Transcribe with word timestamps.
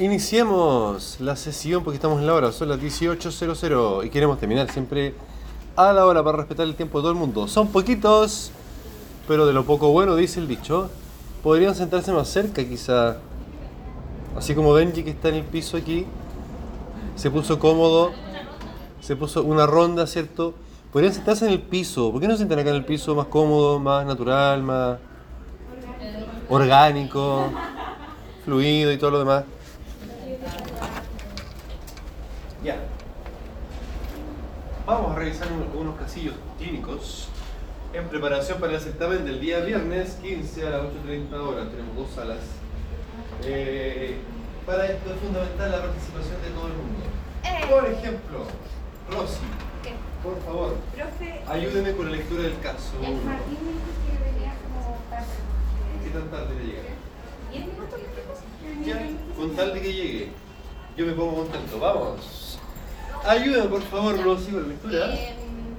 Iniciemos 0.00 1.16
la 1.18 1.34
sesión 1.34 1.82
porque 1.82 1.96
estamos 1.96 2.20
en 2.20 2.28
la 2.28 2.34
hora, 2.34 2.52
son 2.52 2.68
las 2.68 2.78
18.00 2.78 4.06
y 4.06 4.10
queremos 4.10 4.38
terminar 4.38 4.70
siempre 4.70 5.12
a 5.74 5.92
la 5.92 6.06
hora 6.06 6.22
para 6.22 6.36
respetar 6.36 6.66
el 6.66 6.76
tiempo 6.76 6.98
de 6.98 7.02
todo 7.02 7.10
el 7.10 7.18
mundo. 7.18 7.48
Son 7.48 7.66
poquitos, 7.66 8.52
pero 9.26 9.44
de 9.44 9.52
lo 9.52 9.64
poco 9.64 9.90
bueno 9.90 10.14
dice 10.14 10.38
el 10.38 10.46
dicho. 10.46 10.88
Podrían 11.42 11.74
sentarse 11.74 12.12
más 12.12 12.28
cerca 12.28 12.64
quizá. 12.64 13.16
Así 14.36 14.54
como 14.54 14.72
Benji 14.72 15.02
que 15.02 15.10
está 15.10 15.30
en 15.30 15.34
el 15.34 15.44
piso 15.44 15.76
aquí, 15.76 16.06
se 17.16 17.28
puso 17.32 17.58
cómodo, 17.58 18.12
se 19.00 19.16
puso 19.16 19.42
una 19.42 19.66
ronda, 19.66 20.06
¿cierto? 20.06 20.54
Podrían 20.92 21.12
sentarse 21.12 21.44
en 21.44 21.50
el 21.50 21.60
piso. 21.60 22.12
¿Por 22.12 22.20
qué 22.20 22.28
no 22.28 22.34
se 22.34 22.38
sientan 22.38 22.60
acá 22.60 22.70
en 22.70 22.76
el 22.76 22.84
piso 22.84 23.16
más 23.16 23.26
cómodo, 23.26 23.80
más 23.80 24.06
natural, 24.06 24.62
más 24.62 24.98
orgánico, 26.48 27.46
fluido 28.44 28.92
y 28.92 28.96
todo 28.96 29.10
lo 29.10 29.18
demás? 29.18 29.42
Ya. 32.62 32.76
Vamos 34.86 35.12
a 35.12 35.18
revisar 35.18 35.48
unos 35.74 35.96
casillos 35.98 36.34
clínicos 36.58 37.28
en 37.92 38.08
preparación 38.08 38.58
para 38.58 38.74
el 38.74 38.80
certamen 38.80 39.24
del 39.24 39.40
día 39.40 39.60
viernes 39.60 40.18
15 40.22 40.66
a 40.66 40.70
las 40.70 40.80
8.30 40.82 41.32
horas. 41.34 41.70
Tenemos 41.70 41.96
dos 41.96 42.10
salas. 42.14 42.38
Eh, 43.44 44.16
para 44.66 44.86
esto 44.86 45.12
es 45.12 45.20
fundamental 45.20 45.70
la 45.70 45.80
participación 45.82 46.42
de 46.42 46.48
todo 46.50 46.66
el 46.68 46.72
mundo. 46.74 47.04
Eh. 47.44 47.66
Por 47.70 47.86
ejemplo, 47.86 48.44
Rosy, 49.10 49.38
¿Qué? 49.82 49.92
por 50.22 50.40
favor, 50.42 50.76
Profe, 50.94 51.40
ayúdeme 51.48 51.92
con 51.92 52.06
la 52.10 52.16
lectura 52.16 52.42
del 52.42 52.58
caso. 52.60 52.92
el 52.98 53.04
jardín 53.04 53.58
me 53.62 53.72
dijo 53.72 53.92
que 54.04 54.32
venía 54.32 54.52
como 54.64 54.98
tarde. 55.08 55.26
¿Qué 56.04 56.10
tan 56.10 56.28
tarde 56.30 56.54
le 56.58 56.64
llega? 56.66 56.82
¿Diez 57.52 57.66
minutos 57.66 57.98
me 58.00 58.84
dijo? 58.84 58.86
Ya, 58.86 59.36
con 59.36 59.56
tal 59.56 59.74
de 59.74 59.80
que 59.80 59.92
llegue, 59.92 60.32
yo 60.96 61.06
me 61.06 61.12
pongo 61.12 61.36
contento. 61.36 61.78
Vamos. 61.78 62.47
Ayúdame, 63.26 63.68
por 63.68 63.82
favor, 63.82 64.14
Rosy, 64.22 64.52
con 64.52 64.62
la 64.62 64.68
lectura. 64.68 65.10
Em, 65.10 65.74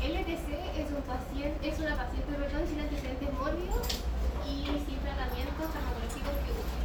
LTC 0.00 0.48
es, 0.80 0.88
un 0.90 1.02
paciente, 1.04 1.68
es 1.68 1.78
una 1.78 1.96
paciente 1.96 2.32
perdón, 2.32 2.64
sin 2.66 2.80
antecedentes 2.80 3.30
mórbidos 3.36 3.84
y 4.48 4.64
sin 4.64 4.98
tratamientos 5.04 5.66
farmacológicos 5.68 6.36
que 6.42 6.50
use. 6.56 6.80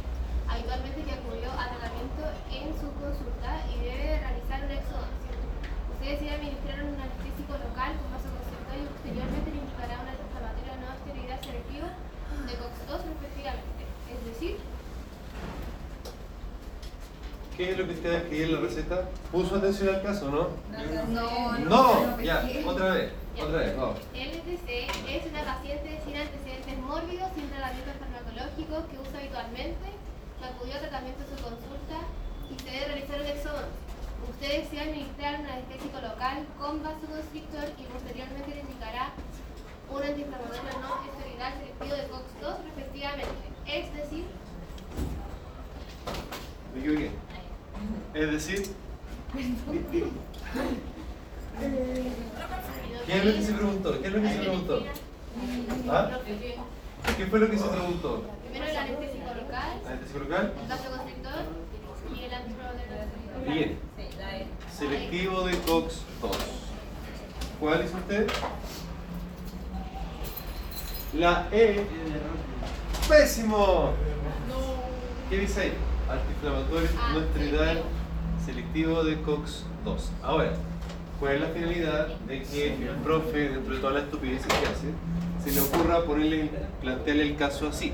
Habitualmente 0.46 1.02
que 1.02 1.12
acudió 1.16 1.50
a 1.50 1.64
tratamiento 1.72 2.22
en 2.52 2.68
su 2.76 2.86
consulta 3.00 3.64
y 3.72 3.80
debe 3.80 4.20
realizar 4.20 4.60
una 4.60 4.76
exodoncia. 4.76 5.32
Usted 5.34 6.06
decide 6.14 6.30
administrar 6.36 6.78
un 6.84 6.94
anestésico 7.00 7.52
local 7.56 7.90
con 7.96 8.08
vasoconstrictor 8.12 8.76
y 8.76 8.86
posteriormente 8.92 9.48
le 9.50 9.58
indicará 9.64 9.94
un 10.04 10.08
antiinflamatorio 10.12 10.72
no 10.78 10.88
esteroidal 10.94 11.40
selectivo 11.40 11.88
de 12.44 12.52
COX-2 12.60 12.92
respectivamente. 13.08 13.82
Es 14.12 14.20
decir, 14.30 14.54
¿Qué 17.56 17.72
es 17.72 17.78
lo 17.78 17.86
que 17.86 17.92
usted 17.94 18.12
escribió 18.12 18.44
en 18.44 18.52
la 18.52 18.60
receta? 18.60 19.08
¿Puso 19.32 19.56
atención 19.56 19.94
al 19.94 20.02
caso, 20.02 20.28
no? 20.30 20.48
no, 21.08 21.58
No, 21.58 22.20
ya, 22.20 22.44
otra 22.66 22.92
vez, 22.92 23.12
otra 23.40 23.58
vez, 23.58 23.76
vamos. 23.76 23.96
LTC 24.12 24.68
es 25.08 25.24
una 25.24 25.42
paciente 25.42 26.00
sin 26.04 26.16
antecedentes 26.16 26.78
mórbidos, 26.84 27.32
sin 27.34 27.48
tratamiento 27.48 27.92
farmacológico, 27.96 28.84
que 28.92 29.00
usa 29.00 29.20
habitualmente, 29.20 29.88
que 30.36 30.44
acudió 30.44 30.76
a 30.76 30.80
tratamiento 30.80 31.24
en 31.24 31.28
su 31.32 31.42
consulta 31.42 31.96
y 32.52 32.54
se 32.60 32.70
debe 32.70 32.84
realizar 32.92 33.20
un 33.24 33.26
exódono. 33.26 33.68
Usted 34.28 34.48
desea 34.60 34.82
administrar 34.82 35.40
un 35.40 35.46
anestésico 35.46 35.96
local 35.96 36.44
con 36.60 36.82
vasoconstrictor 36.82 37.72
y 37.80 37.84
posteriormente 37.88 38.52
le 38.52 38.60
indicará 38.68 39.16
un 39.88 40.02
antiinflamatorio 40.02 40.76
no 40.84 40.92
esteroidal 41.08 41.52
selectivo 41.56 41.94
de 41.96 42.04
COX-2 42.12 42.68
respectivamente. 42.68 43.44
Es 43.64 43.88
decir, 43.96 44.24
Me 46.74 46.80
equivoqué. 46.84 47.10
Es 48.26 48.32
decir, 48.32 48.66
¿qué 53.06 53.18
es 53.18 53.24
lo 53.24 53.32
que 53.32 53.42
se 53.42 53.52
preguntó? 53.52 54.02
¿Qué 54.02 54.08
es 54.08 54.12
lo 54.14 54.20
que 54.22 54.28
se 54.28 54.38
preguntó? 54.40 54.84
¿Ah? 55.88 56.10
¿Qué 57.16 57.26
fue 57.26 57.38
lo 57.38 57.48
que 57.48 57.56
se 57.56 57.68
preguntó? 57.68 58.24
primero 58.50 58.68
el 58.72 58.76
anestésico 58.76 59.26
local, 59.26 59.80
¿Anestesia 59.86 60.18
local? 60.18 60.52
el 60.60 60.68
vasoconstrictor 60.68 61.40
y 62.16 62.24
el 62.24 62.32
esteroidal. 62.32 63.08
Bien. 63.46 63.78
Selectivo 64.76 65.46
de 65.46 65.52
COX-2. 65.62 66.36
¿Cuál 67.60 67.80
es 67.82 67.94
usted? 67.94 68.28
La 71.14 71.46
E. 71.52 71.86
¡Pésimo! 73.08 73.92
¿Qué 75.30 75.38
dice 75.38 75.60
ahí? 75.60 75.72
Antiinflamatorio 76.10 76.88
no 77.12 77.20
esteroidal 77.20 77.82
selectivo 78.46 79.02
de 79.02 79.20
COX-2. 79.22 79.98
Ahora, 80.22 80.52
¿cuál 81.18 81.34
es 81.34 81.40
la 81.40 81.48
finalidad 81.48 82.06
de 82.28 82.42
que 82.44 82.74
el 82.74 82.96
profe, 83.02 83.48
dentro 83.48 83.74
de 83.74 83.80
todas 83.80 83.96
las 83.96 84.04
estupideces 84.04 84.46
que 84.46 84.66
hace, 84.66 85.44
se 85.44 85.52
le 85.52 85.60
ocurra 85.60 86.04
ponerle, 86.04 86.50
plantearle 86.80 87.22
el 87.24 87.36
caso 87.36 87.68
así? 87.68 87.92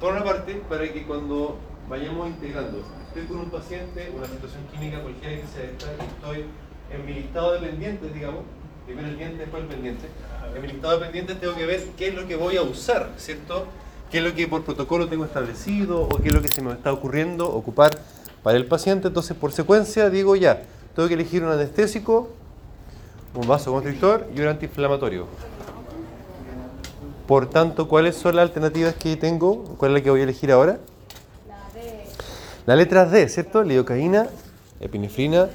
Por 0.00 0.12
una 0.12 0.22
parte, 0.22 0.62
para 0.68 0.90
que 0.92 1.02
cuando 1.02 1.58
vayamos 1.88 2.28
integrando, 2.28 2.84
estoy 3.08 3.24
con 3.26 3.38
un 3.38 3.50
paciente, 3.50 4.12
una 4.16 4.26
situación 4.26 4.62
clínica 4.70 5.00
cualquiera 5.00 5.42
que 5.42 5.46
sea 5.48 5.64
esta, 5.64 6.04
estoy 6.04 6.44
en 6.92 7.06
mi 7.06 7.14
listado 7.14 7.54
de 7.54 7.66
pendientes, 7.66 8.14
digamos, 8.14 8.42
primero 8.86 9.08
el 9.08 9.18
diente, 9.18 9.38
después 9.38 9.62
el 9.64 9.68
pendiente. 9.68 10.06
En 10.54 10.62
mi 10.62 10.68
listado 10.68 10.98
de 10.98 11.04
pendientes 11.04 11.40
tengo 11.40 11.54
que 11.56 11.66
ver 11.66 11.84
qué 11.96 12.08
es 12.08 12.14
lo 12.14 12.28
que 12.28 12.36
voy 12.36 12.56
a 12.56 12.62
usar, 12.62 13.10
¿cierto? 13.16 13.66
¿Qué 14.10 14.18
es 14.18 14.24
lo 14.24 14.34
que 14.34 14.46
por 14.46 14.62
protocolo 14.62 15.08
tengo 15.08 15.24
establecido 15.24 16.02
o 16.02 16.18
qué 16.18 16.28
es 16.28 16.34
lo 16.34 16.42
que 16.42 16.48
se 16.48 16.62
me 16.62 16.70
está 16.70 16.92
ocurriendo 16.92 17.48
ocupar 17.50 17.90
para 18.44 18.58
el 18.58 18.66
paciente? 18.66 19.08
Entonces, 19.08 19.36
por 19.36 19.50
secuencia, 19.50 20.10
digo 20.10 20.36
ya, 20.36 20.62
tengo 20.94 21.08
que 21.08 21.14
elegir 21.14 21.42
un 21.42 21.50
anestésico, 21.50 22.28
un 23.34 23.48
vasoconstrictor 23.48 24.28
y 24.36 24.40
un 24.42 24.48
antiinflamatorio. 24.48 25.26
Por 27.26 27.48
tanto, 27.48 27.88
¿cuáles 27.88 28.16
son 28.16 28.36
las 28.36 28.44
alternativas 28.44 28.94
que 28.94 29.16
tengo? 29.16 29.64
¿Cuál 29.78 29.92
es 29.92 29.94
la 29.94 30.04
que 30.04 30.10
voy 30.10 30.20
a 30.20 30.24
elegir 30.24 30.52
ahora? 30.52 30.78
La 32.66 32.76
letra 32.76 33.06
D, 33.06 33.28
¿cierto? 33.28 33.62
Lidocaína, 33.62 34.28
epinefrina, 34.78 35.48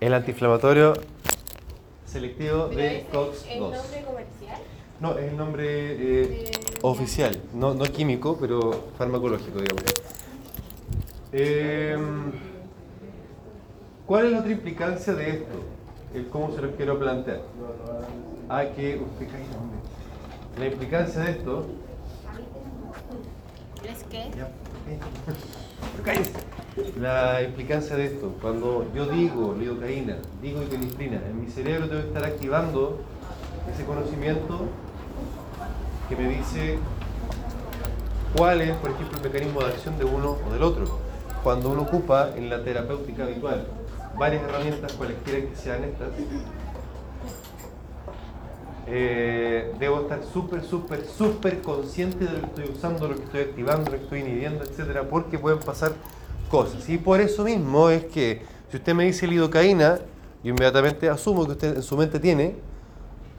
el 0.00 0.14
antiinflamatorio 0.14 0.94
selectivo 2.06 2.68
de 2.68 3.06
COX-2. 3.12 3.74
No, 5.00 5.16
es 5.16 5.30
el 5.30 5.36
nombre 5.36 5.64
eh, 5.66 6.50
oficial, 6.82 7.40
no, 7.54 7.72
no 7.72 7.84
químico, 7.84 8.36
pero 8.40 8.88
farmacológico, 8.98 9.60
digamos. 9.60 9.84
Eh, 11.32 11.96
¿Cuál 14.06 14.26
es 14.26 14.32
la 14.32 14.40
otra 14.40 14.50
implicancia 14.50 15.14
de 15.14 15.30
esto? 15.30 15.54
El 16.14 16.26
¿Cómo 16.28 16.52
se 16.52 16.60
lo 16.62 16.72
quiero 16.72 16.98
plantear? 16.98 17.42
Ah, 18.48 18.64
que 18.74 18.96
usted. 18.96 19.28
La 20.58 20.66
implicancia 20.66 21.20
de 21.20 21.30
esto. 21.30 21.66
¿Es 23.84 24.02
qué? 24.04 24.22
Eh. 24.22 24.32
La 27.00 27.42
implicancia 27.42 27.96
de 27.96 28.06
esto, 28.06 28.34
cuando 28.40 28.86
yo 28.94 29.06
digo 29.06 29.54
lidocaína, 29.58 30.18
digo 30.40 30.62
ipinefrina, 30.62 31.20
en 31.28 31.40
mi 31.40 31.50
cerebro 31.50 31.88
tengo 31.88 32.02
que 32.02 32.08
estar 32.08 32.24
activando 32.24 33.00
ese 33.72 33.84
conocimiento 33.84 34.68
que 36.08 36.16
me 36.16 36.28
dice 36.28 36.78
cuál 38.36 38.60
es, 38.60 38.76
por 38.76 38.90
ejemplo, 38.90 39.18
el 39.18 39.24
mecanismo 39.24 39.60
de 39.60 39.66
acción 39.66 39.98
de 39.98 40.04
uno 40.04 40.36
o 40.46 40.52
del 40.52 40.62
otro. 40.62 40.86
Cuando 41.42 41.70
uno 41.70 41.82
ocupa 41.82 42.30
en 42.36 42.50
la 42.50 42.62
terapéutica 42.62 43.24
habitual 43.24 43.66
varias 44.18 44.42
herramientas, 44.42 44.92
cualesquiera 44.94 45.48
que 45.48 45.56
sean 45.56 45.84
estas, 45.84 46.08
eh, 48.86 49.72
debo 49.78 50.00
estar 50.00 50.20
súper, 50.24 50.64
súper, 50.64 51.04
súper 51.06 51.60
consciente 51.60 52.24
de 52.24 52.32
lo 52.32 52.40
que 52.40 52.46
estoy 52.46 52.64
usando, 52.74 53.08
lo 53.08 53.16
que 53.16 53.24
estoy 53.24 53.40
activando, 53.42 53.90
lo 53.90 53.98
que 53.98 54.02
estoy 54.02 54.20
inhibiendo, 54.20 54.64
etcétera, 54.64 55.08
porque 55.08 55.38
pueden 55.38 55.58
pasar 55.58 55.92
cosas. 56.50 56.88
Y 56.88 56.98
por 56.98 57.20
eso 57.20 57.44
mismo 57.44 57.90
es 57.90 58.06
que 58.06 58.42
si 58.70 58.78
usted 58.78 58.94
me 58.94 59.04
dice 59.04 59.26
lidocaína, 59.26 59.98
yo 60.42 60.50
inmediatamente 60.50 61.08
asumo 61.08 61.44
que 61.44 61.52
usted 61.52 61.76
en 61.76 61.82
su 61.82 61.96
mente 61.96 62.18
tiene 62.18 62.56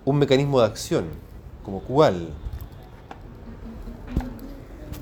un 0.06 0.18
mecanismo 0.18 0.60
de 0.60 0.68
acción, 0.68 1.06
como 1.64 1.82
cuál. 1.82 2.30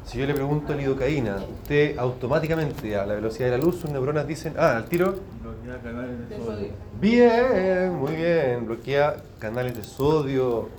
Si 0.07 0.17
yo 0.17 0.25
le 0.25 0.33
pregunto 0.33 0.73
lidocaína, 0.73 1.35
usted 1.35 1.97
automáticamente 1.97 2.95
a 2.95 3.05
la 3.05 3.15
velocidad 3.15 3.51
de 3.51 3.57
la 3.57 3.63
luz 3.63 3.81
sus 3.81 3.89
neuronas 3.89 4.25
dicen, 4.25 4.53
ah, 4.57 4.77
al 4.77 4.85
tiro, 4.85 5.15
Bloquea 5.43 5.81
canales 5.83 6.29
de 6.29 6.37
sodio. 6.37 6.69
bien, 7.01 7.93
muy 7.93 8.15
bien, 8.15 8.65
bloquea 8.65 9.17
canales 9.37 9.75
de 9.75 9.83
sodio. 9.83 10.69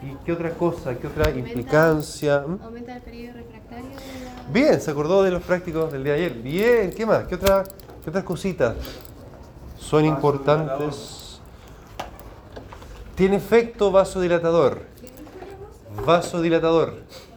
¿Y 0.00 0.14
qué 0.24 0.32
otra 0.32 0.52
cosa? 0.52 0.94
¿Qué 0.96 1.06
otra 1.06 1.28
implicancia? 1.32 2.44
¿Mm? 2.46 2.60
Aumenta 2.62 2.96
el 2.96 3.02
periodo 3.02 3.34
refractario 3.36 3.90
de 3.90 3.94
la... 3.94 4.50
Bien, 4.50 4.80
se 4.80 4.90
acordó 4.90 5.22
de 5.22 5.32
los 5.32 5.42
prácticos 5.42 5.92
del 5.92 6.04
día 6.04 6.14
de 6.14 6.24
ayer. 6.24 6.32
Bien, 6.38 6.90
¿qué 6.90 7.04
más? 7.04 7.24
¿Qué, 7.24 7.34
otra, 7.34 7.64
qué 8.02 8.08
otras 8.08 8.24
cositas 8.24 8.74
son 9.78 10.06
importantes? 10.06 11.40
Tiene 13.14 13.36
efecto 13.36 13.90
vasodilatador. 13.90 14.80
Vasodilatador. 16.06 17.27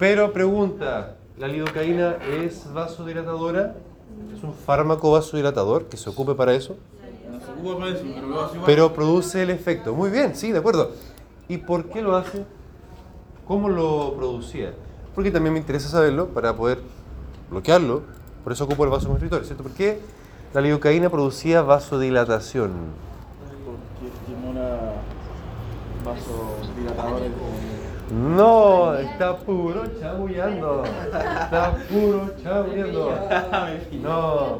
Pero 0.00 0.32
pregunta, 0.32 1.16
¿la 1.36 1.46
lidocaína 1.46 2.16
es 2.42 2.72
vasodilatadora? 2.72 3.74
¿Es 4.34 4.42
un 4.42 4.54
fármaco 4.54 5.10
vasodilatador 5.10 5.88
que 5.88 5.98
se 5.98 6.08
ocupe 6.08 6.34
para 6.34 6.54
eso? 6.54 6.76
No 7.30 7.38
se 7.38 7.52
ocupa 7.52 7.80
para 7.80 7.90
eso, 7.90 8.62
pero 8.64 8.94
produce 8.94 9.42
el 9.42 9.50
efecto. 9.50 9.94
Muy 9.94 10.08
bien, 10.08 10.34
sí, 10.34 10.52
de 10.52 10.58
acuerdo. 10.58 10.92
¿Y 11.48 11.58
por 11.58 11.90
qué 11.90 12.00
lo 12.00 12.16
hace? 12.16 12.46
¿Cómo 13.46 13.68
lo 13.68 14.14
producía? 14.16 14.72
Porque 15.14 15.30
también 15.30 15.52
me 15.52 15.58
interesa 15.58 15.90
saberlo 15.90 16.28
para 16.28 16.56
poder 16.56 16.80
bloquearlo. 17.50 18.00
Por 18.42 18.54
eso 18.54 18.64
ocupo 18.64 18.84
el 18.84 18.90
vasoconstrictor, 18.90 19.44
¿cierto? 19.44 19.64
¿Por 19.64 19.72
qué 19.72 20.00
la 20.54 20.62
lidocaína 20.62 21.10
producía 21.10 21.60
vasodilatación? 21.60 22.70
Porque 23.66 24.16
estimula 24.16 24.94
vasodilatadores. 26.02 27.49
No, 28.10 28.94
está 28.96 29.36
puro 29.38 29.84
chamullando. 30.00 30.84
Está 30.84 31.76
puro 31.88 32.30
chamullando. 32.42 33.12
No, 34.02 34.58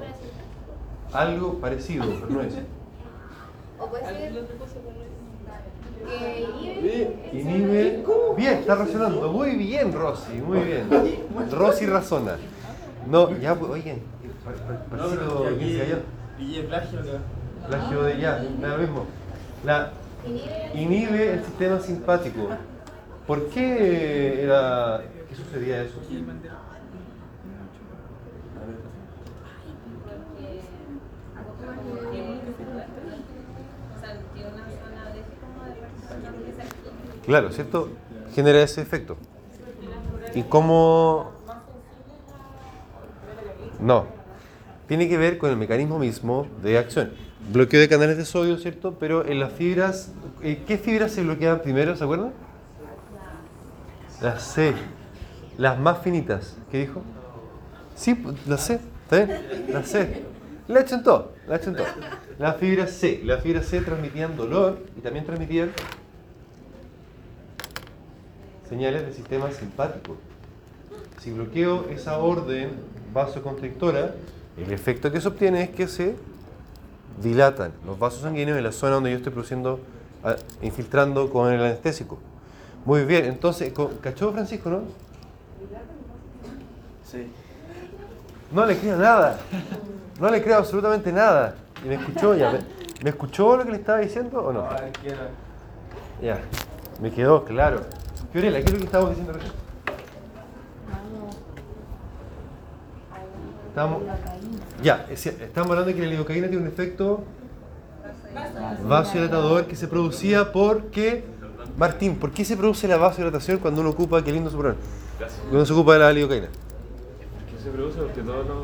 algo 1.13 1.55
parecido, 1.55 2.05
pero 2.21 2.27
no 2.31 2.43
es. 2.43 2.55
O 3.79 3.87
puede 3.87 4.07
ser 4.07 4.33
inhibe. 6.15 7.17
Inhibe. 7.33 8.05
Bien, 8.37 8.59
está 8.59 8.75
razonando. 8.77 9.33
Muy 9.33 9.57
bien, 9.57 9.93
Rosy, 9.93 10.35
muy 10.35 10.61
bien. 10.61 10.89
Rosy 11.51 11.87
razona. 11.87 12.37
No, 13.07 13.37
ya, 13.39 13.55
oigan. 13.55 13.99
parecido 16.39 16.55
que 16.55 16.63
plagio 16.63 17.01
acá. 17.01 17.19
Plagio 17.69 18.03
de 18.03 18.21
ya, 18.21 18.43
da 18.61 18.69
lo 18.69 18.79
mismo. 18.79 19.05
La 19.65 19.91
inhibe 20.75 21.35
el 21.35 21.45
sistema 21.45 21.81
simpático. 21.81 22.49
¿Por 23.27 23.49
qué 23.51 24.43
era. 24.43 25.03
¿Qué 25.29 25.35
sucedía 25.37 25.83
eso? 25.83 26.01
Claro, 37.27 37.53
¿cierto? 37.53 37.89
Genera 38.35 38.63
ese 38.63 38.83
efecto. 38.83 39.17
¿Y 40.35 40.43
cómo.? 40.43 41.31
No. 43.81 44.07
Tiene 44.89 45.09
que 45.09 45.17
ver 45.17 45.39
con 45.39 45.51
el 45.51 45.57
mecanismo 45.57 45.99
mismo 46.01 46.49
de 46.63 46.79
acción. 46.79 47.13
Bloqueo 47.53 47.81
de 47.81 47.89
canales 47.89 48.17
de 48.17 48.25
sodio, 48.25 48.59
¿cierto? 48.59 48.97
Pero 48.99 49.25
en 49.25 49.39
las 49.39 49.53
fibras. 49.53 50.13
eh, 50.43 50.65
¿Qué 50.67 50.79
fibras 50.79 51.13
se 51.13 51.23
bloqueaban 51.23 51.63
primero, 51.63 51.95
¿se 51.95 52.03
acuerdan? 52.03 52.33
Las 54.23 54.43
C. 54.43 54.75
Las 55.57 55.79
más 55.79 55.99
finitas. 56.03 56.57
¿Qué 56.71 56.81
dijo? 56.81 57.03
Sí, 57.95 58.15
pues, 58.15 58.47
las 58.47 58.63
C. 58.63 58.81
¿Está 59.05 59.25
bien? 59.25 59.73
Las 59.73 59.89
C. 59.89 60.23
La 60.69 60.85
todo. 60.85 61.33
La 61.49 61.59
todo. 61.59 61.85
Las 62.39 62.57
fibras 62.57 62.91
C. 62.91 63.21
Las 63.25 63.43
fibras 63.43 63.67
C 63.67 63.81
transmitían 63.81 64.37
dolor 64.37 64.79
y 64.97 65.01
también 65.01 65.25
transmitían 65.25 65.71
señales 68.69 69.03
del 69.03 69.15
sistema 69.15 69.51
simpático. 69.51 70.17
Si 71.21 71.31
bloqueo 71.33 71.89
esa 71.91 72.19
orden 72.19 72.71
vasoconstrictora, 73.13 74.15
el 74.57 74.73
efecto 74.73 75.11
que 75.11 75.21
se 75.21 75.29
obtiene 75.29 75.65
es 75.65 75.71
que 75.71 75.89
se 75.89 76.15
dilatan 77.21 77.73
los 77.85 77.99
vasos 77.99 78.23
sanguíneos 78.23 78.57
en 78.57 78.65
la 78.65 78.73
zona 78.73 78.95
donde 78.95 79.11
yo 79.11 79.17
estoy 79.17 79.33
produciendo, 79.33 79.81
ah, 80.23 80.37
infiltrando 80.63 81.31
con 81.31 81.53
el 81.53 81.61
anestésico. 81.61 82.19
Muy 82.85 83.05
bien, 83.05 83.27
entonces, 83.27 83.73
¿cachó 84.01 84.33
Francisco, 84.33 84.71
no? 84.71 84.83
Sí. 87.05 87.31
No 88.53 88.67
le 88.67 88.77
creo 88.79 88.97
nada. 88.97 89.39
No 90.19 90.31
le 90.31 90.43
creo 90.43 90.59
absolutamente 90.59 91.13
nada. 91.13 91.55
¿Y 91.85 91.89
me 91.89 91.95
escuchó 91.95 92.35
ya? 92.35 92.53
¿Me, 92.53 92.59
me 93.03 93.11
escuchó 93.11 93.57
lo 93.57 93.65
que 93.65 93.71
le 93.71 93.77
estaba 93.77 93.99
diciendo 93.99 94.43
o 94.43 94.53
no? 94.53 94.69
Ya, 96.23 96.41
me 97.01 97.11
quedó 97.11 97.45
claro. 97.45 97.83
Fiorella, 98.33 98.59
¿qué 98.59 98.65
es 98.67 98.73
lo 98.73 98.79
que 98.79 98.85
estábamos 98.85 99.11
diciendo 99.11 99.33
recién? 99.33 99.53
Estamos, 103.69 104.03
ya, 104.83 105.07
estamos 105.09 105.71
hablando 105.71 105.85
de 105.85 105.95
que 105.95 106.03
la 106.03 106.09
lidocaína 106.09 106.49
tiene 106.49 106.63
un 106.63 106.69
efecto 106.69 107.23
vasodilatador 108.85 109.67
que 109.67 109.77
se 109.77 109.87
producía 109.87 110.53
porque, 110.53 111.25
Martín, 111.81 112.17
¿por 112.17 112.31
qué 112.31 112.45
se 112.45 112.59
produce 112.59 112.87
la 112.87 112.99
vasodilatación 112.99 113.59
cuando 113.59 113.81
uno 113.81 113.89
ocupa, 113.89 114.23
qué 114.23 114.31
lindo 114.31 114.51
su 114.51 114.59
programa, 114.59 114.83
cuando 115.45 115.65
se 115.65 115.73
ocupa 115.73 115.95
de 115.95 115.99
la 116.01 116.13
lidocaína? 116.13 116.49
que 116.49 117.63
se 117.65 117.71
produce 117.71 117.99
porque 117.99 118.21
todos 118.21 118.47
los. 118.47 118.59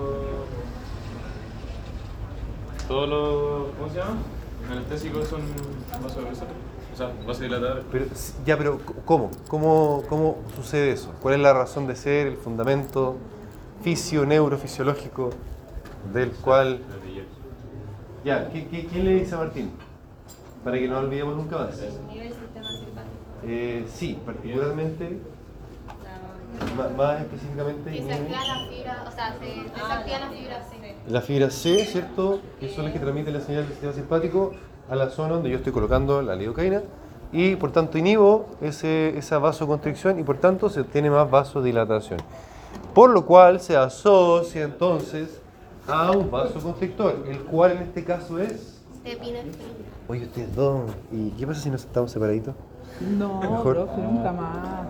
Todos 2.87 3.09
los. 3.09 3.75
¿Cómo 3.77 3.89
se 3.91 3.97
llama? 3.97 4.19
Anestésicos 4.71 5.29
son 5.29 5.41
vasodilatadores. 6.03 6.43
O 6.93 6.97
sea, 6.97 7.11
vasodilatadores. 7.27 7.85
Pero, 7.91 8.05
ya, 8.45 8.59
pero 8.59 8.81
¿cómo? 9.07 9.31
¿Cómo, 9.49 10.03
¿Cómo 10.11 10.37
sucede 10.55 10.91
eso? 10.93 11.15
¿Cuál 11.23 11.37
es 11.37 11.41
la 11.41 11.55
razón 11.55 11.87
de 11.87 11.97
ser, 11.97 12.27
el 12.27 12.37
fundamento 12.37 13.17
fisio, 13.83 14.27
neurofisiológico 14.27 15.31
del 16.13 16.33
cual... 16.33 16.81
Ya, 18.27 18.51
¿qué, 18.51 18.69
qué, 18.69 18.85
quién 18.85 19.07
le 19.07 19.15
dice 19.15 19.35
a 19.37 19.39
Martín? 19.39 19.71
Para 20.67 20.79
que 20.79 20.89
no 20.89 20.99
olvidemos 20.99 21.37
nunca 21.37 21.59
más. 21.59 21.81
Inhibe 21.81 22.27
el 22.27 22.35
sistema 22.35 22.67
simpático. 22.67 23.17
Eh, 23.49 23.87
sí, 23.95 24.19
particularmente, 24.27 25.21
más 26.97 27.21
específicamente, 27.21 27.91
Que 27.91 27.97
se 27.99 28.03
inhibe 28.03 28.15
activa 28.15 28.45
la 28.45 28.67
fibra, 28.69 29.05
o 29.07 29.13
sea, 29.13 29.37
se 29.39 29.45
desactiva 29.45 30.19
la 30.19 30.31
fibra 30.31 30.65
C. 30.65 30.97
la 31.09 31.21
fibra 31.21 31.51
C, 31.51 31.85
¿cierto? 31.85 32.41
Que 32.59 32.69
son 32.69 32.85
las 32.85 32.93
que 32.93 32.99
transmiten 32.99 33.35
la 33.35 33.41
señal 33.41 33.63
del 33.63 33.71
sistema 33.73 33.93
simpático 33.93 34.53
a 34.89 34.97
la 34.97 35.11
zona 35.11 35.35
donde 35.35 35.51
yo 35.51 35.59
estoy 35.59 35.73
colocando 35.73 36.23
la 36.23 36.35
lidocaína 36.35 36.83
y 37.33 37.57
por 37.57 37.71
tanto 37.73 37.99
inhibo 37.99 38.47
ese, 38.61 39.17
esa 39.17 39.39
vasoconstricción 39.39 40.19
y 40.19 40.25
por 40.25 40.39
tanto 40.39 40.69
se 40.69 40.81
obtiene 40.81 41.11
más 41.11 41.31
vasodilatación. 41.31 42.19
Por 42.95 43.11
lo 43.11 43.27
cual 43.27 43.61
se 43.61 43.77
asocia 43.77 44.65
entonces 44.65 45.41
a 45.87 46.11
un 46.11 46.31
vasoconstrictor, 46.31 47.25
el 47.29 47.41
cual 47.45 47.73
en 47.73 47.83
este 47.83 48.03
caso 48.03 48.41
es... 48.41 48.83
Epinefrina. 49.05 49.55
Oye, 50.09 50.25
ustedes 50.25 50.55
dos, 50.55 50.91
¿y 51.13 51.31
qué 51.31 51.47
pasa 51.47 51.61
si 51.61 51.71
nos 51.71 51.85
estamos 51.85 52.11
separaditos? 52.11 52.55
No, 53.01 53.41
Mejor. 53.41 53.75
profe, 53.75 54.01
nunca 54.01 54.33
más. 54.33 54.87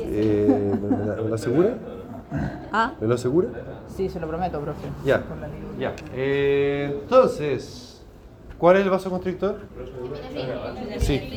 Eh, 0.00 0.72
¿me, 0.80 1.28
lo 1.28 1.34
asegura? 1.34 1.74
¿Ah? 2.72 2.92
¿Me 3.00 3.06
lo 3.08 3.14
asegura? 3.14 3.48
Sí, 3.88 4.08
se 4.08 4.20
lo 4.20 4.28
prometo, 4.28 4.60
profe. 4.60 4.86
Ya, 5.04 5.22
la. 5.78 5.92
Eh, 6.14 6.98
entonces, 7.02 8.02
¿cuál 8.58 8.76
es 8.76 8.84
el 8.84 8.90
vasoconstrictor? 8.90 9.56
Epinefrina. 10.30 10.98
Sí. 11.00 11.30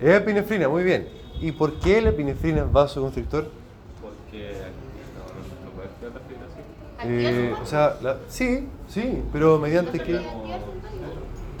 Epinefrina, 0.00 0.68
muy 0.68 0.84
bien. 0.84 1.08
¿Y 1.40 1.52
por 1.52 1.74
qué 1.80 2.00
la 2.00 2.10
epinefrina 2.10 2.62
es 2.62 2.72
vasoconstrictor? 2.72 3.48
Porque. 4.00 4.52
Eh, 7.04 7.54
o 7.62 7.66
sea, 7.66 7.96
la- 8.02 8.16
sí, 8.28 8.66
sí, 8.88 9.22
pero 9.32 9.58
mediante 9.58 10.00
qué... 10.00 10.20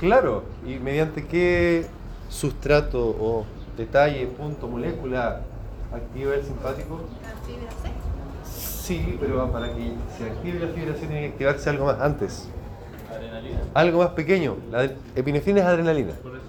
Claro, 0.00 0.42
y 0.66 0.78
mediante 0.78 1.26
qué 1.26 1.86
sustrato 2.28 3.00
o 3.00 3.46
detalle, 3.76 4.26
punto, 4.26 4.68
molécula 4.68 5.40
activa 5.92 6.34
el 6.34 6.44
simpático. 6.44 7.00
La 7.22 7.30
fibra 7.46 7.70
C. 7.70 7.90
Sí, 8.44 9.16
pero 9.20 9.50
para 9.50 9.68
que 9.74 9.92
se 10.16 10.24
active 10.24 10.66
la 10.66 10.72
fibra 10.72 10.94
C 10.94 11.00
tiene 11.00 11.20
que 11.20 11.26
activarse 11.28 11.70
algo 11.70 11.86
más 11.86 12.00
antes. 12.00 12.48
Adrenalina. 13.10 13.60
Algo 13.74 13.98
más 14.00 14.10
pequeño. 14.10 14.56
La 14.70 14.84
epinefrina 15.14 15.60
es 15.60 15.66
adrenalina. 15.66 16.12
Por 16.22 16.36
eso. 16.36 16.44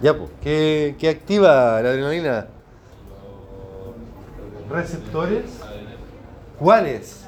Ya, 0.00 0.16
pues. 0.16 0.30
¿Qué, 0.42 0.96
qué 0.98 1.08
activa 1.08 1.80
la 1.82 1.90
adrenalina? 1.90 2.46
Receptores. 4.70 5.44
¿Cuáles? 6.58 7.26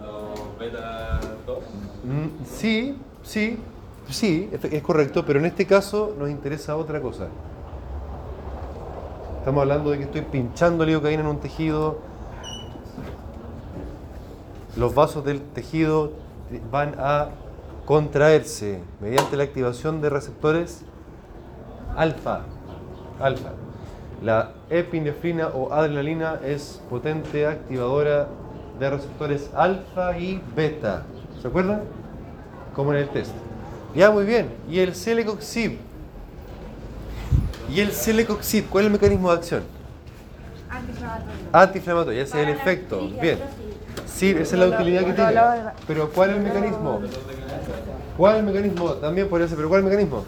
Los 0.00 0.58
beta 0.58 1.20
2. 1.46 1.58
Mm, 2.04 2.44
sí, 2.44 2.96
sí, 3.22 3.58
sí, 4.10 4.50
es, 4.52 4.82
correcto, 4.82 5.24
pero 5.24 5.38
en 5.38 5.46
este 5.46 5.66
caso 5.66 6.14
nos 6.18 6.30
interesa 6.30 6.76
otra 6.76 7.00
cosa. 7.00 7.28
Estamos 9.38 9.62
hablando 9.62 9.90
de 9.90 9.98
que 9.98 10.04
estoy 10.04 10.22
pinchando 10.22 10.84
lidocaína 10.84 11.22
en 11.22 11.28
un 11.28 11.40
tejido. 11.40 11.98
Los 14.76 14.94
vasos 14.94 15.24
del 15.24 15.40
tejido 15.40 16.12
van 16.70 16.94
a 16.98 17.30
contraerse 17.86 18.80
mediante 19.00 19.36
la 19.36 19.44
activación 19.44 20.00
de 20.00 20.10
receptores 20.10 20.84
alfa. 21.96 22.42
Alfa. 23.20 23.50
La 24.22 24.52
epinefrina 24.68 25.48
o 25.48 25.72
adrenalina 25.72 26.40
es 26.44 26.82
potente 26.90 27.46
activadora 27.46 28.28
de 28.78 28.90
receptores 28.90 29.50
alfa 29.54 30.18
y 30.18 30.42
beta. 30.54 31.04
¿Se 31.40 31.48
acuerdan? 31.48 31.82
Como 32.74 32.92
en 32.92 32.98
el 32.98 33.08
test. 33.08 33.34
Ya, 33.94 34.10
muy 34.10 34.24
bien. 34.24 34.48
¿Y 34.68 34.78
el 34.80 34.94
celecoxib? 34.94 35.78
¿Y 37.68 37.80
el 37.80 37.92
celecoxib? 37.92 38.68
¿Cuál 38.68 38.84
es 38.84 38.86
el 38.86 38.92
mecanismo 38.92 39.30
de 39.30 39.36
acción? 39.38 39.62
Anti- 40.70 40.92
Antiinflamatorio, 41.52 42.22
ese 42.22 42.40
es 42.42 42.48
el 42.48 42.54
efecto. 42.54 43.08
Bien. 43.20 43.38
Sí, 44.06 44.30
esa 44.30 44.42
es 44.42 44.52
la 44.54 44.68
utilidad 44.76 45.04
que 45.04 45.12
tiene. 45.12 45.32
Pero 45.86 46.10
¿cuál 46.10 46.30
es 46.30 46.36
el 46.36 46.42
mecanismo? 46.42 47.00
¿Cuál 48.16 48.34
es 48.34 48.38
el 48.40 48.46
mecanismo? 48.46 48.92
También 48.94 49.28
podría 49.28 49.48
ser, 49.48 49.56
pero 49.56 49.68
¿cuál 49.68 49.80
es 49.80 49.86
el 49.86 49.90
mecanismo? 49.90 50.24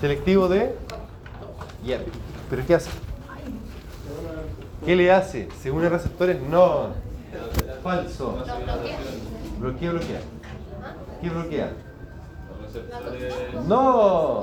Selectivo 0.00 0.48
de... 0.48 0.74
Yeah. 1.84 2.00
¿Pero 2.50 2.66
qué 2.66 2.74
hace? 2.74 2.90
¿Qué 4.84 4.96
le 4.96 5.12
hace? 5.12 5.48
¿Se 5.62 5.70
une 5.70 5.86
a 5.86 5.90
receptores? 5.90 6.40
No. 6.42 6.88
Falso. 7.82 8.38
Lo 8.46 8.56
bloquea. 8.56 8.98
Bloquea, 9.60 9.90
bloquea. 9.90 10.20
¿Qué 11.20 11.30
bloquea? 11.30 11.72
No. 13.66 14.42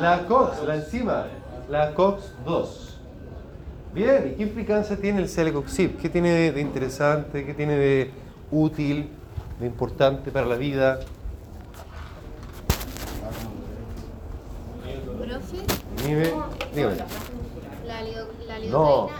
La 0.00 0.24
COX, 0.26 0.62
la 0.64 0.76
enzima. 0.76 1.26
La 1.68 1.94
COX-2. 1.94 2.66
Bien, 3.94 4.32
¿y 4.32 4.36
qué 4.36 4.42
implicancia 4.42 4.96
tiene 4.96 5.20
el 5.20 5.28
celecoxib? 5.28 5.96
¿Qué 5.98 6.08
tiene 6.08 6.30
de, 6.30 6.52
de 6.52 6.60
interesante? 6.60 7.44
¿Qué 7.46 7.54
tiene 7.54 7.76
de 7.76 8.10
útil, 8.50 9.08
de 9.60 9.66
importante 9.66 10.30
para 10.32 10.46
la 10.46 10.56
vida? 10.56 10.98
Profe, 15.18 15.56
Dime, 16.06 16.32
dígame. 16.74 16.96
la, 17.86 18.02
lido, 18.02 18.26
la 18.46 18.58
No. 18.58 18.60
lidocaína 18.60 19.16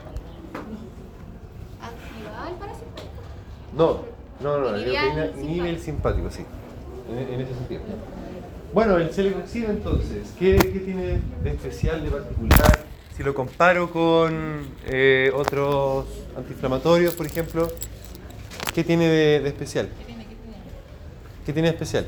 activa 1.82 2.48
el. 2.50 3.76
No, 3.76 4.00
no, 4.40 4.58
no, 4.58 4.70
la 4.72 4.76
lidocaína 4.78 5.26
inhibe 5.40 5.70
el 5.70 5.78
simpático, 5.80 6.30
sí. 6.30 6.44
En, 7.10 7.34
en 7.34 7.40
ese 7.40 7.54
sentido. 7.54 7.80
Bueno, 8.74 8.98
el 8.98 9.10
celecoxib 9.10 9.70
entonces, 9.70 10.34
¿qué, 10.36 10.56
qué 10.56 10.80
tiene 10.80 11.20
de 11.44 11.50
especial, 11.50 12.02
de 12.02 12.10
particular? 12.10 12.80
Si 13.16 13.22
lo 13.22 13.32
comparo 13.32 13.88
con 13.88 14.66
eh, 14.86 15.30
otros 15.32 16.06
antiinflamatorios, 16.36 17.14
por 17.14 17.26
ejemplo, 17.26 17.68
¿qué 18.74 18.82
tiene 18.82 19.06
de, 19.06 19.40
de 19.42 19.48
especial? 19.48 19.88
¿Qué 21.46 21.52
tiene 21.52 21.68
de 21.68 21.74
especial? 21.74 22.06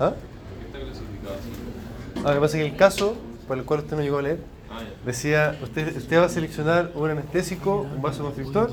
¿Ah? 0.00 0.08
¿Por 0.10 0.58
qué 0.58 0.66
está 0.66 0.78
clasificado 0.80 1.34
así? 1.36 2.24
Ah, 2.24 2.28
lo 2.30 2.34
que 2.34 2.40
pasa 2.40 2.58
es 2.58 2.64
que 2.64 2.68
el 2.70 2.76
caso, 2.76 3.16
por 3.46 3.58
el 3.58 3.64
cual 3.64 3.78
usted 3.80 3.96
no 3.96 4.02
llegó 4.02 4.18
a 4.18 4.22
leer, 4.22 4.38
Ah. 4.38 4.51
Decía, 5.04 5.58
usted, 5.62 5.96
usted 5.96 6.18
va 6.18 6.26
a 6.26 6.28
seleccionar 6.28 6.90
un 6.94 7.10
anestésico, 7.10 7.82
un 7.94 8.02
vasoconstrictor 8.02 8.70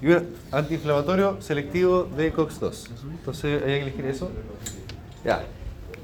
y 0.00 0.08
un 0.08 0.28
antiinflamatorio 0.52 1.40
selectivo 1.40 2.04
de 2.04 2.32
COX-2. 2.32 2.88
Entonces, 3.18 3.62
¿hay 3.62 3.68
que 3.68 3.82
elegir 3.82 4.06
eso? 4.06 4.30
Ya, 5.24 5.44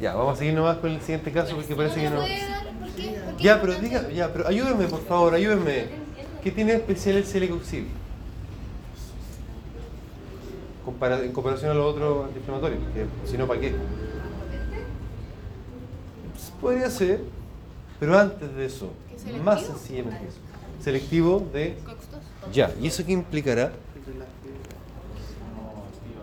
ya, 0.01 0.15
vamos 0.15 0.35
a 0.35 0.37
seguir 0.37 0.55
nomás 0.55 0.79
con 0.79 0.91
el 0.91 1.01
siguiente 1.01 1.33
caso 1.33 1.57
porque 1.57 1.75
parece 1.75 2.01
que 2.01 2.11
¿No 2.11 2.23
Ya, 3.39 3.61
pero 3.61 3.75
diga, 3.75 4.09
ya, 4.11 4.33
pero 4.33 4.47
ayúdeme, 4.47 4.87
por 4.87 5.03
favor, 5.03 5.35
ayúdeme. 5.35 5.87
¿Qué 6.43 6.51
tiene 6.51 6.75
especial 6.75 7.17
el 7.17 7.25
celecoxib? 7.25 7.85
En 10.87 11.33
comparación 11.33 11.73
a 11.73 11.75
los 11.75 11.95
otros 11.95 12.27
antiinflamatorios, 12.27 12.81
si 13.25 13.37
no, 13.37 13.47
¿para 13.47 13.61
qué? 13.61 13.75
Podría 16.61 16.89
ser, 16.89 17.21
pero 17.99 18.19
antes 18.19 18.55
de 18.55 18.67
eso, 18.67 18.91
más 19.45 19.63
sencillamente 19.63 20.29
eso. 20.29 20.39
Selectivo 20.83 21.49
de... 21.53 21.77
Cox2. 21.85 22.53
Ya, 22.53 22.73
¿y 22.81 22.87
eso 22.87 23.05
qué 23.05 23.13
implicará? 23.13 23.73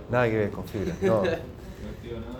Nada 0.10 0.30
que 0.30 0.38
ver 0.38 0.52
con 0.52 0.64
fibra, 0.66 0.96
no. 1.02 1.24
No 1.24 1.30
activa 1.30 2.20
nada, 2.20 2.40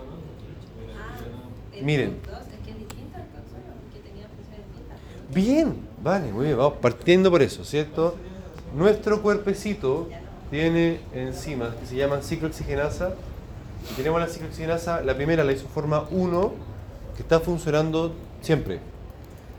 ¿no? 1.74 1.84
Miren. 1.84 2.20
Es 2.24 2.60
que 2.64 2.72
es 2.72 2.78
distinto 2.78 3.18
al 3.18 3.28
consuelo, 3.30 3.74
que 3.92 4.00
tenía 4.00 4.28
funciones 4.28 4.68
distintas. 4.68 4.98
Bien, 5.34 5.76
vale, 6.04 6.32
muy 6.32 6.46
bien, 6.46 6.58
vamos 6.58 6.78
partiendo 6.80 7.32
por 7.32 7.42
eso, 7.42 7.66
¿cierto? 7.66 8.16
Nuestro 8.76 9.22
cuerpecito 9.22 10.08
tiene 10.52 11.00
enzimas 11.14 11.74
que 11.76 11.86
se 11.88 11.96
llaman 11.96 12.22
ciclooxigenasa. 12.22 13.16
Y 13.92 13.96
tenemos 13.96 14.22
la 14.22 14.28
ciclooxigenasa, 14.28 15.02
la 15.02 15.16
primera, 15.16 15.44
la 15.44 15.52
isoforma 15.52 16.06
1, 16.12 16.54
que 17.16 17.22
está 17.24 17.40
funcionando 17.40 18.14
siempre, 18.42 18.80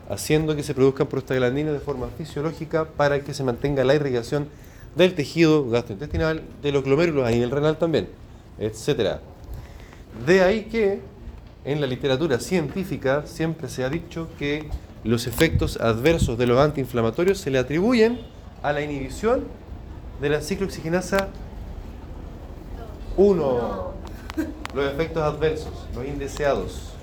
haciendo 0.09 0.55
que 0.55 0.63
se 0.63 0.73
produzcan 0.73 1.07
prostaglandinas 1.07 1.73
de 1.73 1.79
forma 1.79 2.07
fisiológica 2.17 2.85
para 2.85 3.21
que 3.21 3.33
se 3.33 3.43
mantenga 3.43 3.83
la 3.83 3.95
irrigación 3.95 4.47
del 4.95 5.13
tejido 5.15 5.69
gastrointestinal, 5.69 6.43
de 6.61 6.71
los 6.71 6.83
glomérulos 6.83 7.27
a 7.27 7.31
nivel 7.31 7.51
renal 7.51 7.77
también, 7.77 8.07
etcétera. 8.59 9.19
De 10.25 10.41
ahí 10.41 10.65
que 10.65 11.01
en 11.65 11.81
la 11.81 11.87
literatura 11.87 12.39
científica 12.39 13.23
siempre 13.25 13.67
se 13.67 13.83
ha 13.83 13.89
dicho 13.89 14.29
que 14.39 14.69
los 15.03 15.27
efectos 15.27 15.77
adversos 15.81 16.37
de 16.37 16.47
los 16.47 16.59
antiinflamatorios 16.59 17.39
se 17.39 17.51
le 17.51 17.59
atribuyen 17.59 18.19
a 18.63 18.71
la 18.71 18.81
inhibición 18.81 19.43
de 20.21 20.29
la 20.29 20.41
ciclooxigenasa 20.41 21.27
1. 23.17 23.93
Los 24.73 24.93
efectos 24.93 25.23
adversos, 25.23 25.73
los 25.93 26.05
indeseados. 26.05 26.94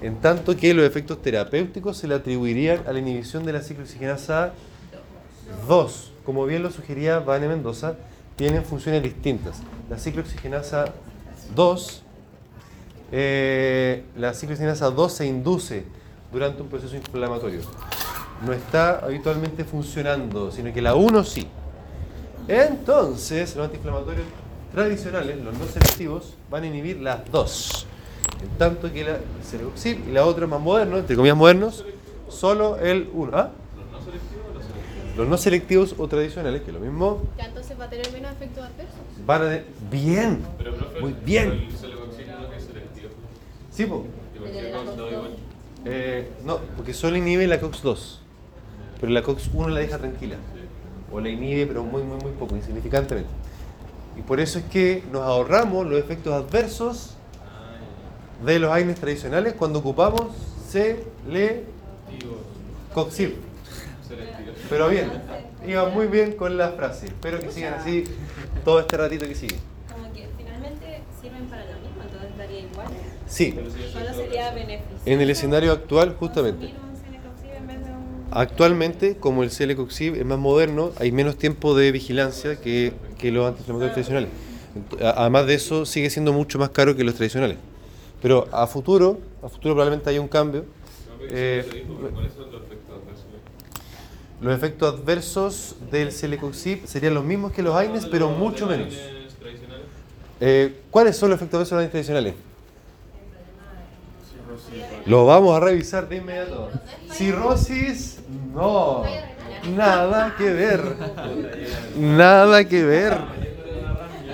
En 0.00 0.16
tanto 0.16 0.56
que 0.56 0.74
los 0.74 0.84
efectos 0.84 1.22
terapéuticos 1.22 1.96
se 1.96 2.06
le 2.06 2.14
atribuirían 2.14 2.82
a 2.86 2.92
la 2.92 2.98
inhibición 2.98 3.44
de 3.44 3.52
la 3.52 3.62
ciclooxigenasa 3.62 4.52
2. 5.66 6.12
Como 6.24 6.44
bien 6.44 6.62
lo 6.62 6.70
sugería 6.70 7.20
Vane 7.20 7.48
Mendoza, 7.48 7.96
tienen 8.36 8.64
funciones 8.64 9.02
distintas. 9.02 9.62
La 9.88 9.98
ciclooxigenasa 9.98 10.92
2 11.54 12.02
eh, 13.12 14.04
la 14.16 14.34
ciclooxigenasa 14.34 14.90
2 14.90 15.12
se 15.12 15.26
induce 15.26 15.84
durante 16.32 16.62
un 16.62 16.68
proceso 16.68 16.96
inflamatorio. 16.96 17.60
No 18.44 18.52
está 18.52 18.98
habitualmente 18.98 19.64
funcionando, 19.64 20.50
sino 20.50 20.72
que 20.72 20.82
la 20.82 20.94
1 20.94 21.24
sí. 21.24 21.46
Entonces, 22.48 23.56
los 23.56 23.64
antiinflamatorios 23.66 24.26
tradicionales, 24.72 25.38
los 25.42 25.56
no 25.56 25.66
selectivos, 25.66 26.34
van 26.50 26.64
a 26.64 26.66
inhibir 26.66 27.00
las 27.00 27.30
dos. 27.30 27.86
En 28.42 28.48
tanto 28.58 28.92
que 28.92 29.04
la 29.04 29.18
Cerevoxib 29.42 30.08
y 30.08 30.12
la 30.12 30.24
otra 30.26 30.46
más 30.46 30.60
moderno, 30.60 30.98
entre 30.98 31.16
comillas 31.16 31.36
modernos, 31.36 31.84
solo 32.28 32.76
el 32.78 33.08
1. 33.12 33.36
¿Ah? 33.36 33.50
¿Los 33.76 33.88
no 33.88 33.98
selectivos 34.04 34.44
o 34.50 34.54
los 34.54 34.64
selectivos? 34.64 35.16
Los 35.16 35.28
no 35.28 35.38
selectivos 35.38 35.94
o 35.98 36.08
tradicionales, 36.08 36.62
que 36.62 36.68
es 36.70 36.74
lo 36.74 36.80
mismo, 36.80 37.22
Ya 37.38 37.46
entonces 37.46 37.78
va 37.78 37.84
a 37.84 37.90
tener 37.90 38.10
menos 38.12 38.32
efectos 38.32 38.64
adversos. 38.64 38.94
van 39.26 39.42
a... 39.42 39.44
de- 39.46 39.64
Bien, 39.90 40.40
Pero, 40.58 40.74
profe, 40.74 41.00
muy 41.00 41.14
bien. 41.24 41.52
El 41.52 41.76
celecoxib 41.76 42.26
no 42.28 42.52
es 42.54 42.64
selectivo. 42.64 43.08
Sí, 43.70 43.86
po. 43.86 44.04
Eh, 45.84 46.30
no, 46.44 46.58
porque 46.76 46.92
solo 46.92 47.16
inhibe 47.16 47.46
la 47.46 47.60
COX-2. 47.60 48.18
Pero 49.00 49.12
la 49.12 49.22
COX-1 49.22 49.68
la 49.68 49.80
deja 49.80 49.98
tranquila. 49.98 50.36
O 51.12 51.20
la 51.20 51.28
inhibe, 51.28 51.66
pero 51.66 51.84
muy, 51.84 52.02
muy, 52.02 52.18
muy 52.20 52.32
poco, 52.32 52.56
insignificantemente. 52.56 53.30
Y 54.18 54.22
por 54.22 54.40
eso 54.40 54.58
es 54.58 54.64
que 54.66 55.02
nos 55.12 55.22
ahorramos 55.22 55.86
los 55.86 55.98
efectos 56.00 56.32
adversos 56.32 57.15
de 58.44 58.58
los 58.58 58.70
AINES 58.70 59.00
tradicionales 59.00 59.54
cuando 59.54 59.78
ocupamos 59.78 60.20
Digo, 60.20 60.34
C-le-coxib. 60.70 61.66
selectivo. 64.06 64.52
Pero 64.68 64.88
bien, 64.88 65.10
iba 65.66 65.88
muy 65.88 66.06
bien 66.06 66.32
con 66.32 66.56
la 66.58 66.70
frase. 66.70 67.06
Espero 67.06 67.40
que 67.40 67.50
sigan 67.50 67.74
así 67.74 68.04
todo 68.64 68.78
este 68.80 68.96
ratito 68.96 69.26
que 69.26 69.34
sigue. 69.34 69.56
Como 69.92 70.12
que 70.12 70.28
finalmente 70.36 71.00
sirven 71.20 71.46
para 71.46 71.64
lo 71.64 71.72
mismo, 71.80 72.02
entonces 72.02 72.36
daría 72.36 72.60
igual. 72.60 72.86
Sí, 73.26 73.54
Solo 73.92 74.14
sería 74.14 74.54
en 75.06 75.20
el 75.20 75.30
escenario 75.30 75.72
actual, 75.72 76.14
justamente. 76.18 76.74
Actualmente, 78.30 79.16
como 79.16 79.42
el 79.44 79.50
Celecoxib 79.50 80.16
es 80.16 80.26
más 80.26 80.38
moderno, 80.38 80.92
hay 80.98 81.10
menos 81.10 81.38
tiempo 81.38 81.74
de 81.74 81.90
vigilancia 81.92 82.56
que, 82.56 82.92
que 83.18 83.30
los 83.30 83.46
antiinflamatorios 83.46 83.94
tradicionales. 83.94 84.28
Además 85.00 85.46
de 85.46 85.54
eso, 85.54 85.86
sigue 85.86 86.10
siendo 86.10 86.34
mucho 86.34 86.58
más 86.58 86.68
caro 86.70 86.96
que 86.96 87.04
los 87.04 87.14
tradicionales. 87.14 87.56
Pero 88.22 88.46
a 88.52 88.66
futuro, 88.66 89.18
a 89.42 89.48
futuro 89.48 89.74
probablemente 89.74 90.08
haya 90.10 90.20
un 90.20 90.28
cambio. 90.28 90.64
Eh, 91.28 91.60
eso 91.60 91.70
te 91.70 91.76
digo, 91.78 92.10
¿Cuáles 92.12 92.32
son 92.32 92.52
los 92.52 92.62
efectos 94.56 94.94
adversos? 94.94 95.76
del 95.90 96.12
Celecoxib 96.12 96.86
serían 96.86 97.14
los 97.14 97.24
mismos 97.24 97.52
que 97.52 97.62
los 97.62 97.74
AINES, 97.74 98.04
¿De 98.04 98.10
pero 98.10 98.30
mucho 98.30 98.66
menos. 98.66 98.94
Tradicionales? 99.38 99.86
Eh, 100.40 100.80
¿Cuáles 100.90 101.16
son 101.16 101.30
los 101.30 101.38
efectos 101.38 101.56
adversos 101.58 101.70
de 101.70 101.76
los 101.76 101.80
AINES 101.82 101.92
tradicionales? 101.92 102.34
Lo 105.06 105.24
vamos 105.24 105.56
a 105.56 105.60
revisar 105.60 106.08
de 106.08 106.16
inmediato. 106.16 106.68
Cirrosis, 107.12 108.18
no. 108.52 109.04
Nada 109.76 110.34
que 110.36 110.52
ver. 110.52 110.82
Nada 111.96 112.64
que 112.64 112.84
ver. 112.84 113.16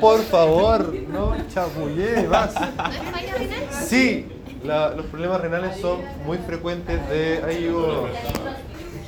Por 0.02 0.20
favor, 0.22 0.92
no 1.08 1.32
chapullé 1.48 2.26
más. 2.28 2.52
¿No 2.54 2.60
es 2.66 2.74
falla 3.12 3.34
renal? 3.38 3.60
Sí, 3.88 4.26
la- 4.64 4.90
los 4.90 5.06
problemas 5.06 5.40
renales 5.40 5.80
son 5.80 6.00
muy 6.26 6.38
frecuentes 6.38 7.08
de... 7.08 7.40
Ahí 7.46 7.60
llegó. 7.60 8.08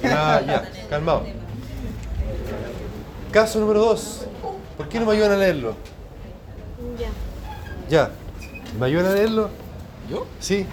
Ya, 0.00 0.40
ya, 0.46 0.70
calmado. 0.88 1.24
Caso 3.32 3.58
número 3.58 3.80
2. 3.80 4.26
¿Por 4.76 4.88
qué 4.88 5.00
no 5.00 5.06
me 5.06 5.12
ayudan 5.14 5.32
a 5.32 5.36
leerlo? 5.36 5.74
Ya. 6.96 7.08
Ya. 7.88 8.10
¿Me 8.78 8.86
ayudan 8.86 9.06
a 9.06 9.14
leerlo? 9.16 9.50
¿Yo? 10.08 10.26
Sí. 10.38 10.64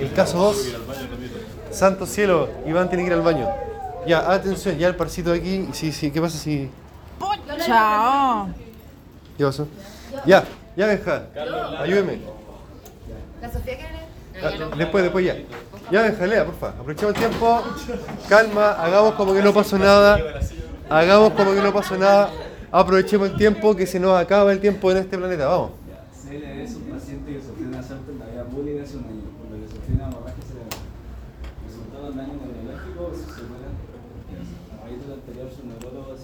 El 0.00 0.12
caso 0.14 0.36
2. 0.38 0.74
Santo 1.70 2.06
cielo, 2.06 2.48
Iván 2.66 2.88
tiene 2.88 3.04
que 3.04 3.10
ir 3.10 3.14
al 3.14 3.22
baño. 3.22 3.46
Ya, 4.04 4.32
atención, 4.32 4.76
ya 4.78 4.88
el 4.88 4.96
parcito 4.96 5.30
de 5.30 5.38
aquí. 5.38 5.68
Sí, 5.72 5.92
sí, 5.92 6.10
¿qué 6.10 6.20
pasa 6.20 6.36
si.? 6.38 6.68
Chao. 7.64 8.48
¿Qué 9.38 9.44
pasó? 9.44 9.68
Ya, 10.26 10.44
ya, 10.76 10.86
Benja. 10.88 11.26
Ayúdeme. 11.78 12.18
¿La 13.40 13.52
Sofía 13.52 13.76
quiere 13.76 13.92
leer? 13.92 14.76
Después, 14.76 15.04
después 15.04 15.24
ya. 15.24 15.36
Ya, 15.92 16.02
Benja, 16.02 16.26
lea, 16.26 16.44
porfa. 16.44 16.70
Aprovechemos 16.70 17.14
el 17.14 17.20
tiempo. 17.20 17.62
Calma, 18.28 18.72
hagamos 18.72 19.14
como 19.14 19.32
que 19.32 19.40
no 19.40 19.54
pasó 19.54 19.78
nada. 19.78 20.18
Hagamos 20.90 21.34
como 21.34 21.54
que 21.54 21.62
no 21.62 21.72
pasó 21.72 21.96
nada. 21.96 22.30
Aprovechemos 22.72 23.30
el 23.30 23.36
tiempo, 23.36 23.76
que 23.76 23.86
se 23.86 24.00
nos 24.00 24.18
acaba 24.18 24.50
el 24.50 24.58
tiempo 24.58 24.90
en 24.90 24.96
este 24.96 25.16
planeta. 25.16 25.46
Vamos. 25.46 25.70
CL 26.20 26.42
es 26.42 26.74
un 26.74 26.82
paciente 26.90 27.32
que 27.32 27.40
sufrió 27.40 27.68
un 27.68 27.74
asalto 27.76 28.10
en 28.10 28.18
la 28.18 28.26
vía 28.26 28.44
pública 28.44 28.82
hace 28.82 28.96
un 28.96 29.04
año, 29.04 29.22
por 29.38 29.56
lo 29.56 29.64
que 29.64 29.70
sufrió 29.70 29.94
una 29.94 30.08
hemorragia 30.08 30.42
cerebral. 30.42 30.82
Resultado 31.64 32.04
del 32.08 32.16
daño 32.16 32.32
neurológico 32.42 33.12
y 33.14 33.16
su 33.22 33.30
secuela. 33.38 33.70
A 33.70 34.84
raíz 34.84 34.98
de 35.00 35.06
lo 35.06 35.14
anterior, 35.14 35.46
su 35.54 35.62
neurólogo 35.64 36.16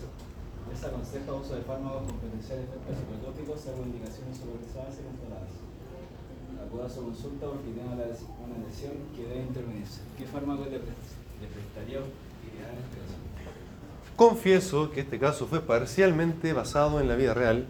les 0.69 0.83
aconseja 0.83 1.33
uso 1.33 1.55
de 1.55 1.63
fármacos 1.63 2.03
Confieso 14.17 14.91
que 14.91 15.01
este 15.01 15.19
caso 15.19 15.47
fue 15.47 15.61
parcialmente 15.61 16.53
basado 16.53 17.01
en 17.01 17.09
la 17.09 17.17
vida 17.17 17.35
real 17.35 17.67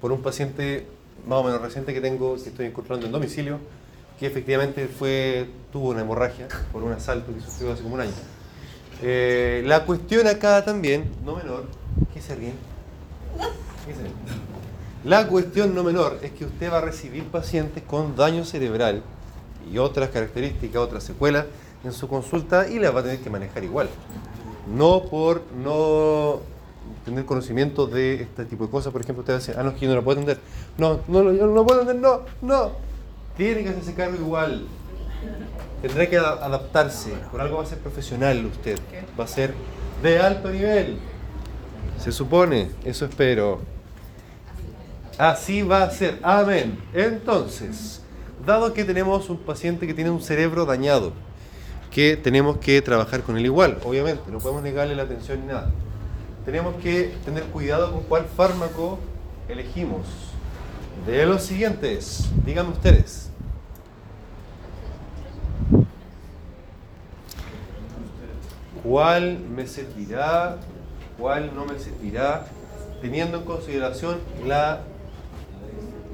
por 0.00 0.12
un 0.12 0.22
paciente 0.22 0.86
más 1.26 1.40
o 1.40 1.44
menos 1.44 1.60
reciente 1.60 1.92
que 1.92 2.00
tengo, 2.00 2.34
que 2.36 2.48
estoy 2.50 2.66
encontrando 2.66 3.06
en 3.06 3.12
domicilio, 3.12 3.58
que 4.18 4.26
efectivamente 4.26 4.86
fue, 4.86 5.48
tuvo 5.72 5.90
una 5.90 6.02
hemorragia 6.02 6.48
por 6.72 6.82
un 6.82 6.92
asalto 6.92 7.34
que 7.34 7.40
sufrió 7.40 7.72
hace 7.72 7.82
como 7.82 7.96
un 7.96 8.02
año. 8.02 8.12
Eh, 9.02 9.62
la 9.66 9.84
cuestión 9.84 10.26
acá 10.26 10.64
también, 10.64 11.10
no 11.24 11.36
menor, 11.36 11.66
¿qué 12.12 12.20
se? 12.20 12.34
La 15.04 15.26
cuestión 15.28 15.74
no 15.74 15.84
menor 15.84 16.18
es 16.22 16.32
que 16.32 16.46
usted 16.46 16.72
va 16.72 16.78
a 16.78 16.80
recibir 16.80 17.24
pacientes 17.24 17.82
con 17.82 18.16
daño 18.16 18.44
cerebral 18.44 19.02
y 19.70 19.78
otras 19.78 20.08
características, 20.10 20.76
otras 20.80 21.04
secuelas 21.04 21.44
en 21.84 21.92
su 21.92 22.08
consulta 22.08 22.68
y 22.68 22.78
las 22.78 22.94
va 22.94 23.00
a 23.00 23.02
tener 23.02 23.18
que 23.20 23.28
manejar 23.28 23.62
igual. 23.64 23.88
No 24.74 25.02
por 25.02 25.42
no 25.62 26.40
tener 27.04 27.26
conocimiento 27.26 27.86
de 27.86 28.22
este 28.22 28.46
tipo 28.46 28.64
de 28.64 28.70
cosas, 28.70 28.92
por 28.92 29.02
ejemplo, 29.02 29.20
usted 29.20 29.34
va 29.34 29.36
a 29.36 29.40
decir, 29.40 29.54
ah, 29.58 29.62
no, 29.62 29.70
es 29.70 29.74
que 29.76 29.82
yo 29.82 29.90
no 29.90 29.96
lo 29.96 30.04
puedo 30.04 30.20
atender. 30.20 30.38
No, 30.78 31.00
no, 31.06 31.22
yo 31.32 31.46
no 31.46 31.52
lo 31.52 31.66
puedo 31.66 31.82
atender, 31.82 32.00
no, 32.02 32.20
no. 32.40 32.70
Tiene 33.36 33.62
que 33.62 33.68
hacerse 33.70 33.92
cargo 33.94 34.16
igual. 34.16 34.66
Tendrá 35.82 36.08
que 36.08 36.16
ada- 36.16 36.42
adaptarse. 36.46 37.12
Por 37.30 37.42
algo 37.42 37.58
va 37.58 37.64
a 37.64 37.66
ser 37.66 37.78
profesional 37.78 38.46
usted. 38.46 38.78
Va 39.20 39.24
a 39.24 39.28
ser 39.28 39.52
de 40.02 40.18
alto 40.18 40.48
nivel. 40.50 40.96
Se 41.98 42.10
supone, 42.10 42.70
eso 42.84 43.04
espero. 43.04 43.60
Así 45.18 45.62
va 45.62 45.84
a 45.84 45.90
ser. 45.90 46.18
Amén. 46.22 46.78
Entonces, 46.92 48.02
dado 48.44 48.74
que 48.74 48.84
tenemos 48.84 49.30
un 49.30 49.38
paciente 49.38 49.86
que 49.86 49.94
tiene 49.94 50.10
un 50.10 50.20
cerebro 50.20 50.66
dañado, 50.66 51.12
que 51.90 52.16
tenemos 52.16 52.58
que 52.58 52.82
trabajar 52.82 53.22
con 53.22 53.36
él 53.36 53.44
igual, 53.46 53.78
obviamente, 53.84 54.22
no 54.30 54.38
podemos 54.38 54.62
negarle 54.62 54.96
la 54.96 55.04
atención 55.04 55.40
ni 55.40 55.46
nada. 55.46 55.70
Tenemos 56.44 56.74
que 56.82 57.14
tener 57.24 57.44
cuidado 57.44 57.92
con 57.92 58.02
cuál 58.02 58.24
fármaco 58.24 58.98
elegimos. 59.48 60.06
De 61.06 61.24
los 61.26 61.42
siguientes, 61.42 62.28
díganme 62.44 62.70
ustedes. 62.70 63.30
¿Cuál 68.82 69.38
me 69.38 69.66
servirá? 69.66 70.58
¿Cuál 71.18 71.54
no 71.54 71.64
me 71.64 71.78
servirá? 71.78 72.46
Teniendo 73.00 73.38
en 73.38 73.44
consideración 73.44 74.18
la 74.46 74.82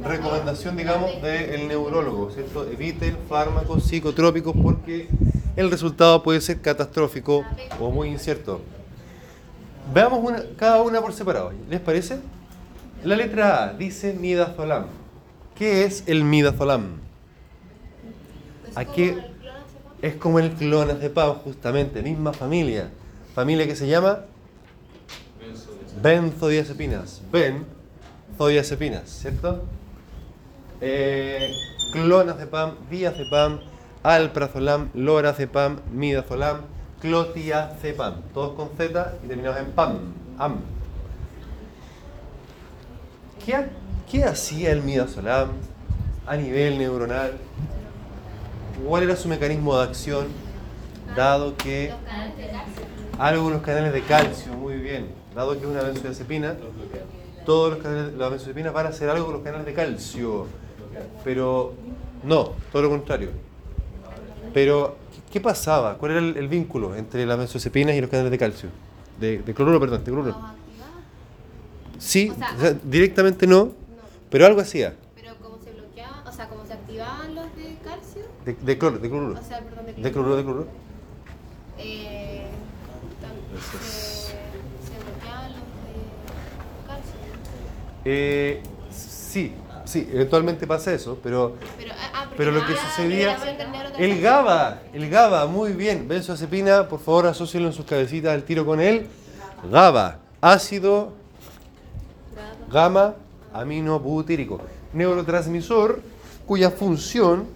recomendación, 0.03 0.77
digamos, 0.77 1.21
del 1.23 1.69
neurólogo, 1.69 2.31
¿cierto? 2.31 2.67
Eviten 2.69 3.17
fármacos 3.29 3.85
psicotrópicos 3.85 4.55
porque 4.63 5.09
el 5.57 5.71
resultado 5.71 6.23
puede 6.23 6.41
ser 6.41 6.61
catastrófico 6.61 7.45
o 7.79 7.91
muy 7.91 8.09
incierto. 8.09 8.61
Veamos 9.93 10.21
una, 10.23 10.43
cada 10.57 10.83
una 10.83 11.01
por 11.01 11.13
separado, 11.13 11.53
¿les 11.69 11.81
parece? 11.81 12.19
La 13.05 13.17
letra 13.17 13.65
A 13.65 13.73
dice 13.73 14.13
midazolam. 14.13 14.87
¿Qué 15.55 15.85
es 15.85 16.05
el 16.07 16.25
midazolam? 16.25 17.01
Es 18.71 18.77
¿A 18.77 18.85
como 18.85 18.97
qué? 18.97 19.09
el 19.09 19.15
clonazepam. 19.15 20.03
Es 20.03 20.15
como 20.15 20.39
el 20.39 20.51
clonazepam, 20.53 21.35
justamente, 21.37 22.03
misma 22.03 22.33
familia. 22.33 22.91
Familia 23.35 23.67
que 23.67 23.77
se 23.77 23.89
llama 23.89 24.21
benzodiazepinas. 26.03 27.21
Benzodiazepinas, 27.33 29.09
¿cierto? 29.09 29.65
Eh, 30.81 31.53
clonazepam, 31.93 32.75
diazepam, 32.91 33.61
alprazolam, 34.03 34.89
lorazepam, 34.95 35.79
midazolam, 35.93 36.63
clotiazepam. 37.01 38.15
Todos 38.35 38.53
con 38.55 38.71
Z 38.77 39.15
y 39.25 39.27
terminados 39.29 39.59
en 39.61 39.73
PAM. 39.73 39.99
AM. 40.39 40.57
¿Qué, 43.45 43.55
ha- 43.55 43.69
qué 44.11 44.25
hacía 44.25 44.73
el 44.73 44.83
midazolam 44.83 45.51
a 46.27 46.37
nivel 46.37 46.79
neuronal? 46.79 47.33
¿Cuál 48.87 49.03
era 49.05 49.17
su 49.17 49.29
mecanismo 49.29 49.77
de 49.77 49.85
acción? 49.85 50.27
Dado 51.17 51.57
que 51.57 51.93
algunos 53.19 53.63
canales 53.63 53.93
de 53.93 54.03
calcio, 54.03 54.53
muy 54.55 54.77
bien, 54.77 55.09
dado 55.35 55.53
que 55.53 55.59
es 55.61 55.67
una 55.67 55.83
benzodiazepina, 55.83 56.55
todos 57.45 57.73
los 57.75 57.83
canales, 57.83 58.15
las 58.15 58.31
benzodiazepinas 58.31 58.73
van 58.73 58.87
a 58.87 58.89
hacer 58.91 59.11
algo 59.11 59.25
con 59.27 59.35
los 59.35 59.43
canales 59.43 59.67
de 59.67 59.75
calcio, 59.75 60.47
pero 61.25 61.75
no, 62.25 62.53
todo 62.73 62.83
lo 62.83 62.91
contrario. 62.91 63.31
Pero, 64.53 64.97
¿qué, 65.33 65.41
pasaba? 65.41 65.97
¿Cuál 65.99 66.13
era 66.13 66.21
el, 66.21 66.37
el 66.37 66.49
vínculo 66.49 66.97
entre 66.97 67.25
las 67.27 67.39
benzodiazepinas 67.39 67.95
y 67.95 68.01
los 68.01 68.11
canales 68.11 68.31
de 68.31 68.39
calcio? 68.39 68.69
De, 69.19 69.39
de 69.39 69.55
cloruro, 69.55 69.79
perdón, 69.79 69.99
de 70.05 70.11
cloruro. 70.11 70.37
Sí, 71.99 72.31
O 72.31 72.35
sea, 72.35 72.55
o 72.57 72.61
sea, 72.61 72.73
directamente 72.83 73.47
no, 73.47 73.65
No. 73.67 73.73
pero 74.31 74.47
algo 74.47 74.61
hacía, 74.63 74.95
Pero 75.15 75.35
como 75.37 75.59
se 75.63 75.71
bloqueaba, 75.73 76.25
o 76.27 76.33
sea, 76.33 76.49
como 76.49 76.65
se 76.67 76.73
activaban 76.73 77.35
los 77.35 77.45
de 77.57 77.77
calcio, 77.85 78.23
de, 78.47 78.55
de 78.55 78.79
cloro, 78.79 78.99
de 78.99 79.09
cloruro. 79.11 79.39
o 79.39 79.43
sea, 79.45 79.61
perdón, 79.61 79.85
de 79.87 79.93
De 79.93 80.11
cloruro, 80.13 80.37
de 80.37 80.43
cloruro. 80.43 80.67
Eh, 81.79 82.47
se, 83.61 84.29
se 84.29 85.05
bloqueaban 85.05 85.51
los 85.53 85.61
de 85.61 86.87
calcio. 86.87 87.15
Eh, 88.07 88.63
sí, 88.91 89.53
sí, 89.91 90.09
eventualmente 90.13 90.67
pasa 90.67 90.93
eso, 90.93 91.19
pero 91.23 91.57
Pero, 91.77 91.93
ah, 91.95 92.11
ah, 92.15 92.31
Pero 92.37 92.51
lo 92.53 92.65
que 92.65 92.73
ah, 92.73 92.77
sucedía, 92.89 93.37
el 93.99 94.21
GABA, 94.21 94.83
el 94.93 95.11
GABA, 95.11 95.47
muy 95.47 95.73
bien, 95.73 96.07
benzodiazepina, 96.07 96.89
por 96.89 97.01
favor 97.01 97.27
asócielo 97.27 97.67
en 97.67 97.73
sus 97.73 97.85
cabecitas 97.85 98.33
al 98.33 98.45
tiro 98.45 98.65
con 98.65 98.81
él. 98.81 99.07
GABA, 99.71 100.19
ácido 100.41 101.13
gamma 102.71 103.15
aminobutírico, 103.53 104.61
neurotransmisor 104.93 106.01
cuya 106.47 106.71
función, 106.71 107.47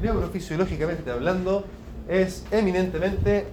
neurofisiológicamente 0.00 1.10
hablando, 1.10 1.64
es 2.08 2.44
eminentemente 2.50 3.46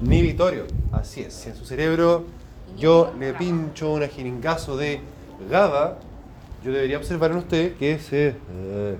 inhibitorio. 0.00 0.66
Así 0.92 1.20
es, 1.22 1.32
si 1.34 1.48
en 1.48 1.56
su 1.56 1.64
cerebro 1.64 2.24
yo 2.76 3.12
le 3.18 3.34
pincho 3.34 3.92
un 3.92 4.02
jeringazo 4.08 4.76
de 4.76 5.00
GABA, 5.48 5.98
yo 6.64 6.72
debería 6.72 6.96
observar 6.96 7.32
en 7.32 7.38
usted 7.38 7.76
que 7.76 7.98
se 7.98 8.28
eh, 8.28 8.96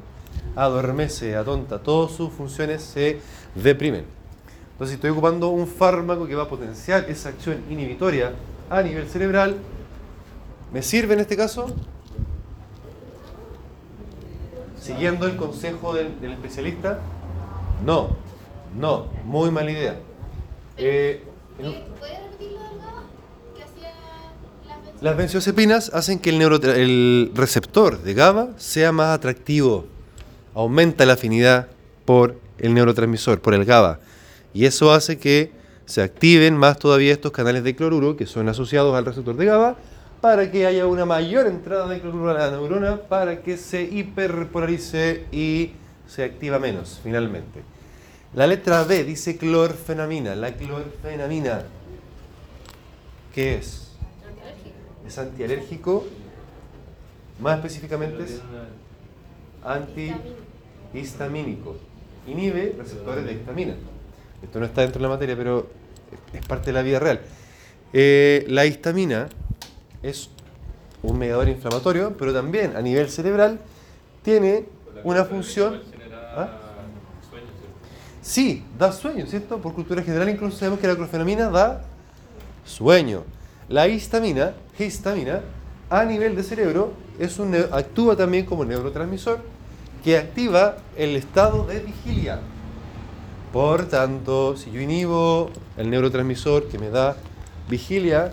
adormece, 0.57 1.37
atonta, 1.37 1.79
todas 1.79 2.13
sus 2.13 2.33
funciones 2.33 2.83
se 2.83 3.21
deprimen. 3.55 4.05
Entonces, 4.73 4.91
si 4.91 4.95
estoy 4.95 5.11
ocupando 5.11 5.49
un 5.49 5.67
fármaco 5.67 6.27
que 6.27 6.35
va 6.35 6.45
a 6.45 6.49
potenciar 6.49 7.09
esa 7.09 7.29
acción 7.29 7.63
inhibitoria 7.71 8.33
a 8.69 8.83
nivel 8.83 9.09
cerebral, 9.09 9.57
¿me 10.73 10.83
sirve 10.83 11.15
en 11.15 11.21
este 11.21 11.37
caso? 11.37 11.67
Siguiendo 14.81 15.27
el 15.27 15.37
consejo 15.37 15.95
del, 15.95 16.21
del 16.21 16.33
especialista, 16.33 16.99
no, 17.85 18.17
no, 18.77 19.07
muy 19.25 19.51
mala 19.51 19.71
idea. 19.71 19.97
Eh, 20.77 21.23
¿Puedes 21.57 22.32
las 25.03 25.17
benzodiazepinas? 25.17 25.91
Hacen 25.93 26.21
que 26.21 26.31
el, 26.31 26.41
el 26.41 27.33
receptor 27.35 28.03
de 28.03 28.15
GABA 28.15 28.51
sea 28.57 28.93
más 28.93 29.09
atractivo, 29.09 29.87
aumenta 30.55 31.05
la 31.05 31.15
afinidad 31.15 31.69
por 32.05 32.39
el 32.59 32.73
neurotransmisor, 32.73 33.41
por 33.41 33.55
el 33.55 33.65
GABA. 33.65 33.99
Y 34.55 34.65
eso 34.67 34.93
hace 34.93 35.19
que 35.19 35.51
se 35.87 36.03
activen 36.03 36.57
más 36.57 36.79
todavía 36.79 37.13
estos 37.13 37.33
canales 37.33 37.65
de 37.65 37.75
cloruro 37.75 38.17
que 38.17 38.27
son 38.27 38.49
asociados 38.49 38.95
al 38.95 39.05
receptor 39.05 39.37
de 39.37 39.47
GABA 39.47 39.77
para 40.21 40.51
que 40.53 40.67
haya 40.67 40.87
una 40.87 41.05
mayor 41.05 41.49
entrada 41.49 41.89
de 41.89 42.01
cloruro 42.01 42.31
a 42.31 42.35
la 42.35 42.51
neurona 42.53 42.97
para 42.97 43.43
que 43.43 43.57
se 43.57 43.83
hiperpolarice 43.83 45.27
y 45.33 45.73
se 46.07 46.23
activa 46.23 46.61
menos, 46.61 47.01
finalmente. 47.03 47.63
La 48.35 48.47
letra 48.47 48.85
B 48.85 49.03
dice 49.03 49.37
clorfenamina. 49.37 50.37
La 50.37 50.53
clorfenamina, 50.53 51.63
¿qué 53.35 53.57
es? 53.57 53.82
Es 55.13 55.19
antialérgico. 55.19 56.05
Más 57.39 57.57
específicamente 57.57 58.25
es 58.25 58.41
antihistamínico. 59.63 61.77
Inhibe 62.27 62.75
receptores 62.79 63.27
de 63.27 63.35
histamina. 63.35 63.75
Esto 64.43 64.59
no 64.59 64.65
está 64.65 64.81
dentro 64.81 65.01
de 65.01 65.03
la 65.03 65.11
materia, 65.11 65.37
pero 65.37 65.69
es 66.33 66.47
parte 66.47 66.67
de 66.67 66.73
la 66.73 66.81
vida 66.81 66.99
real. 66.99 67.21
Eh, 67.93 68.47
la 68.49 68.65
histamina 68.65 69.29
es 70.03 70.31
un 71.03 71.19
mediador 71.19 71.51
inflamatorio, 71.51 72.17
pero 72.17 72.33
también 72.33 72.75
a 72.75 72.81
nivel 72.81 73.11
cerebral 73.11 73.61
tiene 74.23 74.65
una 75.05 75.27
función. 75.27 75.83
¿Ah? 76.35 76.57
Sí, 78.23 78.65
da 78.79 78.91
sueño, 78.91 79.27
¿cierto? 79.27 79.61
Por 79.61 79.75
cultura 79.75 80.03
general 80.03 80.31
incluso 80.31 80.57
sabemos 80.57 80.81
que 80.81 80.89
la 80.89 80.97
clorfenamina 80.97 81.51
da 81.51 81.85
sueño. 82.65 83.25
La 83.69 83.89
histamina, 83.89 84.55
histamina, 84.79 85.41
a 85.89 86.05
nivel 86.05 86.35
de 86.35 86.43
cerebro, 86.43 86.93
es 87.19 87.39
un, 87.39 87.55
actúa 87.55 88.17
también 88.17 88.45
como 88.45 88.65
neurotransmisor 88.65 89.41
que 90.03 90.19
activa 90.19 90.77
el 90.97 91.17
estado 91.17 91.65
de 91.65 91.81
vigilia. 91.81 92.41
Por 93.53 93.87
tanto, 93.87 94.57
si 94.57 94.71
yo 94.71 94.81
inhibo 94.81 95.51
el 95.77 95.91
neurotransmisor 95.91 96.69
que 96.69 96.79
me 96.79 96.89
da 96.89 97.17
vigilia, 97.69 98.33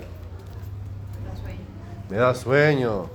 me 2.08 2.16
da 2.16 2.34
sueño. 2.34 3.10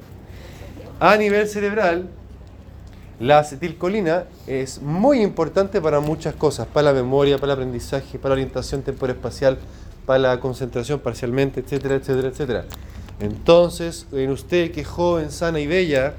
a 1.00 1.18
nivel 1.18 1.48
cerebral, 1.48 2.10
la 3.20 3.40
acetilcolina 3.40 4.26
es 4.48 4.82
muy 4.82 5.22
importante 5.22 5.80
para 5.82 6.00
muchas 6.00 6.36
cosas, 6.36 6.68
para 6.68 6.92
la 6.92 6.94
memoria, 6.94 7.38
para 7.38 7.54
el 7.54 7.60
aprendizaje, 7.60 8.20
para 8.20 8.30
la 8.30 8.42
orientación 8.42 8.82
temporoespacial, 8.82 9.58
para 10.06 10.20
la 10.20 10.40
concentración 10.40 11.00
parcialmente, 11.00 11.62
etcétera, 11.62 11.96
etcétera, 11.96 12.28
etcétera. 12.28 12.66
Entonces, 13.20 14.08
en 14.12 14.32
usted 14.32 14.72
que 14.72 14.82
es 14.82 14.88
joven, 14.88 15.32
sana 15.32 15.60
y 15.60 15.68
bella, 15.68 16.14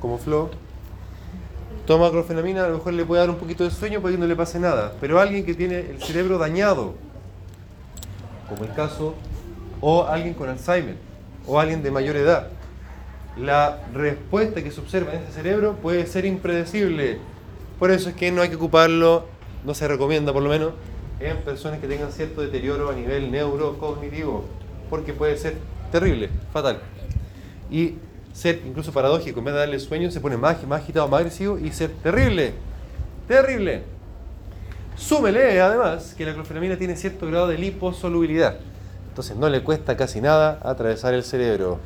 como 0.00 0.18
Flo, 0.18 0.50
toma 1.86 2.10
clorfenamina, 2.10 2.64
a 2.64 2.68
lo 2.68 2.78
mejor 2.78 2.94
le 2.94 3.04
puede 3.04 3.20
dar 3.20 3.30
un 3.30 3.36
poquito 3.36 3.64
de 3.64 3.70
sueño 3.70 4.00
para 4.00 4.12
que 4.12 4.18
no 4.18 4.26
le 4.26 4.36
pase 4.36 4.58
nada. 4.58 4.92
Pero 5.00 5.20
alguien 5.20 5.44
que 5.46 5.54
tiene 5.54 5.78
el 5.78 6.02
cerebro 6.02 6.38
dañado, 6.38 6.94
como 8.48 8.64
el 8.64 8.74
caso, 8.74 9.14
o 9.80 10.04
alguien 10.04 10.34
con 10.34 10.48
Alzheimer, 10.48 10.96
o 11.46 11.60
alguien 11.60 11.82
de 11.82 11.90
mayor 11.90 12.16
edad, 12.16 12.48
la 13.36 13.80
respuesta 13.92 14.62
que 14.62 14.70
se 14.70 14.80
observa 14.80 15.12
en 15.12 15.22
ese 15.22 15.32
cerebro 15.32 15.74
puede 15.74 16.06
ser 16.06 16.24
impredecible. 16.24 17.18
Por 17.78 17.90
eso 17.90 18.08
es 18.08 18.14
que 18.14 18.30
no 18.30 18.42
hay 18.42 18.48
que 18.48 18.56
ocuparlo, 18.56 19.26
no 19.64 19.74
se 19.74 19.88
recomienda 19.88 20.32
por 20.32 20.42
lo 20.42 20.50
menos, 20.50 20.72
en 21.20 21.38
personas 21.38 21.80
que 21.80 21.88
tengan 21.88 22.12
cierto 22.12 22.42
deterioro 22.42 22.90
a 22.90 22.94
nivel 22.94 23.30
neurocognitivo, 23.30 24.44
porque 24.90 25.12
puede 25.12 25.36
ser 25.36 25.56
terrible, 25.90 26.30
fatal. 26.52 26.78
Y 27.70 27.94
ser 28.32 28.60
incluso 28.66 28.92
paradójico, 28.92 29.38
en 29.40 29.46
vez 29.46 29.54
de 29.54 29.60
darle 29.60 29.80
sueño, 29.80 30.10
se 30.10 30.20
pone 30.20 30.36
más, 30.36 30.58
agitado, 30.70 31.08
más 31.08 31.20
agresivo 31.20 31.58
y 31.58 31.72
ser 31.72 31.90
terrible, 32.02 32.54
terrible. 33.26 33.82
Súmele 34.96 35.60
además 35.60 36.14
que 36.16 36.24
la 36.24 36.34
clorfenamina 36.34 36.76
tiene 36.76 36.94
cierto 36.94 37.26
grado 37.26 37.48
de 37.48 37.58
liposolubilidad, 37.58 38.58
entonces 39.08 39.36
no 39.36 39.48
le 39.48 39.62
cuesta 39.62 39.96
casi 39.96 40.20
nada 40.20 40.60
atravesar 40.62 41.14
el 41.14 41.24
cerebro 41.24 41.80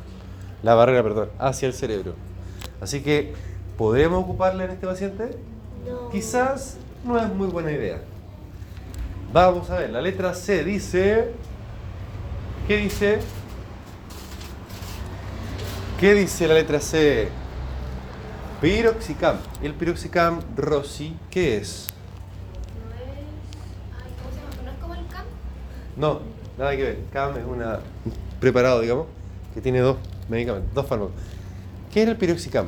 la 0.63 0.75
barrera, 0.75 1.03
perdón, 1.03 1.29
hacia 1.39 1.67
el 1.67 1.73
cerebro. 1.73 2.15
Así 2.81 3.01
que, 3.01 3.33
¿podremos 3.77 4.23
ocuparla 4.23 4.65
en 4.65 4.71
este 4.71 4.87
paciente? 4.87 5.37
Quizás 6.11 6.77
no 7.03 7.17
es 7.17 7.29
muy 7.33 7.47
buena 7.47 7.71
idea. 7.71 8.01
Vamos 9.31 9.69
a 9.69 9.77
ver, 9.79 9.89
la 9.91 10.01
letra 10.01 10.33
C 10.33 10.63
dice... 10.63 11.31
¿Qué 12.67 12.77
dice? 12.77 13.19
¿Qué 15.99 16.13
dice 16.13 16.47
la 16.47 16.53
letra 16.53 16.79
C? 16.79 17.29
Piroxicam. 18.61 19.37
El 19.63 19.73
piroxicam 19.73 20.39
Rossi, 20.55 21.17
¿qué 21.31 21.57
es? 21.57 21.93
No 22.85 22.95
es. 22.95 23.01
Ay, 23.97 24.11
¿cómo 24.21 24.29
se 24.31 24.39
llama? 24.39 24.63
¿No 24.63 24.71
es 24.71 24.77
como 24.77 24.93
el 24.93 25.07
CAM? 25.07 25.25
No, 25.97 26.19
nada 26.57 26.75
que 26.75 26.83
ver. 26.83 26.99
CAM 27.11 27.37
es 27.37 27.45
una 27.45 27.79
preparado, 28.39 28.81
digamos, 28.81 29.07
que 29.53 29.61
tiene 29.61 29.79
dos 29.79 29.97
medicamentos, 30.29 30.73
dos 30.73 30.85
fármacos. 30.87 31.13
¿Qué 31.91 32.03
es 32.03 32.07
el 32.09 32.15
piroxicam? 32.17 32.67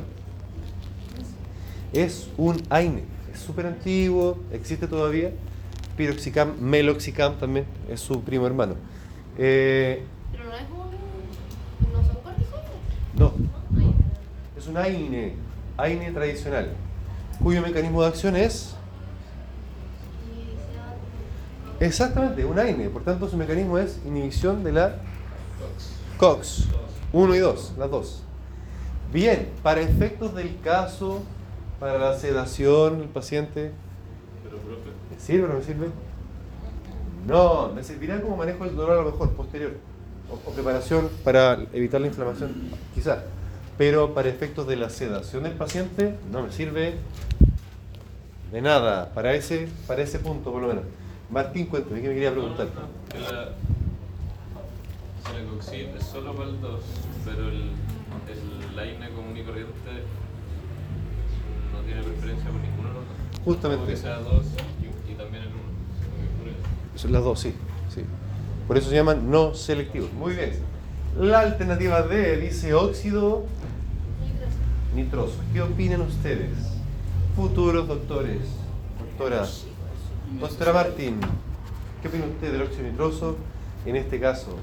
Es 1.92 2.28
un 2.36 2.60
AINE, 2.70 3.04
es 3.32 3.40
súper 3.40 3.66
antiguo, 3.66 4.38
existe 4.50 4.86
todavía. 4.86 5.30
Piroxicam, 5.96 6.54
meloxicam 6.58 7.36
también, 7.38 7.66
es 7.90 8.00
su 8.00 8.22
primo 8.22 8.46
hermano. 8.46 8.74
Eh, 9.38 10.02
Pero 10.32 10.44
no 10.44 10.54
es 10.54 10.62
un. 10.62 11.92
No 11.92 12.04
son 12.04 12.16
corticoides. 12.22 12.70
no, 13.14 13.32
Ay, 13.78 13.94
es 14.56 14.66
un 14.66 14.76
AINE, 14.78 15.34
AINE 15.76 16.10
tradicional, 16.12 16.70
cuyo 17.42 17.60
mecanismo 17.60 18.02
de 18.02 18.08
acción 18.08 18.36
es 18.36 18.74
exactamente 21.78 22.44
un 22.44 22.58
AINE, 22.58 22.88
por 22.88 23.02
tanto 23.04 23.28
su 23.28 23.36
mecanismo 23.36 23.76
es 23.78 24.00
inhibición 24.06 24.64
de 24.64 24.72
la 24.72 24.96
COX 26.16 26.66
1 27.12 27.34
y 27.34 27.38
2, 27.38 27.74
las 27.78 27.90
dos. 27.90 28.22
Bien, 29.12 29.50
para 29.62 29.80
efectos 29.80 30.34
del 30.34 30.58
caso, 30.60 31.22
para 31.78 31.98
la 31.98 32.18
sedación 32.18 33.00
del 33.00 33.08
paciente, 33.08 33.72
Pero, 34.42 34.56
profe, 34.58 34.90
¿me 35.10 35.20
sirve 35.20 35.44
o 35.44 35.48
no 35.48 35.54
me 35.54 35.62
sirve? 35.62 35.88
No, 37.26 37.72
me 37.74 37.84
servirá 37.84 38.20
como 38.20 38.36
manejo 38.36 38.64
del 38.64 38.74
dolor 38.74 38.98
a 38.98 39.02
lo 39.02 39.10
mejor 39.12 39.30
posterior 39.32 39.72
o, 40.30 40.48
o 40.48 40.52
preparación 40.54 41.08
para 41.22 41.58
evitar 41.72 42.00
la 42.00 42.06
inflamación, 42.06 42.52
quizás. 42.94 43.18
Pero 43.76 44.14
para 44.14 44.28
efectos 44.28 44.66
de 44.66 44.76
la 44.76 44.88
sedación 44.90 45.42
del 45.42 45.52
paciente 45.52 46.14
no 46.30 46.42
me 46.42 46.52
sirve 46.52 46.94
de 48.52 48.60
nada, 48.60 49.12
para 49.14 49.34
ese, 49.34 49.68
para 49.86 50.02
ese 50.02 50.18
punto 50.18 50.52
por 50.52 50.62
lo 50.62 50.68
menos. 50.68 50.84
Martín, 51.30 51.66
cuéntame, 51.66 52.02
¿qué 52.02 52.08
me 52.08 52.14
quería 52.14 52.32
preguntar? 52.32 52.68
La, 53.14 53.48
si 53.48 53.81
la 55.32 55.50
coxib 55.50 55.96
es 55.96 56.04
solo 56.04 56.34
para 56.34 56.48
el 56.50 56.60
2, 56.60 56.80
pero 57.24 57.48
el, 57.48 57.70
el 58.72 58.78
AINE 58.78 59.10
común 59.10 59.36
y 59.36 59.42
corriente 59.42 59.72
no 61.72 61.80
tiene 61.80 62.02
preferencia 62.02 62.50
por 62.50 62.60
ninguno 62.60 62.88
de 62.88 62.94
los 62.94 63.04
dos. 63.04 63.40
Justamente, 63.44 63.86
que 63.86 63.96
sea 63.96 64.18
2 64.18 64.46
y, 64.82 65.12
y 65.12 65.14
también 65.14 65.44
el 65.44 65.48
1. 65.48 65.58
son 66.96 67.12
las 67.12 67.24
dos, 67.24 67.40
sí, 67.40 67.54
sí. 67.88 68.02
Por 68.66 68.76
eso 68.76 68.90
se 68.90 68.96
llaman 68.96 69.30
no 69.30 69.54
selectivos. 69.54 70.12
Muy 70.12 70.34
bien. 70.34 70.52
La 71.18 71.40
alternativa 71.40 72.02
D 72.02 72.38
dice 72.38 72.74
óxido 72.74 73.44
nitroso. 74.94 75.36
¿Qué 75.52 75.60
opinan 75.62 76.02
ustedes? 76.02 76.50
Futuros 77.36 77.88
doctores, 77.88 78.40
doctora, 78.98 79.46
doctora 80.38 80.72
Martín, 80.72 81.18
¿qué 82.02 82.08
opina 82.08 82.26
usted 82.26 82.52
del 82.52 82.62
óxido 82.62 82.82
nitroso 82.88 83.36
en 83.86 83.96
este 83.96 84.20
caso? 84.20 84.56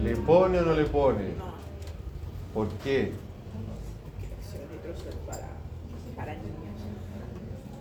¿Le 0.00 0.16
pone 0.16 0.58
o 0.58 0.62
no 0.62 0.74
le 0.74 0.84
pone? 0.84 1.34
¿Por 2.54 2.68
qué? 2.84 3.12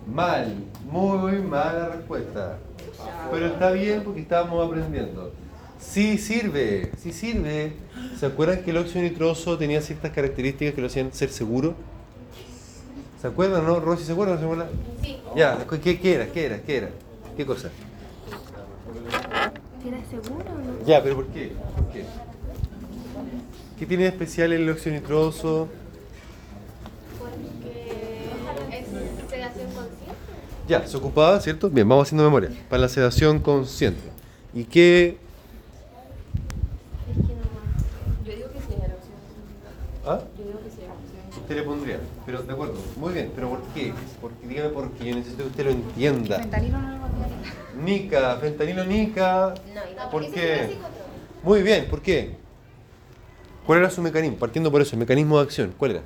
Mal, 0.08 0.56
muy 0.90 1.40
mala 1.42 1.90
respuesta. 1.90 2.58
Pero 3.32 3.46
está 3.46 3.72
bien 3.72 4.04
porque 4.04 4.22
estábamos 4.22 4.68
aprendiendo. 4.68 5.32
Sí 5.80 6.18
sirve, 6.18 6.92
sí 6.98 7.12
sirve. 7.12 7.74
¿Se 8.20 8.26
acuerdan 8.26 8.64
que 8.64 8.72
el 8.72 8.78
óxido 8.78 9.02
nitroso 9.02 9.58
tenía 9.58 9.82
ciertas 9.82 10.12
características 10.12 10.76
que 10.76 10.82
lo 10.82 10.88
hacían 10.88 11.12
ser 11.14 11.30
seguro? 11.30 11.76
¿Se 13.22 13.28
acuerdan, 13.28 13.66
no? 13.66 13.80
Rosy, 13.80 14.04
¿se 14.04 14.12
acuerdan? 14.12 14.40
¿Se 14.40 14.44
acuerdan? 14.44 14.68
Sí. 15.02 15.22
Ya, 15.36 15.66
¿qué, 15.84 16.00
qué 16.00 16.16
era? 16.16 16.28
¿Qué 16.28 16.46
era? 16.46 16.62
¿Qué 16.62 16.78
era? 16.78 16.90
¿Qué 17.38 17.46
cosa? 17.46 17.70
¿Tienes 19.82 20.08
seguro 20.08 20.46
o 20.46 20.60
no? 20.60 20.71
Ya, 20.86 21.02
pero 21.04 21.16
¿por 21.16 21.28
qué? 21.28 21.52
¿Por 21.76 21.88
qué? 21.92 22.06
¿Qué 23.78 23.86
tiene 23.86 24.04
de 24.04 24.10
especial 24.10 24.54
el 24.54 24.70
óxido 24.70 24.96
nitroso? 24.96 25.68
Porque 27.20 28.28
es 28.72 28.86
sedación 29.30 29.66
consciente. 29.72 30.16
Ya, 30.68 30.88
se 30.88 30.98
ocupaba, 30.98 31.40
¿cierto? 31.40 31.70
Bien, 31.70 31.88
vamos 31.88 32.08
haciendo 32.08 32.24
memoria. 32.24 32.50
Para 32.70 32.82
la 32.84 32.90
sedación 32.90 33.40
consciente. 33.40 34.02
¿Y 34.54 34.64
qué? 34.66 35.18
Es 37.10 37.16
que 37.16 37.34
no 37.34 37.42
más. 37.56 38.26
Yo 38.26 38.36
digo 38.36 38.48
que 38.52 38.60
sí 38.60 38.74
era 38.78 38.94
opción. 38.96 39.18
¿Ah? 40.06 40.22
Yo 40.38 40.44
digo 40.46 40.60
que 40.64 40.70
sí 40.70 40.78
era 40.84 40.94
opción. 40.94 41.42
¿Usted 41.42 41.56
le 41.56 41.64
pondría? 41.64 42.00
Pero, 42.32 42.44
de 42.44 42.54
acuerdo, 42.54 42.76
muy 42.96 43.12
bien, 43.14 43.30
pero 43.36 43.50
¿por 43.50 43.62
qué? 43.74 43.94
Porque, 44.22 44.48
dígame 44.48 44.70
por 44.70 44.90
qué, 44.92 45.10
yo 45.10 45.16
necesito 45.16 45.44
que 45.44 45.50
usted 45.50 45.66
lo 45.66 45.72
entienda. 45.72 46.40
Fentanilo 46.40 46.78
no 46.78 46.92
lo. 46.92 47.84
Nica, 47.84 48.38
fentanilo 48.38 48.86
nica. 48.86 49.54
No, 49.98 50.10
¿Por 50.10 50.24
ese 50.24 50.34
qué? 50.34 50.78
Muy 51.44 51.62
bien, 51.62 51.90
¿por 51.90 52.02
qué? 52.02 52.38
¿Cuál 53.66 53.80
era 53.80 53.90
su 53.90 54.02
mecanismo? 54.02 54.38
Partiendo 54.38 54.72
por 54.72 54.82
eso, 54.82 54.96
el 54.96 55.00
mecanismo 55.00 55.40
de 55.40 55.44
acción, 55.44 55.74
¿cuál 55.78 55.92
era? 55.92 56.02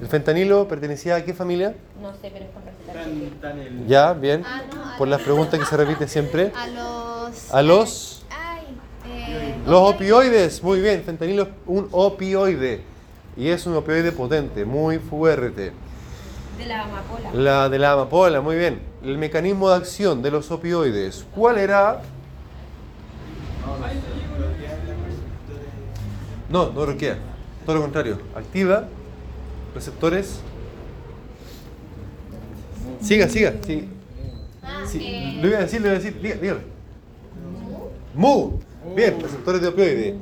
¿El 0.00 0.08
fentanilo 0.08 0.66
pertenecía 0.66 1.14
a 1.14 1.24
qué 1.24 1.32
familia? 1.32 1.76
No 2.02 2.12
sé, 2.14 2.32
pero 2.32 2.46
es 2.46 2.50
con 2.50 2.64
receta. 2.64 3.86
Ya, 3.86 4.12
bien. 4.12 4.42
Ah, 4.44 4.62
no, 4.74 4.98
Por 4.98 5.06
las 5.06 5.20
preguntas 5.20 5.60
que 5.60 5.66
se 5.66 5.76
repite 5.76 6.08
siempre. 6.08 6.50
A 6.56 6.66
los. 6.66 7.54
A 7.54 7.62
los... 7.62 8.26
Ay, 8.28 8.64
eh, 9.06 9.54
Los 9.68 9.94
opioides, 9.94 10.64
muy 10.64 10.80
bien. 10.80 11.04
Fentanilo 11.04 11.44
es 11.44 11.48
un 11.66 11.88
opioide. 11.92 12.93
Y 13.36 13.48
es 13.48 13.66
un 13.66 13.74
opioide 13.74 14.12
potente, 14.12 14.64
muy 14.64 14.98
fuerte. 14.98 15.72
De 16.58 16.66
la 16.66 16.84
amapola. 16.84 17.30
La 17.32 17.68
de 17.68 17.78
la 17.78 17.92
amapola, 17.92 18.40
muy 18.40 18.56
bien. 18.56 18.80
El 19.02 19.18
mecanismo 19.18 19.70
de 19.70 19.76
acción 19.76 20.22
de 20.22 20.30
los 20.30 20.50
opioides. 20.50 21.26
¿Cuál 21.34 21.58
era? 21.58 22.02
No, 26.48 26.70
no 26.70 26.86
bloquea. 26.86 27.18
Todo 27.66 27.76
lo 27.76 27.82
contrario. 27.82 28.18
Activa 28.36 28.84
receptores. 29.74 30.40
Siga, 33.00 33.28
siga. 33.28 33.54
Sí. 33.66 33.88
Ah, 34.62 34.82
Sí, 34.86 34.98
eh, 35.02 35.38
Lo 35.42 35.48
iba 35.48 35.58
a 35.58 35.62
decir, 35.62 35.80
lo 35.80 35.88
iba 35.88 35.96
a 35.96 35.98
decir. 35.98 36.20
Diga, 36.20 36.36
dígame. 36.36 36.60
Mu. 38.14 38.52
Bien, 38.94 39.20
receptores 39.20 39.60
de 39.60 39.68
opioide. 39.68 40.14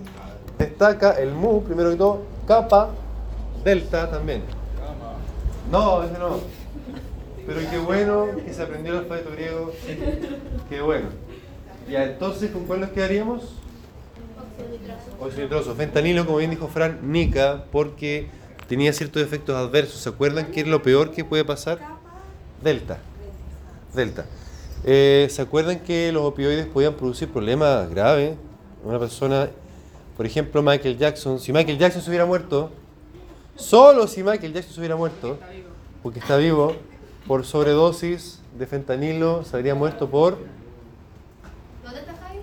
Destaca 0.59 1.13
el 1.13 1.33
mu, 1.33 1.63
primero 1.63 1.91
que 1.91 1.97
todo. 1.97 2.23
Capa, 2.47 2.91
delta 3.65 4.11
también. 4.11 4.43
No, 5.71 6.03
ese 6.03 6.19
no. 6.19 6.41
Pero 7.47 7.61
qué 7.71 7.79
bueno 7.79 8.27
que 8.45 8.53
se 8.53 8.63
aprendió 8.63 8.93
el 8.93 8.99
alfabeto 9.01 9.31
griego. 9.33 9.73
Qué 10.69 10.81
bueno. 10.81 11.07
Ya, 11.89 12.05
entonces, 12.05 12.51
¿con 12.51 12.65
cuál 12.67 12.81
nos 12.81 12.91
quedaríamos? 12.91 13.43
Oxidonitroso. 15.21 15.75
Fentanilo, 15.75 16.25
como 16.25 16.39
bien 16.39 16.51
dijo 16.51 16.69
Fran, 16.69 17.01
nica, 17.11 17.65
porque 17.73 18.29
tenía 18.69 18.93
ciertos 18.93 19.23
efectos 19.23 19.57
adversos. 19.57 20.01
¿Se 20.01 20.09
acuerdan 20.09 20.47
qué 20.47 20.61
es 20.61 20.67
lo 20.67 20.83
peor 20.83 21.11
que 21.11 21.25
puede 21.25 21.45
pasar? 21.45 21.79
Delta. 22.63 22.99
Delta. 23.95 24.27
Eh, 24.85 25.29
¿Se 25.31 25.43
acuerdan 25.43 25.81
que 25.81 26.13
los 26.13 26.23
opioides 26.23 26.67
podían 26.67 26.95
producir 26.95 27.29
problemas 27.29 27.89
graves? 27.91 28.37
Una 28.85 28.99
persona, 28.99 29.49
por 30.17 30.27
ejemplo, 30.27 30.63
Michael 30.63 30.99
Jackson, 30.99 31.39
si 31.39 31.53
Michael 31.53 31.79
Jackson 31.79 32.03
se 32.03 32.11
hubiera 32.11 32.27
muerto, 32.27 32.71
solo 33.57 34.07
si 34.07 34.23
Michael 34.23 34.53
Jackson 34.53 34.75
se 34.75 34.81
hubiera 34.81 34.97
muerto, 34.97 35.39
porque 36.03 36.19
está 36.19 36.37
vivo, 36.37 36.75
por 37.27 37.45
sobredosis 37.45 38.41
de 38.59 38.67
fentanilo, 38.67 39.45
se 39.45 39.57
habría 39.57 39.75
muerto 39.75 40.11
por 40.11 40.39
¿Dónde 41.85 42.01
está 42.01 42.15
Javi? 42.15 42.41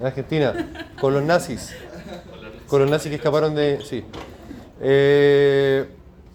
en 0.00 0.06
Argentina, 0.06 0.88
con 1.00 1.14
los 1.14 1.22
nazis. 1.22 1.74
Con 2.66 2.82
los 2.82 2.90
nazis 2.90 3.10
que 3.10 3.16
escaparon 3.16 3.54
de. 3.54 3.80
Sí. 3.84 4.04
Eh, 4.80 5.88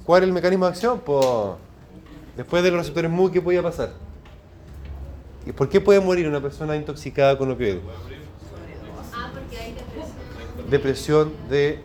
¿Cuál 0.06 0.24
es 0.24 0.28
el 0.28 0.34
mecanismo 0.34 0.66
de 0.66 0.72
acción? 0.72 1.00
Pues. 1.00 1.26
Después 2.36 2.62
de 2.64 2.72
los 2.72 2.80
receptores 2.80 3.10
MU, 3.10 3.32
¿qué 3.32 3.42
podía 3.42 3.64
pasar? 3.64 3.94
¿Y 5.46 5.54
por 5.54 5.70
qué 5.70 5.80
puede 5.80 6.00
morir 6.02 6.28
una 6.28 6.42
persona 6.42 6.76
intoxicada 6.76 7.38
con 7.38 7.50
opioides? 7.52 7.82
Ah, 9.14 9.32
porque 9.34 9.58
hay 9.58 9.74
depresión. 9.74 10.70
Depresión 10.70 11.34
de 11.50 11.80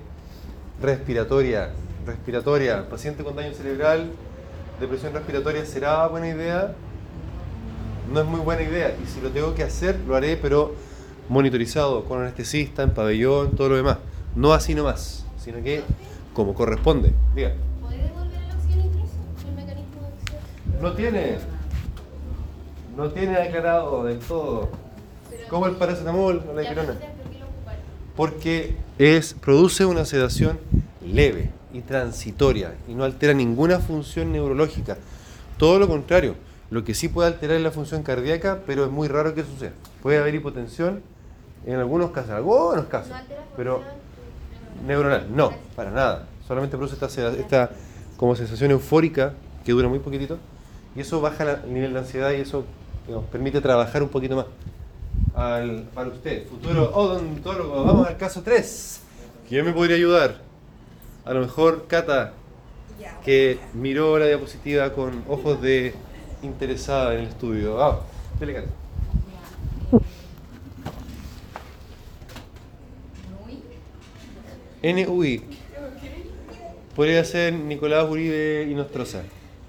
respiratoria. 0.80 1.70
Respiratoria. 2.06 2.88
Paciente 2.88 3.22
con 3.22 3.36
daño 3.36 3.52
cerebral, 3.52 4.10
depresión 4.80 5.12
respiratoria, 5.12 5.64
¿será 5.64 6.06
buena 6.08 6.28
idea? 6.28 6.74
No 8.12 8.20
es 8.20 8.26
muy 8.26 8.40
buena 8.40 8.62
idea. 8.62 8.96
Y 9.02 9.06
si 9.06 9.20
lo 9.20 9.30
tengo 9.30 9.54
que 9.54 9.62
hacer, 9.62 9.98
lo 10.06 10.16
haré, 10.16 10.36
pero 10.36 10.74
monitorizado, 11.28 12.04
con 12.04 12.20
anestesista, 12.20 12.82
en 12.82 12.90
pabellón, 12.90 13.56
todo 13.56 13.68
lo 13.70 13.76
demás. 13.76 13.98
No 14.34 14.52
así 14.52 14.74
nomás, 14.74 15.24
sino 15.38 15.62
que 15.62 15.82
como 16.34 16.54
corresponde. 16.54 17.12
Diga. 17.34 17.52
¿Puede 17.80 18.02
devolver 18.02 18.40
el 18.42 18.56
oxidonitroso? 18.56 19.14
El 19.46 19.54
mecanismo 19.54 20.00
de 20.02 20.08
acción. 20.08 20.82
No 20.82 20.92
tiene. 20.92 21.38
No 22.96 23.08
tiene 23.10 23.36
aclarado 23.36 24.04
del 24.04 24.18
todo. 24.18 24.70
Como 25.48 25.66
el 25.66 25.76
paracetamol 25.76 26.42
o 26.48 26.54
la 26.54 26.62
dipirona. 26.62 26.94
pero 26.98 27.12
¿por 27.12 27.32
qué 27.32 27.38
lo 27.38 27.46
ocuparon? 27.46 27.82
Porque 28.20 28.74
es, 28.98 29.32
produce 29.32 29.86
una 29.86 30.04
sedación 30.04 30.58
leve 31.02 31.48
y 31.72 31.80
transitoria 31.80 32.74
y 32.86 32.92
no 32.92 33.04
altera 33.04 33.32
ninguna 33.32 33.78
función 33.78 34.30
neurológica. 34.30 34.98
Todo 35.56 35.78
lo 35.78 35.88
contrario, 35.88 36.34
lo 36.68 36.84
que 36.84 36.92
sí 36.92 37.08
puede 37.08 37.28
alterar 37.28 37.56
es 37.56 37.62
la 37.62 37.70
función 37.70 38.02
cardíaca, 38.02 38.58
pero 38.66 38.84
es 38.84 38.90
muy 38.90 39.08
raro 39.08 39.34
que 39.34 39.42
suceda. 39.42 39.72
Puede 40.02 40.18
haber 40.18 40.34
hipotensión 40.34 41.00
en 41.64 41.76
algunos 41.78 42.10
casos, 42.10 42.28
en 42.28 42.36
algunos 42.36 42.84
casos, 42.88 43.08
No 43.08 43.16
pero 43.56 43.80
neuronal, 44.86 45.34
no, 45.34 45.54
para 45.74 45.90
nada. 45.90 46.26
Solamente 46.46 46.76
produce 46.76 47.02
esta, 47.02 47.30
esta 47.32 47.70
como 48.18 48.36
sensación 48.36 48.70
eufórica 48.70 49.32
que 49.64 49.72
dura 49.72 49.88
muy 49.88 49.98
poquitito 49.98 50.36
y 50.94 51.00
eso 51.00 51.22
baja 51.22 51.46
la- 51.46 51.60
el 51.64 51.72
nivel 51.72 51.94
de 51.94 52.00
ansiedad 52.00 52.32
y 52.32 52.42
eso 52.42 52.66
digamos, 53.06 53.30
permite 53.30 53.62
trabajar 53.62 54.02
un 54.02 54.10
poquito 54.10 54.36
más. 54.36 54.44
Para 55.40 56.10
usted, 56.10 56.46
futuro 56.46 56.94
odontólogo, 56.94 57.82
vamos 57.82 58.06
al 58.06 58.18
caso 58.18 58.42
3. 58.42 59.00
¿Quién 59.48 59.64
me 59.64 59.72
podría 59.72 59.96
ayudar? 59.96 60.42
A 61.24 61.32
lo 61.32 61.40
mejor 61.40 61.86
Cata, 61.86 62.34
que 63.24 63.58
miró 63.72 64.18
la 64.18 64.26
diapositiva 64.26 64.92
con 64.92 65.24
ojos 65.28 65.62
de 65.62 65.94
interesada 66.42 67.14
en 67.14 67.20
el 67.20 67.28
estudio. 67.28 67.82
Ah, 67.82 68.00
dele, 68.38 68.52
Cata. 68.52 68.68
NUI. 74.82 75.42
Podría 76.94 77.24
ser 77.24 77.54
Nicolás 77.54 78.06
Uribe 78.10 78.68
y 78.70 78.74
Nostroza. 78.74 79.22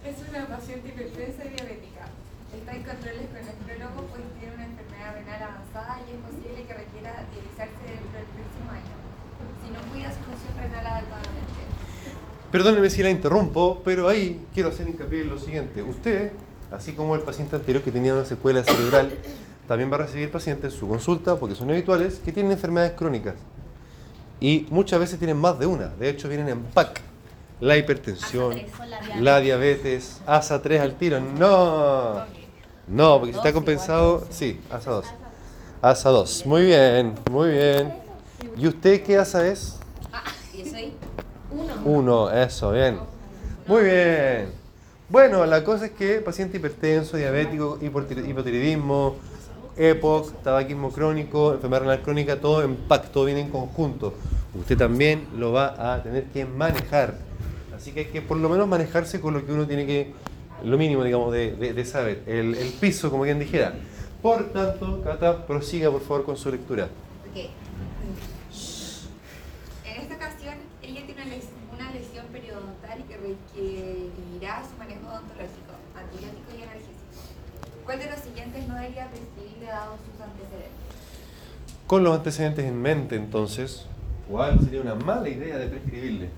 Es 0.04 0.18
una 0.30 0.48
paciente 0.48 0.90
hipertensa 0.90 1.46
y 1.46 1.50
diabética. 1.50 2.10
Está 2.60 2.76
en 2.76 2.84
controles 2.84 3.28
con 3.32 3.40
nefrólogo, 3.40 4.08
pues 4.12 4.22
tiene 4.38 4.56
una 4.56 4.66
enfermedad 4.66 5.16
renal 5.16 5.44
avanzada 5.44 6.00
y 6.04 6.12
es 6.12 6.20
posible 6.20 6.68
que 6.68 6.74
requiera 6.74 7.24
dializarse 7.32 7.84
dentro 7.88 8.12
del 8.12 8.28
próximo 8.36 8.68
año. 8.72 8.96
Si 9.64 9.68
no 9.72 9.80
cuida 9.92 10.12
su 10.12 10.20
función 10.28 10.52
renal 10.60 10.86
adecuadamente. 10.86 11.62
Perdóneme 12.52 12.90
si 12.90 13.02
la 13.02 13.10
interrumpo, 13.10 13.82
pero 13.86 14.10
ahí 14.10 14.46
quiero 14.54 14.70
hacer 14.70 14.88
hincapié 14.88 15.22
en 15.22 15.30
lo 15.30 15.40
siguiente. 15.40 15.82
Usted, 15.82 16.34
así 16.70 16.92
como 16.92 17.16
el 17.16 17.22
paciente 17.22 17.56
anterior 17.56 17.82
que 17.82 17.92
tenía 17.92 18.14
una 18.14 18.26
secuela 18.26 18.62
cerebral, 18.64 19.14
también 19.70 19.90
va 19.90 19.96
a 19.96 20.00
recibir 20.00 20.30
pacientes 20.30 20.74
en 20.74 20.80
su 20.80 20.88
consulta, 20.88 21.38
porque 21.38 21.56
son 21.56 21.70
habituales, 21.70 22.20
que 22.24 22.34
tienen 22.34 22.52
enfermedades 22.52 22.92
crónicas. 22.92 23.36
Y 24.42 24.68
muchas 24.70 25.00
veces 25.00 25.18
tienen 25.18 25.38
más 25.38 25.60
de 25.60 25.66
una. 25.66 25.88
De 25.88 26.10
hecho, 26.10 26.28
vienen 26.28 26.50
en 26.50 26.64
pack. 26.64 27.00
La 27.62 27.78
hipertensión, 27.78 28.54
ASA3 28.54 28.66
o 28.82 28.86
la 28.86 29.00
diabetes. 29.00 29.22
la 29.22 29.40
diabetes, 29.40 30.22
ASA 30.26 30.62
3 30.62 30.82
al 30.82 30.96
tiro. 30.96 31.20
No. 31.20 32.26
No, 32.88 33.20
porque 33.20 33.34
si 33.34 33.38
está 33.38 33.54
compensado, 33.54 34.26
sí, 34.30 34.60
ASA 34.70 34.92
2. 34.92 35.06
ASA 35.82 36.10
2. 36.10 36.46
Muy 36.48 36.64
bien, 36.64 37.14
muy 37.30 37.52
bien. 37.52 37.94
¿Y 38.58 38.68
usted 38.68 39.04
qué 39.04 39.18
ASA 39.18 39.48
es? 39.48 39.78
Uno. 41.86 42.30
Eso, 42.32 42.72
bien. 42.72 42.98
Muy 43.67 43.84
bien. 43.84 44.50
Bueno, 45.10 45.46
la 45.46 45.63
cosa 45.63 45.86
es 45.88 45.91
que 45.91 46.20
paciente 46.20 46.58
hipertenso, 46.58 47.17
diabético, 47.17 47.78
hipotir- 47.82 48.28
hipotiroidismo, 48.28 49.15
EPOC, 49.78 50.41
tabaquismo 50.44 50.91
crónico, 50.91 51.54
enfermedad 51.54 51.82
renal 51.82 52.02
crónica, 52.02 52.39
todo 52.39 52.63
en 52.63 52.78
viene 53.26 53.41
en 53.41 53.50
conjunto. 53.50 54.13
Usted 54.54 54.78
también 54.78 55.28
lo 55.38 55.52
va 55.52 55.94
a 55.96 56.02
tener 56.04 56.26
que 56.26 56.46
manejar. 56.46 57.15
Así 57.76 57.91
que 57.91 58.02
hay 58.02 58.06
que 58.08 58.22
por 58.22 58.38
lo 58.38 58.48
menos 58.50 58.67
manejarse 58.67 59.20
con 59.20 59.34
lo 59.34 59.46
que 59.46 59.52
uno 59.52 59.65
tiene 59.65 59.86
que, 59.86 60.13
lo 60.63 60.78
mínimo, 60.78 61.04
digamos, 61.04 61.32
de, 61.34 61.56
saber, 61.86 62.24
el, 62.28 62.56
piso, 62.80 63.10
como 63.10 63.24
quien 63.24 63.39
dijera. 63.39 63.74
Por 64.22 64.52
tanto, 64.54 65.02
Cata, 65.04 65.46
prosiga 65.48 65.89
por 65.89 66.02
favor 66.02 66.24
con 66.26 66.38
su 66.38 66.52
lectura. 66.52 66.88
En 69.84 70.02
esta 70.02 70.15
ocasión, 70.15 70.56
ella 70.84 71.06
tiene 71.06 71.22
una 71.24 71.26
les- 71.36 71.50
una 71.74 71.91
lesión 71.91 72.26
periodontal 72.32 73.04
que 73.08 73.17
requerirá 73.17 74.62
su 74.70 74.78
manejo 74.78 75.08
odontológico, 75.08 75.74
antibiótico 75.98 76.52
y 76.52 76.62
analgésico. 76.62 76.91
¿Cuál 77.92 78.04
de 78.04 78.10
los 78.10 78.20
siguientes 78.22 78.66
no 78.70 78.76
debería 78.76 79.10
prescribirle 79.10 79.66
dado 79.66 79.98
sus 79.98 80.22
antecedentes? 80.22 80.72
Con 81.88 82.06
los 82.06 82.16
antecedentes 82.16 82.64
en 82.64 82.82
mente, 82.82 83.18
entonces, 83.18 83.86
¿cuál 84.30 84.58
sería 84.62 84.80
una 84.80 84.96
mala 84.96 85.28
idea 85.28 85.58
de 85.58 85.68
prescribirle? 85.68 86.30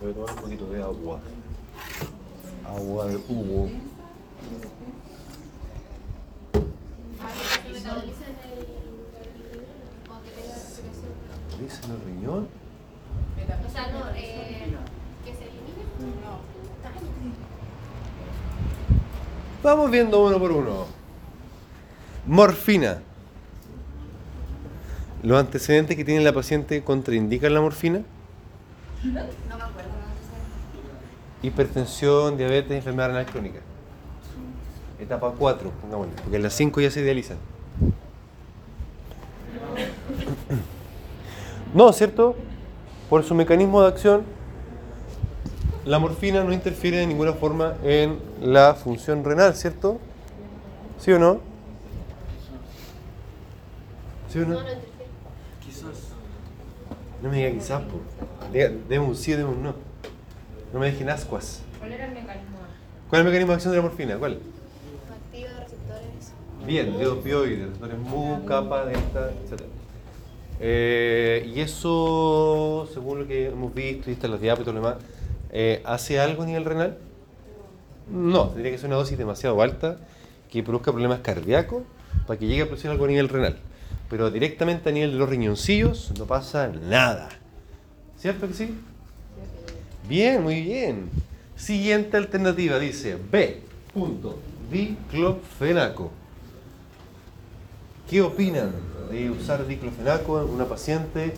Voy 0.00 0.12
a 0.12 0.14
tomar 0.14 0.30
un 0.30 0.36
poquito 0.36 0.70
de 0.70 0.82
agua. 0.84 1.18
Agua 2.64 3.06
de 3.06 3.16
o 3.16 3.18
depresión. 3.18 3.70
¿Dice 11.60 11.84
en 11.86 11.90
el 11.90 12.00
riñón? 12.02 12.48
sea, 13.68 13.88
no, 13.90 14.10
eh, 14.14 14.76
que 15.24 15.34
se 15.34 15.42
elimine. 15.42 15.68
Vamos 19.62 19.90
viendo 19.90 20.24
uno 20.24 20.38
por 20.38 20.52
uno. 20.52 20.86
Morfina. 22.26 22.98
¿Los 25.22 25.38
antecedentes 25.40 25.96
que 25.96 26.04
tiene 26.04 26.22
la 26.22 26.32
paciente 26.32 26.84
contraindican 26.84 27.52
la 27.52 27.60
morfina? 27.60 28.02
No 29.02 29.12
me 29.12 29.20
acuerdo. 29.20 29.88
Hipertensión, 31.42 32.36
diabetes, 32.36 32.72
enfermedad 32.72 33.08
renal 33.08 33.26
crónica. 33.26 33.60
Etapa 35.00 35.32
4, 35.36 35.70
pongámosle, 35.82 36.12
porque 36.22 36.36
en 36.36 36.42
las 36.42 36.52
5 36.54 36.80
ya 36.80 36.90
se 36.90 37.00
idealizan. 37.00 37.36
No, 41.74 41.92
¿cierto? 41.92 42.34
Por 43.08 43.24
su 43.24 43.34
mecanismo 43.34 43.82
de 43.82 43.88
acción, 43.88 44.22
la 45.88 45.98
morfina 45.98 46.44
no 46.44 46.52
interfiere 46.52 46.98
de 46.98 47.06
ninguna 47.06 47.32
forma 47.32 47.74
en 47.82 48.18
la 48.42 48.74
función 48.74 49.24
renal, 49.24 49.54
¿cierto? 49.54 49.98
¿Sí 51.00 51.12
o 51.12 51.18
no? 51.18 51.40
¿Sí 54.28 54.38
o 54.40 54.42
no? 54.44 54.56
No, 54.56 54.60
no 57.22 57.30
me 57.30 57.36
diga 57.38 57.50
quizás, 57.52 57.82
po. 57.82 58.00
Deme 58.52 58.98
un 58.98 59.16
sí 59.16 59.32
o 59.32 59.38
deme 59.38 59.48
un 59.48 59.62
no. 59.62 59.74
No 60.74 60.78
me 60.78 60.90
dejen 60.90 61.08
ascuas. 61.08 61.62
¿Cuál 61.78 61.92
era 61.92 62.04
el 62.04 62.12
mecanismo? 62.12 62.58
¿Cuál 63.08 63.20
es 63.20 63.24
el 63.24 63.32
mecanismo 63.32 63.52
de 63.52 63.54
acción 63.54 63.72
de 63.72 63.76
la 63.78 63.82
morfina? 63.82 64.18
¿Cuál? 64.18 64.40
Activa 65.10 65.48
receptores. 65.58 66.32
Bien, 66.66 66.98
de 66.98 67.06
opioides, 67.06 67.66
receptores 67.66 67.98
mu, 67.98 68.44
kappa, 68.44 68.84
delta, 68.84 69.30
etc. 69.30 69.62
Eh, 70.60 71.50
y 71.54 71.60
eso, 71.60 72.86
según 72.92 73.20
lo 73.20 73.26
que 73.26 73.46
hemos 73.46 73.72
visto 73.72 74.10
y 74.10 74.12
están 74.12 74.32
los 74.32 74.40
diápitos 74.40 74.74
y 74.74 74.76
lo 74.76 74.82
demás, 74.82 74.98
eh, 75.50 75.82
¿hace 75.84 76.20
algo 76.20 76.42
a 76.42 76.46
nivel 76.46 76.64
renal? 76.64 76.98
No, 78.10 78.48
tendría 78.48 78.72
que 78.72 78.78
ser 78.78 78.86
una 78.86 78.96
dosis 78.96 79.18
demasiado 79.18 79.60
alta 79.60 79.98
que 80.50 80.62
produzca 80.62 80.92
problemas 80.92 81.20
cardíacos 81.20 81.82
para 82.26 82.38
que 82.38 82.46
llegue 82.46 82.62
a 82.62 82.66
producir 82.66 82.90
algo 82.90 83.04
a 83.04 83.08
nivel 83.08 83.28
renal. 83.28 83.56
Pero 84.08 84.30
directamente 84.30 84.88
a 84.88 84.92
nivel 84.92 85.12
de 85.12 85.18
los 85.18 85.28
riñoncillos 85.28 86.12
no 86.18 86.24
pasa 86.24 86.68
nada. 86.68 87.28
¿Cierto 88.18 88.48
que 88.48 88.54
sí? 88.54 88.74
Bien, 90.08 90.42
muy 90.42 90.62
bien. 90.62 91.10
Siguiente 91.56 92.16
alternativa 92.16 92.78
dice 92.78 93.18
B. 93.30 93.60
Diclofenaco. 94.70 96.10
¿Qué 98.08 98.22
opinan 98.22 98.72
de 99.10 99.30
usar 99.30 99.66
diclofenaco 99.66 100.42
en 100.42 100.48
una 100.48 100.64
paciente 100.64 101.34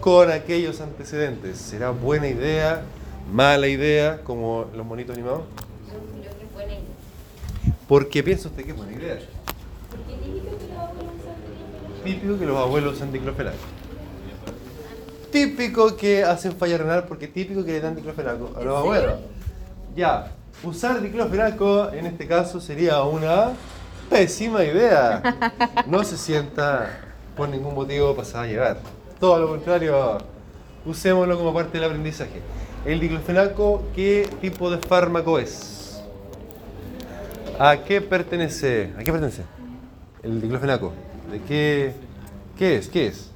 con 0.00 0.30
aquellos 0.30 0.80
antecedentes? 0.80 1.58
¿Será 1.58 1.90
buena 1.90 2.28
idea, 2.28 2.82
mala 3.30 3.68
idea, 3.68 4.22
como 4.22 4.66
los 4.74 4.86
monitos 4.86 5.14
animados? 5.14 5.42
Yo 5.86 5.94
creo 6.20 6.38
que 6.38 6.44
es 6.44 6.52
buena 6.52 6.72
idea. 6.72 7.76
¿Por 7.88 8.08
qué 8.08 8.22
piensa 8.22 8.48
usted 8.48 8.64
que 8.64 8.70
es 8.70 8.76
buena 8.76 8.92
idea? 8.92 9.18
Porque 9.90 10.14
típico 10.14 10.58
que 10.58 10.66
los 10.66 10.78
abuelos 10.78 11.14
usan 11.14 12.04
Típico 12.04 12.38
que 12.38 12.46
los 12.46 12.58
abuelos 12.58 12.94
usan 12.94 13.12
diclofenaco. 13.12 13.56
Típico 15.30 15.96
que 15.96 16.24
hacen 16.24 16.52
falla 16.52 16.78
renal 16.78 17.04
porque 17.04 17.28
típico 17.28 17.64
que 17.64 17.72
le 17.72 17.80
dan 17.80 17.96
diclofenaco 17.96 18.52
a 18.56 18.62
los 18.62 18.78
abuelos. 18.78 19.14
Ya, 19.94 20.32
usar 20.62 21.00
diclofenaco 21.00 21.90
en 21.92 22.06
este 22.06 22.26
caso 22.26 22.60
sería 22.60 23.02
una 23.02 23.52
pésima 24.10 24.64
idea. 24.64 25.22
No 25.86 26.04
se 26.04 26.16
sienta 26.16 27.00
por 27.36 27.48
ningún 27.48 27.74
motivo 27.74 28.14
pasada 28.14 28.44
a 28.44 28.46
llevar. 28.46 28.78
Todo 29.18 29.38
lo 29.38 29.48
contrario, 29.48 30.18
usémoslo 30.84 31.38
como 31.38 31.54
parte 31.54 31.78
del 31.78 31.84
aprendizaje. 31.84 32.42
El 32.84 32.98
diclofenaco, 32.98 33.84
¿qué 33.94 34.28
tipo 34.40 34.68
de 34.68 34.78
fármaco 34.78 35.38
es? 35.38 36.02
¿A 37.56 37.76
qué 37.84 38.00
pertenece? 38.00 38.92
¿A 38.98 39.04
qué 39.04 39.12
pertenece? 39.12 39.42
El 40.22 40.40
diclofenaco. 40.40 40.92
¿De 41.30 41.40
qué? 41.42 41.92
¿Qué 42.58 42.76
es? 42.78 42.88
¿Qué 42.88 43.06
es? 43.06 43.30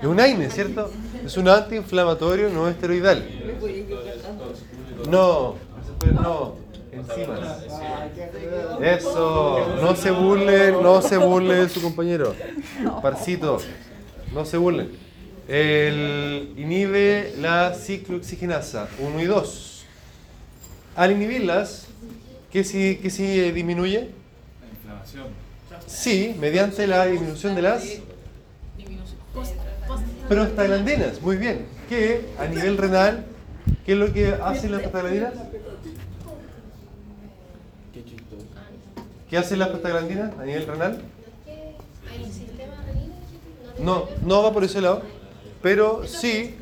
Es 0.00 0.04
un 0.04 0.18
AINE, 0.18 0.50
¿cierto? 0.50 0.90
Es 1.24 1.36
un 1.36 1.48
antiinflamatorio 1.48 2.48
no 2.48 2.68
esteroidal. 2.68 3.24
No, 5.08 5.54
no, 6.12 6.54
enzimas. 6.90 7.64
Eso, 8.80 9.76
no 9.80 9.94
se 9.94 10.10
burle, 10.10 10.72
no 10.72 11.00
se 11.00 11.16
burle 11.16 11.54
de 11.54 11.68
su 11.68 11.80
compañero. 11.80 12.34
Parcito, 13.00 13.58
no 14.34 14.44
se 14.44 14.56
burlen. 14.56 15.09
El 15.50 16.54
inhibe 16.56 17.34
la 17.40 17.74
ciclooxigenasa 17.74 18.88
1 19.00 19.20
y 19.20 19.24
2. 19.24 19.84
Al 20.94 21.10
inhibirlas, 21.10 21.88
¿qué 22.52 22.62
sí, 22.62 23.00
qué 23.02 23.10
sí 23.10 23.24
eh, 23.24 23.52
disminuye? 23.52 24.10
La 24.60 24.68
inflamación. 24.68 25.26
Sí, 25.88 26.36
mediante 26.38 26.86
la 26.86 27.06
disminución 27.06 27.56
de 27.56 27.62
las 27.62 27.82
prostaglandinas. 30.28 31.20
Muy 31.20 31.36
bien. 31.36 31.66
¿Qué 31.88 32.26
a 32.38 32.46
nivel 32.46 32.78
renal? 32.78 33.24
¿Qué 33.84 33.94
es 33.94 33.98
lo 33.98 34.12
que 34.12 34.28
hacen 34.28 34.70
las 34.70 34.82
prostaglandinas? 34.82 35.32
Qué 37.92 38.04
chistoso. 38.04 38.46
¿Qué 39.28 39.36
hacen 39.36 39.58
las 39.58 39.70
prostaglandinas 39.70 40.30
a 40.38 40.44
nivel 40.44 40.64
renal? 40.64 41.02
No, 43.80 44.08
no 44.24 44.42
va 44.44 44.52
por 44.52 44.62
ese 44.62 44.80
lado, 44.80 45.02
pero 45.62 46.06
sí. 46.06 46.54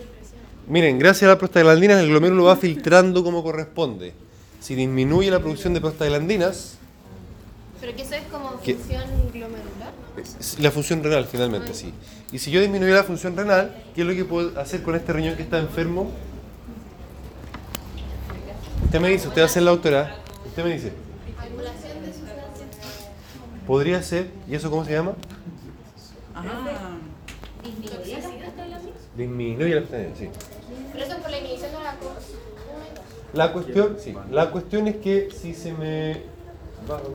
Miren, 0.67 0.99
gracias 0.99 1.25
a 1.25 1.29
las 1.29 1.37
prostaglandinas 1.39 2.01
el 2.03 2.09
glomérulo 2.11 2.45
va 2.45 2.57
filtrando 2.57 3.25
como 3.25 3.43
corresponde. 3.43 4.13
Si 4.61 4.75
disminuye 4.75 5.31
la 5.31 5.39
producción 5.39 5.73
de 5.75 5.81
prostaglandinas, 5.81 6.77
Pero 7.81 7.95
que 7.97 8.03
eso 8.03 8.15
es 8.17 8.25
como 8.25 8.51
función 8.51 9.05
glomerular. 9.33 9.93
es 10.19 10.59
la 10.59 10.71
función 10.71 11.03
renal 11.03 11.25
finalmente, 11.27 11.73
sí. 11.75 11.95
Y 12.33 12.39
si 12.39 12.51
yo 12.51 12.61
disminuyo 12.61 12.93
la 12.95 13.05
función 13.05 13.37
renal, 13.37 13.83
¿qué 13.95 14.03
es 14.03 14.07
lo 14.07 14.13
que 14.15 14.25
puedo 14.25 14.61
hacer 14.61 14.83
con 14.83 14.95
este 14.95 15.13
riñón 15.13 15.37
que 15.37 15.43
está 15.43 15.59
enfermo? 15.59 16.11
Usted 18.85 19.01
me 19.01 19.09
dice, 19.11 19.29
usted 19.29 19.43
va 19.43 19.47
a 19.47 19.49
ser 19.49 19.63
la 19.63 19.71
autora. 19.71 20.17
Usted 20.47 20.65
me 20.65 20.73
dice, 20.75 20.93
podría 23.67 24.03
ser, 24.03 24.29
¿y 24.49 24.55
eso 24.55 24.71
cómo 24.71 24.85
se 24.85 24.93
llama? 24.93 25.13
Ah, 26.35 26.43
¿Disminuir 26.43 26.73
la? 26.73 26.88
Disminuye 29.19 29.75
la 29.75 29.87
sí. 29.87 30.31
Pero 30.93 31.05
eso 31.05 31.15
es 31.15 31.21
por 31.21 31.31
la 31.31 31.39
inhibición 31.39 31.73
de 31.73 31.79
la. 31.79 31.97
La 33.35 33.53
cuestión, 33.53 33.97
sí, 33.99 34.15
la 34.31 34.51
cuestión 34.51 34.89
es 34.89 34.97
que 34.97 35.29
si 35.31 35.55
se 35.55 35.73
me... 35.73 36.23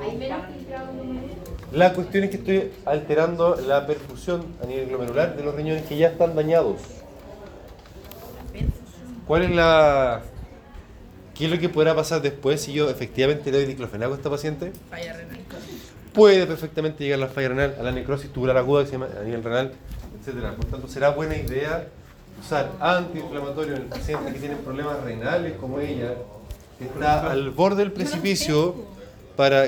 Hay 0.01 0.17
menos 0.17 0.45
filtrado 0.53 0.91
La 1.71 1.93
cuestión 1.93 2.25
es 2.25 2.29
que 2.29 2.35
estoy 2.35 2.71
alterando 2.85 3.55
la 3.55 3.87
perfusión 3.87 4.45
a 4.61 4.67
nivel 4.67 4.89
glomerular 4.89 5.35
de 5.35 5.43
los 5.43 5.55
riñones 5.55 5.85
que 5.85 5.97
ya 5.97 6.09
están 6.09 6.35
dañados. 6.35 6.75
¿Cuál 9.25 9.43
es 9.43 9.51
la... 9.51 10.21
¿Qué 11.33 11.45
es 11.45 11.51
lo 11.51 11.57
que 11.57 11.69
podrá 11.69 11.95
pasar 11.95 12.21
después 12.21 12.61
si 12.61 12.73
yo 12.73 12.89
efectivamente 12.89 13.49
le 13.51 13.57
doy 13.57 13.65
diclofenaco 13.65 14.13
a 14.13 14.17
esta 14.17 14.29
paciente? 14.29 14.71
falla 14.89 15.13
renal. 15.13 15.39
Puede 16.13 16.45
perfectamente 16.45 17.03
llegar 17.03 17.17
a 17.17 17.25
la 17.25 17.27
falla 17.29 17.49
renal, 17.49 17.75
a 17.79 17.81
la 17.81 17.91
necrosis 17.91 18.31
tubular 18.31 18.55
aguda 18.57 18.83
que 18.83 18.87
se 18.87 18.91
llama 18.93 19.07
a 19.19 19.23
nivel 19.23 19.43
renal, 19.43 19.73
Por 20.23 20.65
tanto, 20.65 20.88
será 20.88 21.09
buena 21.09 21.36
idea 21.36 21.88
usar 22.39 22.71
antiinflamatorio 22.79 23.75
en 23.75 23.81
el 23.81 23.88
paciente 23.88 24.31
que 24.31 24.39
tiene 24.39 24.55
problemas 24.55 25.03
renales 25.03 25.53
como 25.59 25.79
ella, 25.79 26.13
que 26.79 26.86
está 26.86 27.29
al 27.29 27.51
borde 27.51 27.83
del 27.83 27.91
precipicio 27.91 28.75
para. 29.36 29.65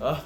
Ah. 0.00 0.22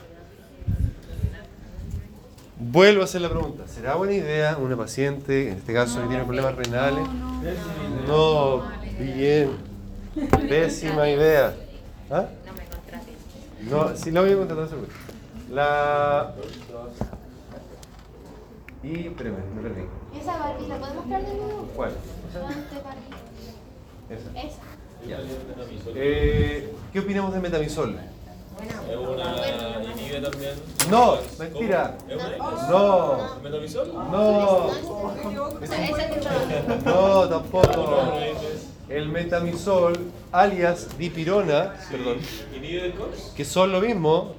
Vuelvo 2.58 3.02
a 3.02 3.04
hacer 3.04 3.22
la 3.22 3.30
pregunta. 3.30 3.66
¿Será 3.68 3.94
buena 3.94 4.12
idea 4.12 4.58
una 4.58 4.76
paciente, 4.76 5.50
en 5.50 5.58
este 5.58 5.72
caso 5.72 6.02
que 6.02 6.08
tiene 6.08 6.24
problemas 6.24 6.56
renales? 6.56 7.06
No, 8.06 8.64
bien. 8.98 9.67
Pésima 10.48 11.08
idea. 11.08 11.54
¿Ah? 12.10 12.26
No 12.46 12.52
me 12.52 12.64
contraten. 12.64 13.14
No, 13.68 13.96
sí 13.96 14.10
la 14.10 14.20
voy 14.22 14.32
a 14.32 14.36
contratar 14.36 14.68
seguro. 14.68 14.88
La... 15.50 16.34
Y, 18.82 19.06
espérame, 19.08 19.36
me 19.56 19.62
perdí. 19.62 19.82
Esa 20.20 20.38
Barbie, 20.38 20.68
¿la 20.68 20.76
podemos 20.78 20.96
mostrar 21.06 21.26
de 21.26 21.34
nuevo? 21.34 21.68
¿Cuál? 21.74 21.90
Esa. 24.08 24.40
Esa. 24.40 24.58
Ya. 25.06 25.18
Eh, 25.94 26.72
¿Qué 26.92 27.00
opinamos 27.00 27.32
de 27.34 27.40
metamisol? 27.40 27.98
Es 28.90 28.96
una 28.96 29.84
inhibe 29.92 30.20
también. 30.20 30.54
No, 30.90 31.18
mentira. 31.38 31.96
¿Es 32.08 32.16
una 32.16 32.68
No, 32.68 33.40
metamisol? 33.42 33.94
no, 33.94 34.70
no, 36.84 37.28
tampoco. 37.28 38.14
El 38.88 39.08
metamisol, 39.10 39.94
alias 40.32 40.96
dipirona, 40.98 41.74
perdón, 41.90 42.18
¿Inhibe 42.56 42.82
de 42.82 42.90
COX? 42.92 43.32
que 43.36 43.44
son 43.44 43.70
lo 43.70 43.80
mismo, 43.80 44.34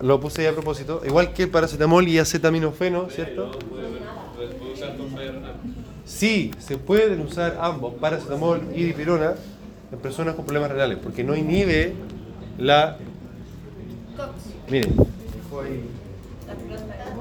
lo 0.00 0.20
puse 0.20 0.42
ahí 0.42 0.48
a 0.48 0.52
propósito, 0.52 1.00
igual 1.06 1.32
que 1.32 1.44
el 1.44 1.50
paracetamol 1.50 2.06
y 2.06 2.18
acetaminofeno, 2.18 3.08
¿cierto? 3.08 3.46
No 3.46 3.58
puede, 3.58 3.88
puede, 4.36 4.48
puede 4.54 4.72
usar 4.74 4.96
con 4.98 5.10
falla 5.10 5.32
renal. 5.32 5.54
Sí, 6.04 6.50
se 6.58 6.76
pueden 6.76 7.20
usar 7.22 7.56
ambos, 7.60 7.94
paracetamol 7.94 8.60
y 8.74 8.84
dipirona, 8.84 9.34
en 9.90 9.98
personas 9.98 10.34
con 10.34 10.44
problemas 10.44 10.70
renales, 10.70 10.98
porque 11.02 11.24
no 11.24 11.34
inhibe 11.34 11.94
la... 12.58 12.98
Miren, 14.68 14.94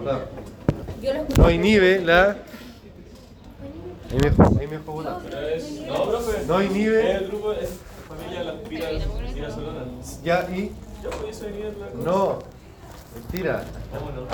lo 0.04 1.44
no 1.44 1.52
inhibe 1.52 2.02
la... 2.02 2.38
Ahí 4.12 4.18
me 4.20 4.60
ahí 4.62 4.68
me 4.68 4.78
dejó. 4.78 5.20
Pero 5.24 5.48
es. 5.48 5.72
No, 5.82 6.04
profe. 6.10 6.46
No 6.48 6.62
inhibe- 6.62 7.00
Es 7.04 7.22
el 7.22 7.28
grupo, 7.28 7.54
es 7.54 7.70
familia 8.08 8.40
de 8.40 8.46
las 8.46 8.56
piras. 8.68 8.92
Ya, 10.24 10.48
y... 10.50 10.72
Ya 11.04 11.48
inhibe 11.50 11.72
la 11.80 11.88
COX. 11.88 11.96
No, 12.06 12.40
mentira. 13.16 13.64
Vámonos. 13.94 14.30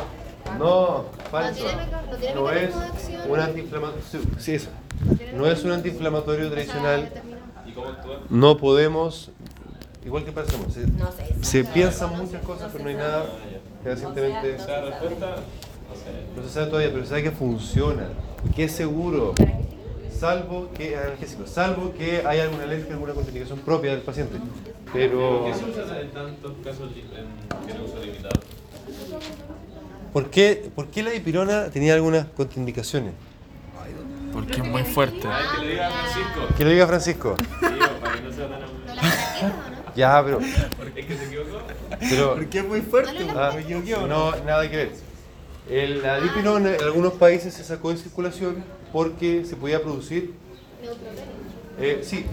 No, 0.60 1.06
falso. 1.30 1.64
no 2.36 2.52
es 2.52 2.74
un 3.28 3.40
antiinflamatorio. 3.40 4.04
Sí, 4.40 4.56
eso. 4.56 4.70
No 5.36 5.48
es 5.48 5.64
un 5.64 5.72
antiinflamatorio 5.72 6.52
tradicional. 6.52 7.12
¿Y 7.66 7.72
cómo 7.72 7.88
actúa? 7.88 8.20
No 8.30 8.58
podemos, 8.58 9.32
igual 10.04 10.26
que 10.26 10.32
paracetamol, 10.32 10.72
se, 10.72 10.88
No 10.88 11.12
sé. 11.12 11.36
se 11.44 11.64
piensan 11.64 12.18
muchas 12.18 12.44
cosas, 12.44 12.70
pero 12.72 12.84
no 12.84 12.90
hay 12.90 12.96
nada 12.96 13.26
que 13.84 13.90
O 13.90 13.94
recientemente 13.94 14.60
sea, 14.60 14.82
respuesta. 14.82 15.36
No 16.36 16.44
se 16.44 16.50
sabe 16.50 16.68
todavía, 16.68 16.90
pero 16.92 17.04
se 17.04 17.10
sabe 17.10 17.24
que 17.24 17.32
funciona, 17.32 18.08
que 18.56 18.66
es 18.66 18.72
seguro, 18.72 19.34
salvo 20.18 20.70
que 20.76 20.96
analgésico, 20.96 21.48
salvo 21.48 21.94
que 21.94 22.24
hay 22.26 22.40
alguna 22.40 22.64
alergia, 22.64 22.94
alguna 22.94 23.14
contraindicación 23.14 23.60
propia 23.60 23.92
del 23.92 24.02
paciente. 24.02 24.38
Pero, 24.94 25.44
¿Por 25.44 25.52
qué 25.52 25.58
se 25.58 25.66
usa 25.66 26.02
en 26.02 26.12
tantos 26.12 26.54
casos 26.64 26.92
en, 26.92 27.82
uso 27.82 28.00
limitado? 28.04 28.42
¿por 30.14 30.30
qué, 30.30 30.70
¿por 30.76 30.88
qué 30.88 31.04
la 31.04 31.12
dipirona 31.12 31.70
tenía 31.70 31.94
algunas 31.94 32.26
contraindicaciones? 32.28 33.14
Porque 34.34 34.54
es 34.54 34.66
muy 34.66 34.84
fuerte. 34.84 35.28
Ay, 35.28 35.46
que 35.56 35.66
lo 35.66 35.70
diga 35.72 35.90
Francisco. 35.90 36.56
Que 36.58 36.64
lo 36.64 36.70
diga 36.70 36.88
Francisco. 36.88 37.36
Sí, 37.38 37.66
para 38.02 38.16
que 38.16 38.22
no 38.22 38.32
sea 38.32 38.48
tan 38.48 38.62
¿No 38.62 38.96
la 38.96 39.02
saqué 39.12 39.46
o 39.46 39.50
no? 39.50 39.96
Ya, 39.96 40.24
pero, 40.24 40.40
Es 40.40 41.06
que 41.06 41.18
se 41.18 41.26
equivocó. 41.26 41.62
pero 42.00 42.36
Porque 42.36 42.60
es 42.60 42.68
muy 42.68 42.82
fuerte. 42.82 43.28
Ah, 43.36 43.54
no, 44.08 44.36
nada 44.46 44.70
que 44.70 44.78
ver. 44.78 45.11
El, 45.70 46.02
la 46.02 46.18
en 46.18 46.68
algunos 46.84 47.14
países 47.14 47.54
se 47.54 47.64
sacó 47.64 47.92
de 47.92 47.98
circulación 47.98 48.64
porque 48.92 49.46
se 49.46 49.56
podía 49.56 49.82
producir, 49.82 50.34
eh, 51.80 52.02
sí, 52.04 52.26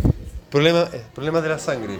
problemas, 0.50 0.92
eh, 0.94 1.04
problemas 1.14 1.42
de 1.42 1.48
la 1.48 1.58
sangre, 1.58 1.98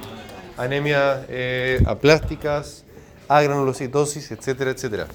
anemia 0.56 1.24
eh, 1.28 1.82
aplásticas, 1.86 2.84
agranulocitosis, 3.28 4.30
etcétera, 4.32 4.70
etcétera. 4.70 5.06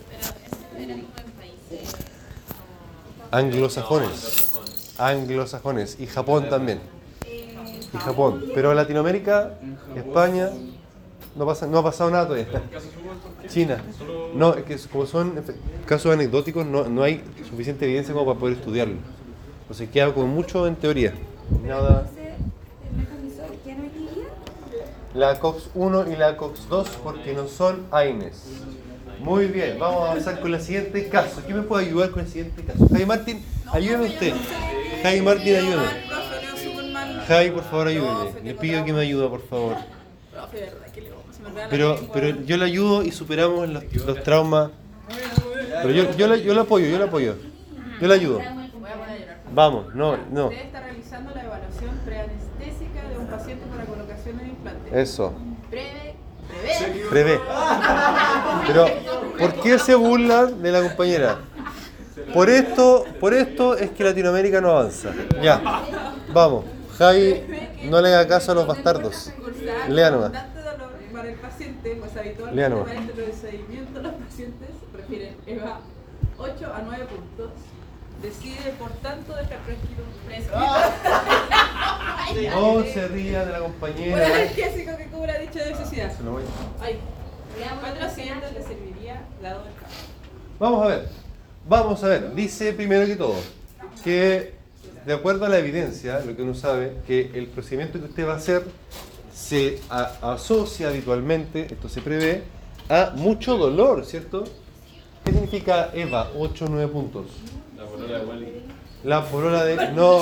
Anglosajones, 3.31 4.53
anglosajones 4.97 5.97
y 5.99 6.05
Japón 6.05 6.47
también. 6.49 6.79
Y 7.93 7.97
Japón, 7.97 8.45
pero 8.55 8.73
Latinoamérica, 8.73 9.53
España, 9.95 10.49
no, 11.35 11.45
pasa, 11.45 11.67
no 11.67 11.79
ha 11.79 11.83
pasado 11.83 12.11
nada 12.11 12.27
todavía. 12.27 12.47
China. 13.47 13.81
No, 14.35 14.53
es 14.53 14.63
que 14.63 14.77
como 14.89 15.05
son 15.05 15.41
casos 15.85 16.13
anecdóticos, 16.13 16.65
no, 16.65 16.85
no 16.85 17.03
hay 17.03 17.23
suficiente 17.49 17.85
evidencia 17.85 18.13
como 18.13 18.25
para 18.25 18.39
poder 18.39 18.57
estudiarlo. 18.57 18.95
Entonces 19.61 19.89
queda 19.89 20.13
como 20.13 20.27
mucho 20.27 20.67
en 20.67 20.75
teoría. 20.75 21.13
Nada. 21.65 22.09
La 25.13 25.39
COX-1 25.39 26.11
y 26.11 26.15
la 26.15 26.37
COX-2 26.37 26.87
porque 27.03 27.33
no 27.33 27.47
son 27.47 27.85
AINES. 27.91 28.47
Muy 29.19 29.45
bien, 29.45 29.77
vamos 29.79 30.01
a 30.01 30.11
avanzar 30.11 30.41
con 30.41 30.53
el 30.53 30.59
siguiente 30.59 31.07
caso. 31.07 31.41
¿Quién 31.45 31.57
me 31.57 31.63
puede 31.63 31.85
ayudar 31.85 32.09
con 32.09 32.21
el 32.21 32.27
siguiente 32.27 32.63
caso? 32.63 32.87
Javi 32.89 33.05
Martín, 33.05 33.45
ayúdeme 33.71 34.07
usted. 34.07 34.33
Javi 35.01 35.21
Martín, 35.21 35.55
ayúdeme. 35.55 35.83
Javi, 37.27 37.51
por 37.51 37.63
favor, 37.63 37.87
ayúdeme. 37.87 38.41
Le 38.43 38.53
pido 38.55 38.83
que 38.83 38.91
me 38.91 39.01
ayude, 39.01 39.29
por 39.29 39.41
favor. 39.47 39.77
Pero, 41.69 41.99
pero 42.13 42.41
yo 42.41 42.57
le 42.57 42.65
ayudo 42.65 43.03
y 43.03 43.11
superamos 43.11 43.69
los, 43.69 43.83
los 43.93 44.23
traumas. 44.23 44.71
Pero 45.81 45.91
yo, 45.91 46.15
yo, 46.15 46.27
le, 46.27 46.43
yo 46.43 46.53
le 46.53 46.61
apoyo, 46.61 46.87
yo 46.87 46.97
le 46.97 47.03
apoyo. 47.05 47.35
Yo 47.99 48.07
le 48.07 48.13
ayudo. 48.13 48.39
Vamos, 49.53 49.93
no, 49.93 50.17
no. 50.31 50.47
Usted 50.47 50.61
está 50.61 50.81
realizando 50.81 51.31
la 51.35 51.43
evaluación 51.43 51.91
preanestésica 52.05 53.07
de 53.09 53.17
un 53.19 53.27
paciente 53.27 53.65
para 53.67 53.85
colocación 53.85 54.37
del 54.37 54.47
implante. 54.47 55.01
Eso. 55.01 55.33
Breve, 55.69 56.15
breve. 57.09 57.09
Prevé. 57.09 57.39
Pero, 58.67 58.87
¿por 59.37 59.61
qué 59.61 59.77
se 59.77 59.95
burlan 59.95 60.61
de 60.61 60.71
la 60.71 60.81
compañera? 60.81 61.37
Por 62.33 62.49
esto, 62.49 63.05
por 63.19 63.33
esto 63.33 63.77
es 63.77 63.91
que 63.91 64.03
Latinoamérica 64.03 64.59
no 64.59 64.71
avanza. 64.71 65.11
Ya. 65.41 65.61
Vamos. 66.33 66.65
Javi, 66.97 67.41
no 67.85 68.01
le 68.01 68.09
haga 68.09 68.27
caso 68.27 68.51
a 68.51 68.55
los 68.55 68.67
bastardos. 68.67 69.31
Lea 69.89 70.11
nomás. 70.11 70.31
Para 71.23 71.33
el 71.33 71.39
paciente, 71.39 71.95
pues 71.95 72.17
habitualmente 72.17 72.75
para 72.83 72.99
este 72.99 73.13
procedimiento 73.13 74.01
los 74.01 74.13
pacientes 74.13 74.69
prefieren 74.91 75.37
EVA 75.47 75.79
8 76.37 76.73
a 76.73 76.81
9 76.81 77.05
puntos. 77.05 77.51
Decide, 78.21 78.73
por 78.77 78.91
tanto, 79.01 79.33
dejar 79.35 79.59
tranquilo 79.59 80.03
un 80.03 80.13
prescrito. 80.27 80.59
No 82.55 82.83
se 82.83 83.07
ría 83.07 83.45
de 83.45 83.51
la 83.53 83.59
compañera. 83.59 84.25
analgésico 84.25 84.97
que 84.97 85.05
cubra 85.07 85.39
dicha 85.39 85.65
necesidad. 85.65 86.15
Se 86.15 86.23
lo 86.23 86.33
voy. 86.33 86.43
Ay, 86.81 86.99
¿cuál 87.81 87.93
de 87.93 88.01
los 88.01 88.13
siguientes 88.13 88.53
le 88.53 88.63
serviría 88.63 89.21
dado 89.41 89.61
el 89.65 89.73
caso? 89.81 89.95
Vamos 90.59 90.85
a 90.85 90.87
ver. 90.87 91.09
Vamos 91.67 92.03
a 92.03 92.07
ver. 92.07 92.35
Dice 92.35 92.73
primero 92.73 93.05
que 93.05 93.15
todo 93.15 93.35
que 94.03 94.55
de 95.05 95.13
acuerdo 95.13 95.45
a 95.45 95.49
la 95.49 95.59
evidencia, 95.59 96.19
lo 96.19 96.35
que 96.35 96.41
uno 96.43 96.53
sabe, 96.53 96.97
que 97.07 97.31
el 97.33 97.47
procedimiento 97.47 97.99
que 97.99 98.05
usted 98.05 98.27
va 98.27 98.33
a 98.33 98.37
hacer 98.37 98.63
se 99.33 99.81
a- 99.89 100.33
asocia 100.33 100.89
habitualmente, 100.89 101.67
esto 101.71 101.89
se 101.89 102.01
prevé, 102.01 102.43
a 102.89 103.11
mucho 103.15 103.57
dolor, 103.57 104.05
¿cierto? 104.05 104.43
¿Qué 105.23 105.31
significa 105.31 105.89
EVA? 105.93 106.29
8 106.37 106.65
o 106.65 106.69
9 106.69 106.87
puntos. 106.91 107.25
La 107.77 107.85
polola 107.85 108.19
de 108.19 108.25
Wally. 108.25 108.61
La 109.03 109.25
polola 109.25 109.63
de... 109.65 109.91
No. 109.91 110.19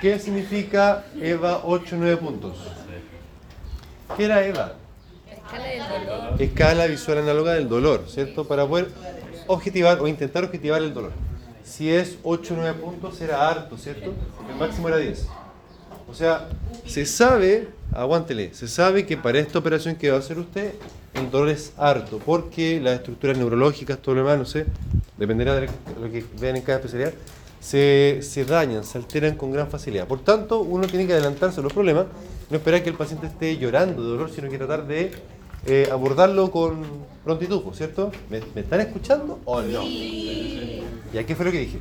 ¿Qué 0.00 0.18
significa 0.18 1.04
EVA 1.20 1.62
8 1.64 1.96
o 1.96 1.98
9 1.98 2.16
puntos? 2.16 2.56
¿Qué 4.16 4.24
era 4.24 4.44
EVA? 4.44 4.72
Escala 6.38 6.86
visual 6.86 7.18
análoga 7.18 7.52
del 7.54 7.68
dolor, 7.68 8.04
¿cierto? 8.08 8.46
Para 8.46 8.66
poder 8.66 8.88
objetivar 9.46 10.00
o 10.00 10.08
intentar 10.08 10.44
objetivar 10.44 10.82
el 10.82 10.94
dolor. 10.94 11.12
Si 11.64 11.92
es 11.92 12.18
8 12.22 12.54
o 12.54 12.56
9 12.56 12.78
puntos 12.80 13.20
era 13.20 13.48
harto, 13.48 13.76
¿cierto? 13.76 14.12
El 14.50 14.56
máximo 14.58 14.88
era 14.88 14.96
10. 14.96 15.28
O 16.12 16.14
sea, 16.14 16.46
se 16.86 17.06
sabe, 17.06 17.68
aguántele, 17.90 18.52
se 18.52 18.68
sabe 18.68 19.06
que 19.06 19.16
para 19.16 19.38
esta 19.38 19.58
operación 19.58 19.96
que 19.96 20.10
va 20.10 20.16
a 20.16 20.20
hacer 20.20 20.38
usted, 20.38 20.74
el 21.14 21.30
dolor 21.30 21.48
es 21.48 21.72
harto, 21.78 22.18
porque 22.18 22.78
las 22.82 22.96
estructuras 22.96 23.38
neurológicas, 23.38 23.96
todo 23.96 24.16
lo 24.16 24.20
demás, 24.20 24.38
no 24.38 24.44
sé, 24.44 24.66
dependerá 25.16 25.54
de 25.54 25.70
lo 25.98 26.12
que 26.12 26.22
vean 26.38 26.56
en 26.56 26.62
cada 26.62 26.80
especialidad, 26.80 27.14
se, 27.60 28.18
se 28.20 28.44
dañan, 28.44 28.84
se 28.84 28.98
alteran 28.98 29.36
con 29.36 29.52
gran 29.52 29.70
facilidad. 29.70 30.06
Por 30.06 30.22
tanto, 30.22 30.60
uno 30.60 30.86
tiene 30.86 31.06
que 31.06 31.14
adelantarse 31.14 31.60
a 31.60 31.62
los 31.62 31.72
problemas, 31.72 32.04
no 32.50 32.56
esperar 32.58 32.82
que 32.82 32.90
el 32.90 32.96
paciente 32.96 33.26
esté 33.26 33.56
llorando 33.56 34.02
de 34.02 34.10
dolor, 34.10 34.30
sino 34.30 34.50
que 34.50 34.58
tratar 34.58 34.86
de 34.86 35.12
eh, 35.64 35.88
abordarlo 35.90 36.50
con 36.50 36.82
prontitud, 37.24 37.62
¿cierto? 37.72 38.12
¿Me, 38.28 38.42
me 38.54 38.60
están 38.60 38.82
escuchando 38.82 39.40
o 39.46 39.62
no? 39.62 39.82
¿Y 39.82 40.84
a 41.18 41.24
qué 41.24 41.34
fue 41.34 41.46
lo 41.46 41.52
que 41.52 41.60
dije? 41.60 41.78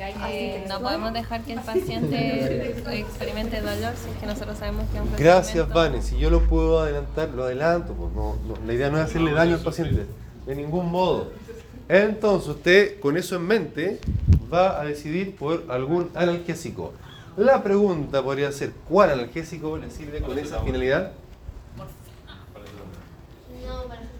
Eh, 0.00 0.64
no 0.68 0.80
podemos 0.80 1.12
dejar 1.12 1.42
que 1.42 1.54
el 1.54 1.60
paciente 1.60 2.70
experimente 2.92 3.60
dolor 3.60 3.94
si 3.96 4.10
es 4.10 4.16
que 4.20 4.26
nosotros 4.26 4.56
sabemos 4.56 4.84
que 4.90 4.98
es 4.98 5.02
un 5.02 5.16
Gracias, 5.16 5.68
Vane. 5.68 6.02
Si 6.02 6.16
yo 6.18 6.30
lo 6.30 6.42
puedo 6.42 6.80
adelantar, 6.80 7.30
lo 7.30 7.44
adelanto. 7.44 7.94
Pues 7.94 8.12
no, 8.12 8.36
no, 8.46 8.54
la 8.64 8.72
idea 8.72 8.90
no 8.90 8.98
es 8.98 9.04
hacerle 9.04 9.32
daño 9.32 9.56
al 9.56 9.62
paciente, 9.62 10.06
de 10.46 10.54
ningún 10.54 10.90
modo. 10.90 11.32
Entonces, 11.88 12.48
usted, 12.48 13.00
con 13.00 13.16
eso 13.16 13.36
en 13.36 13.46
mente, 13.46 13.98
va 14.52 14.80
a 14.80 14.84
decidir 14.84 15.34
por 15.34 15.64
algún 15.68 16.10
analgésico. 16.14 16.92
La 17.36 17.62
pregunta 17.62 18.22
podría 18.22 18.52
ser, 18.52 18.72
¿cuál 18.88 19.10
analgésico 19.10 19.78
le 19.78 19.90
sirve 19.90 20.20
con 20.20 20.38
esa 20.38 20.60
finalidad? 20.60 21.12
No, 21.76 21.84
para 23.88 24.00
eso 24.00 24.10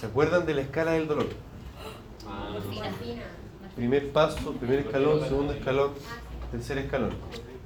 ¿Se 0.00 0.06
acuerdan 0.06 0.46
de 0.46 0.54
la 0.54 0.60
escala 0.62 0.92
del 0.92 1.06
dolor? 1.06 1.28
Primer 3.76 4.10
paso, 4.12 4.52
primer 4.54 4.80
escalón, 4.80 5.20
segundo 5.26 5.52
escalón, 5.52 5.90
tercer 6.50 6.78
escalón. 6.78 7.10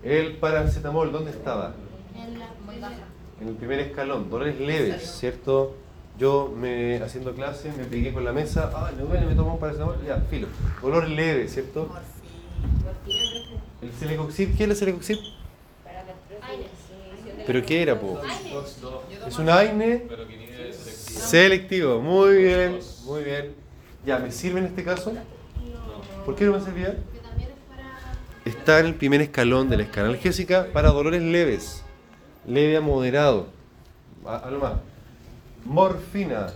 El 0.02 0.36
paracetamol, 0.36 1.11
¿dónde 1.11 1.30
estaba? 1.30 1.74
En 2.16 2.38
la 2.38 2.48
muy 2.64 2.78
baja. 2.78 2.94
En 3.40 3.48
el 3.48 3.55
primer 3.55 3.80
escalón, 3.80 4.30
dolores 4.30 4.61
leves, 4.61 5.16
¿cierto? 5.18 5.76
Yo 6.18 6.52
me 6.57 6.96
haciendo 7.02 7.34
clase, 7.34 7.72
me 7.76 7.84
pegué 7.84 8.12
con 8.12 8.24
la 8.24 8.32
mesa, 8.32 8.70
ah, 8.74 8.90
me 8.96 9.02
duele, 9.02 9.26
me 9.26 9.34
tomo 9.34 9.55
un 9.55 9.59
paracetamol, 9.59 9.96
ya, 10.07 10.20
filo. 10.30 10.46
Dolor 10.80 11.09
leve, 11.09 11.48
¿cierto? 11.48 11.90
El 13.07 13.88
¿El 13.88 13.92
celecoxib? 13.94 14.57
¿Qué 14.57 14.64
es 14.64 14.70
el 14.70 14.76
celecoxib? 14.76 15.18
¿Pero 17.46 17.62
qué 17.66 17.82
era, 17.82 18.00
po? 18.00 18.20
COX 18.52 18.80
2, 18.80 18.94
Es 19.26 19.38
un 19.38 19.50
AINE 19.50 20.07
pero 20.09 20.26
que 20.26 20.34
inhibe 20.34 20.72
selectivo. 20.72 21.20
selectivo. 21.20 22.00
Muy 22.00 22.36
bien, 22.38 22.78
muy 23.05 23.22
bien. 23.24 23.55
Ya, 24.07 24.18
¿me 24.18 24.30
sirve 24.30 24.61
en 24.61 24.66
este 24.66 24.84
caso? 24.84 25.12
¿Por 26.25 26.35
qué 26.37 26.45
no 26.45 26.53
me 26.53 26.61
servía? 26.61 26.97
Que 27.12 27.18
también 27.20 27.51
es 27.51 27.57
para. 27.68 28.57
Está 28.57 28.81
en 28.81 28.87
el 28.87 28.95
primer 28.95 29.20
escalón 29.20 29.68
de 29.68 29.77
la 29.77 29.83
escala 29.85 30.09
analgésica 30.09 30.68
para 30.72 30.91
dolores 30.91 31.22
leves, 31.22 31.83
leve 32.47 32.77
a 32.77 32.81
moderado. 32.81 33.49
Algo 34.27 34.61
más. 34.61 34.72
Morfina. 35.64 36.49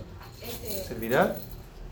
¿Servirá? 0.87 1.35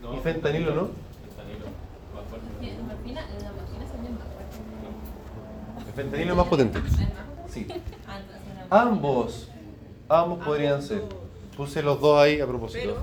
No. 0.02 0.14
¿Y 0.14 0.20
fentanilo 0.20 0.74
no? 0.74 0.88
Fentanilo, 1.36 1.66
más 2.14 2.24
fuerte. 2.28 2.46
La 2.76 2.82
morfina, 2.94 3.20
la 3.20 3.52
morfina 3.52 3.84
es 3.84 3.92
también 3.92 4.14
más 4.14 4.24
fuerte. 4.28 5.88
El 5.88 5.94
fentanilo 5.94 6.30
es 6.32 6.36
más 6.36 6.46
potente. 6.46 6.80
Sí. 7.48 7.66
Ah, 8.70 8.82
Ambos, 8.82 9.48
ambos 10.08 10.44
podrían 10.44 10.82
ser. 10.82 11.02
Puse 11.56 11.82
los 11.82 12.00
dos 12.00 12.20
ahí 12.20 12.40
a 12.40 12.46
propósito. 12.46 12.96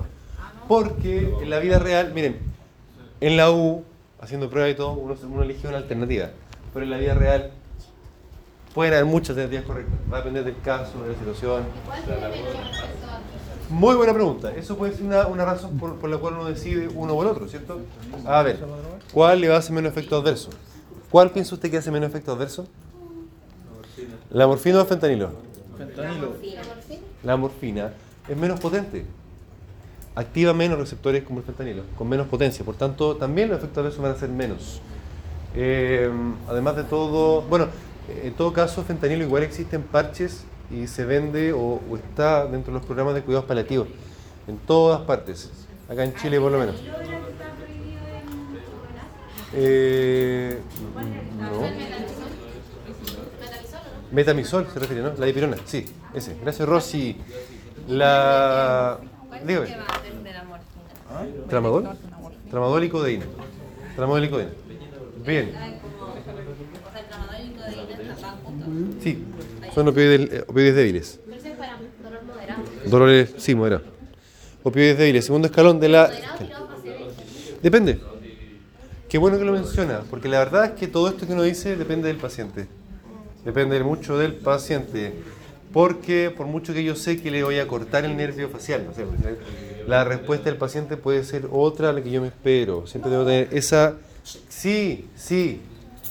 Porque 0.68 1.34
en 1.40 1.50
la 1.50 1.58
vida 1.58 1.78
real, 1.78 2.12
miren, 2.14 2.38
en 3.20 3.36
la 3.36 3.50
U, 3.50 3.84
haciendo 4.20 4.48
pruebas 4.48 4.72
y 4.72 4.74
todo, 4.76 4.92
uno, 4.92 5.14
uno 5.24 5.42
elige 5.42 5.68
una 5.68 5.78
alternativa. 5.78 6.30
Pero 6.72 6.84
en 6.84 6.90
la 6.90 6.98
vida 6.98 7.14
real 7.14 7.50
pueden 8.74 8.94
haber 8.94 9.06
muchas 9.06 9.30
alternativas 9.30 9.64
correctas. 9.64 9.94
Va 10.12 10.16
a 10.16 10.20
depender 10.20 10.44
del 10.44 10.60
caso, 10.60 11.02
de 11.02 11.12
la 11.12 11.18
situación. 11.18 11.64
¿Cuál 11.84 12.02
tiene 12.04 12.20
menos 12.20 12.36
efecto 12.36 12.58
adverso? 12.58 12.86
Muy 13.68 13.96
buena 13.96 14.14
pregunta. 14.14 14.54
Eso 14.54 14.76
puede 14.76 14.92
ser 14.94 15.04
una, 15.04 15.26
una 15.26 15.44
razón 15.44 15.78
por, 15.78 15.96
por 15.96 16.08
la 16.08 16.18
cual 16.18 16.34
uno 16.34 16.44
decide 16.44 16.88
uno 16.88 17.14
o 17.14 17.22
el 17.22 17.28
otro, 17.28 17.48
¿cierto? 17.48 17.80
A 18.24 18.42
ver, 18.42 18.60
¿cuál 19.12 19.40
le 19.40 19.48
va 19.48 19.56
a 19.56 19.58
hacer 19.58 19.72
menos 19.72 19.90
efecto 19.90 20.16
adverso? 20.16 20.50
¿Cuál 21.10 21.30
piensa 21.30 21.54
usted 21.54 21.70
que 21.70 21.78
hace 21.78 21.90
menos 21.90 22.08
efecto 22.10 22.32
adverso? 22.32 22.66
¿La 24.30 24.46
morfina 24.46 24.78
o 24.78 24.80
el 24.82 24.86
fentanilo? 24.86 25.30
Fentanilo. 25.78 26.32
¿La 26.32 26.66
morfina? 26.66 27.02
La 27.22 27.36
morfina 27.36 27.92
es 28.28 28.36
menos 28.36 28.60
potente. 28.60 29.04
Activa 30.16 30.52
menos 30.52 30.78
receptores 30.78 31.22
como 31.22 31.38
el 31.38 31.44
fentanilo, 31.44 31.84
con 31.96 32.08
menos 32.08 32.26
potencia. 32.26 32.64
Por 32.64 32.74
tanto, 32.74 33.16
también 33.16 33.48
los 33.48 33.58
efectos 33.58 33.78
adversos 33.78 34.02
van 34.02 34.12
a 34.12 34.16
ser 34.16 34.30
menos. 34.30 34.80
Eh, 35.54 36.10
además 36.48 36.74
de 36.76 36.84
todo, 36.84 37.42
bueno, 37.42 37.68
en 38.22 38.32
todo 38.34 38.52
caso, 38.52 38.82
fentanilo 38.82 39.22
igual 39.22 39.42
existen 39.42 39.82
parches 39.82 40.44
y 40.70 40.86
se 40.86 41.04
vende 41.04 41.52
o, 41.52 41.80
o 41.88 41.96
está 41.96 42.46
dentro 42.46 42.72
de 42.72 42.78
los 42.78 42.86
programas 42.86 43.14
de 43.14 43.22
cuidados 43.22 43.46
paliativos. 43.46 43.88
En 44.48 44.58
todas 44.58 45.02
partes. 45.02 45.50
Acá 45.88 46.02
en 46.02 46.14
Chile, 46.14 46.40
por 46.40 46.50
lo 46.50 46.58
menos. 46.58 46.76
Eh, 49.52 50.58
no. 51.38 51.60
¿Metamisol 51.60 52.20
o 53.80 54.00
no? 54.00 54.12
Metamisol 54.12 54.66
se 54.72 54.78
refiere, 54.78 55.02
¿no? 55.02 55.12
La 55.16 55.26
dipirona, 55.26 55.56
sí, 55.64 55.84
ese. 56.14 56.36
Gracias, 56.42 56.68
Rosy. 56.68 57.16
La. 57.88 58.98
¿Cuál 59.38 59.40
es 59.42 59.46
Dígame. 59.46 59.66
el 59.66 59.72
que 59.72 59.78
va 59.78 59.86
antes 59.96 60.24
de 60.24 60.32
la 60.32 60.44
morfina? 60.44 61.46
¿Tramadol? 61.48 61.88
Tramadol 62.50 62.84
y 62.84 62.88
codeína. 62.88 63.24
Tramadol 63.96 64.24
y 64.24 64.28
codeína. 64.30 64.52
Bien, 65.26 65.52
Ah, 65.56 65.68
como- 65.82 66.12
o 66.12 66.14
sea, 66.92 67.00
el 67.00 67.06
tramadol 67.08 67.34
y 67.44 67.50
codeína 67.56 68.14
están 68.14 68.36
juntos. 68.38 69.02
sí. 69.02 69.24
Son 69.74 69.88
opioides, 69.88 70.32
eh, 70.32 70.44
opioides 70.46 70.74
débiles. 70.76 71.20
Pero 71.24 71.36
ese 71.36 71.50
es 71.52 71.56
para 71.58 71.78
dolor 72.02 72.22
moderado. 72.24 72.62
Dolores, 72.86 73.34
sí, 73.36 73.54
moderado. 73.54 73.84
Opioides 74.62 74.98
débiles. 74.98 75.24
Segundo 75.26 75.46
escalón 75.46 75.80
de 75.80 75.88
la. 75.88 76.10
Depende. 77.62 78.00
Qué 79.08 79.18
bueno 79.18 79.38
que 79.38 79.44
lo 79.44 79.52
menciona, 79.52 80.00
porque 80.10 80.28
la 80.28 80.38
verdad 80.40 80.64
es 80.66 80.70
que 80.72 80.88
todo 80.88 81.08
esto 81.08 81.26
que 81.26 81.32
uno 81.32 81.42
dice 81.42 81.76
depende 81.76 82.08
del 82.08 82.16
paciente. 82.16 82.66
Depende 83.44 83.82
mucho 83.84 84.18
del 84.18 84.34
paciente. 84.34 85.14
Porque 85.72 86.32
por 86.36 86.46
mucho 86.46 86.72
que 86.72 86.82
yo 86.84 86.94
sé 86.96 87.20
que 87.22 87.30
le 87.30 87.42
voy 87.44 87.58
a 87.58 87.66
cortar 87.66 88.04
el 88.04 88.16
nervio 88.16 88.48
facial, 88.48 88.84
no 88.86 88.94
sé, 88.94 89.04
la 89.86 90.04
respuesta 90.04 90.48
del 90.50 90.58
paciente 90.58 90.96
puede 90.96 91.22
ser 91.24 91.48
otra 91.52 91.90
a 91.90 91.92
la 91.92 92.02
que 92.02 92.10
yo 92.10 92.20
me 92.20 92.28
espero. 92.28 92.86
Siempre 92.86 93.10
debo 93.10 93.24
tener 93.24 93.48
esa... 93.52 93.94
Sí, 94.48 95.08
sí. 95.14 95.60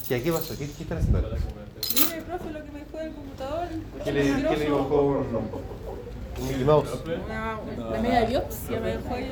¿Y 0.09 0.19
qué 0.21 0.31
pasó? 0.31 0.55
¿Qué, 0.57 0.69
qué 0.69 0.83
están 0.83 0.99
haciendo? 0.99 1.21
Mire, 1.21 2.21
profe, 2.21 2.51
lo 2.51 2.63
que 2.63 2.71
me 2.71 2.79
dejó 2.79 2.99
el 2.99 3.11
computador. 3.11 3.67
¿Qué 4.03 4.11
le, 4.13 4.21
qué 4.23 4.57
le 4.57 4.65
dibujó 4.65 5.01
un, 5.01 5.17
un 5.35 6.47
Mickey 6.47 6.63
Mouse? 6.63 6.89
Una- 7.25 7.59
La 7.91 8.01
media 8.01 8.25
biopsia 8.25 8.79
me 8.79 8.87
dejó 8.97 9.13
ahí. 9.15 9.31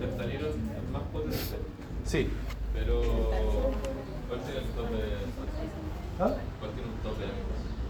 El 0.00 0.46
es 0.46 0.90
más 0.92 1.02
potente, 1.12 1.36
Sí. 2.04 2.28
pero 2.74 3.00
¿cuál 4.28 4.40
tiene 4.40 4.60
el 4.60 4.66
tope? 4.74 4.96
¿Ah? 6.20 6.32
¿Cuál 6.60 6.70
tiene 6.72 6.88
un 6.90 6.96
tope? 7.02 7.24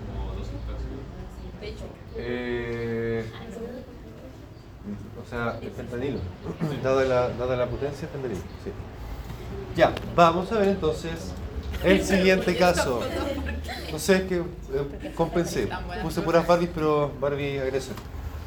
Como 0.07 0.33
dosis 0.33 0.53
máxima. 0.67 1.61
De 1.61 1.69
hecho, 1.69 1.85
Eh, 2.17 3.25
o 5.25 5.29
sea, 5.29 5.59
el 5.63 5.71
fentanilo. 5.71 6.19
Dada 6.83 7.05
la, 7.05 7.29
dada 7.31 7.57
la 7.57 7.67
potencia, 7.67 8.09
fentanilo. 8.09 8.41
Sí. 8.63 8.71
Ya, 9.77 9.93
vamos 10.15 10.51
a 10.53 10.59
ver 10.59 10.69
entonces 10.69 11.33
el 11.83 12.05
siguiente 12.05 12.57
caso. 12.57 13.01
No 13.91 13.99
sé, 13.99 14.17
es 14.17 14.23
que 14.23 14.37
eh, 14.37 15.13
compensé. 15.15 15.69
Puse 16.03 16.21
puras 16.23 16.47
Barbies, 16.47 16.71
pero 16.75 17.13
Barbie 17.21 17.59
agresor. 17.59 17.95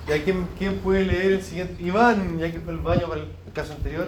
¿Y 0.07 0.19
quién, 0.21 0.47
quién 0.57 0.77
puede 0.79 1.03
leer 1.05 1.33
el 1.33 1.43
siguiente? 1.43 1.81
Iván, 1.83 2.39
ya 2.39 2.51
que 2.51 2.59
fue 2.61 2.73
el 2.73 2.79
baño 2.79 3.07
para 3.09 3.21
el 3.21 3.27
caso 3.53 3.73
anterior. 3.73 4.07